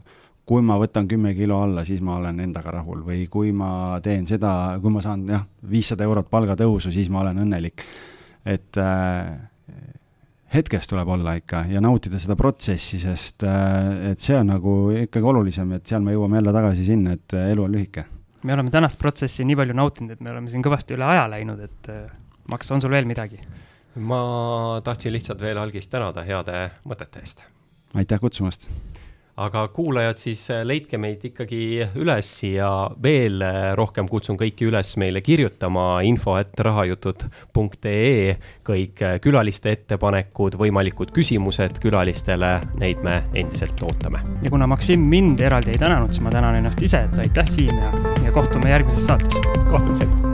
kui 0.47 0.63
ma 0.65 0.77
võtan 0.81 1.07
kümme 1.09 1.33
kilo 1.37 1.61
alla, 1.63 1.85
siis 1.87 2.01
ma 2.03 2.17
olen 2.19 2.41
endaga 2.43 2.73
rahul 2.77 3.05
või 3.07 3.25
kui 3.31 3.53
ma 3.55 3.99
teen 4.03 4.25
seda, 4.29 4.77
kui 4.81 4.93
ma 4.93 5.03
saan 5.03 5.23
jah, 5.29 5.45
viissada 5.69 6.05
eurot 6.07 6.29
palgatõusu, 6.31 6.91
siis 6.93 7.09
ma 7.13 7.21
olen 7.23 7.43
õnnelik. 7.45 7.85
et 8.45 8.77
äh, 8.81 9.37
hetkes 10.53 10.87
tuleb 10.89 11.07
olla 11.07 11.35
ikka 11.39 11.63
ja 11.69 11.81
nautida 11.83 12.19
seda 12.19 12.35
protsessi, 12.35 12.99
sest 12.99 13.45
äh, 13.47 14.11
et 14.11 14.23
see 14.23 14.35
on 14.37 14.51
nagu 14.51 14.75
ikkagi 15.03 15.29
olulisem, 15.33 15.71
et 15.77 15.87
seal 15.87 16.03
me 16.03 16.15
jõuame 16.15 16.41
jälle 16.41 16.55
tagasi 16.55 16.87
sinna, 16.87 17.15
et 17.17 17.37
äh, 17.37 17.51
elu 17.53 17.65
on 17.67 17.77
lühike. 17.77 18.05
me 18.43 18.53
oleme 18.53 18.73
tänast 18.73 18.99
protsessi 18.99 19.45
nii 19.47 19.55
palju 19.55 19.77
nautinud, 19.77 20.15
et 20.17 20.21
me 20.21 20.33
oleme 20.33 20.51
siin 20.51 20.63
kõvasti 20.65 20.97
üle 20.97 21.07
aja 21.07 21.27
läinud, 21.31 21.61
et 21.69 21.93
äh, 21.93 22.09
Maks, 22.51 22.71
on 22.73 22.81
sul 22.81 22.91
veel 22.91 23.05
midagi? 23.07 23.37
Ma 23.95 24.81
tahtsin 24.83 25.13
lihtsalt 25.13 25.41
veel 25.41 25.57
algist 25.57 25.91
tänada 25.91 26.23
heade 26.27 26.69
mõtete 26.87 27.23
eest. 27.25 27.43
aitäh 27.95 28.19
kutsumast 28.19 28.69
aga 29.41 29.67
kuulajad, 29.67 30.19
siis 30.19 30.43
äh, 30.51 30.61
leidke 30.67 30.99
meid 31.01 31.23
ikkagi 31.31 31.61
üles 31.99 32.31
ja 32.45 32.69
veel 33.03 33.41
äh, 33.45 33.71
rohkem 33.77 34.09
kutsun 34.11 34.37
kõiki 34.39 34.67
üles 34.69 34.93
meile 35.01 35.21
kirjutama 35.25 36.01
info 36.07 36.35
et 36.39 36.59
rahajutud.ee 36.59 38.35
kõik 38.67 39.03
äh, 39.05 39.17
külaliste 39.23 39.73
ettepanekud, 39.77 40.57
võimalikud 40.61 41.13
küsimused 41.15 41.79
külalistele, 41.83 42.57
neid 42.81 43.01
me 43.05 43.21
endiselt 43.33 43.81
ootame. 43.87 44.23
ja 44.43 44.51
kuna 44.51 44.67
Maksim 44.71 45.07
mind 45.09 45.41
eraldi 45.41 45.75
ei 45.75 45.81
tänanud, 45.81 46.13
siis 46.13 46.25
ma 46.25 46.33
tänan 46.33 46.59
ennast 46.59 46.81
ise, 46.81 47.05
et 47.07 47.23
aitäh, 47.25 47.49
Siim 47.51 47.77
ja, 47.77 47.95
ja 48.25 48.35
kohtume 48.35 48.71
järgmises 48.71 49.07
saates. 49.07 49.41
kohtumiseni 49.71 50.30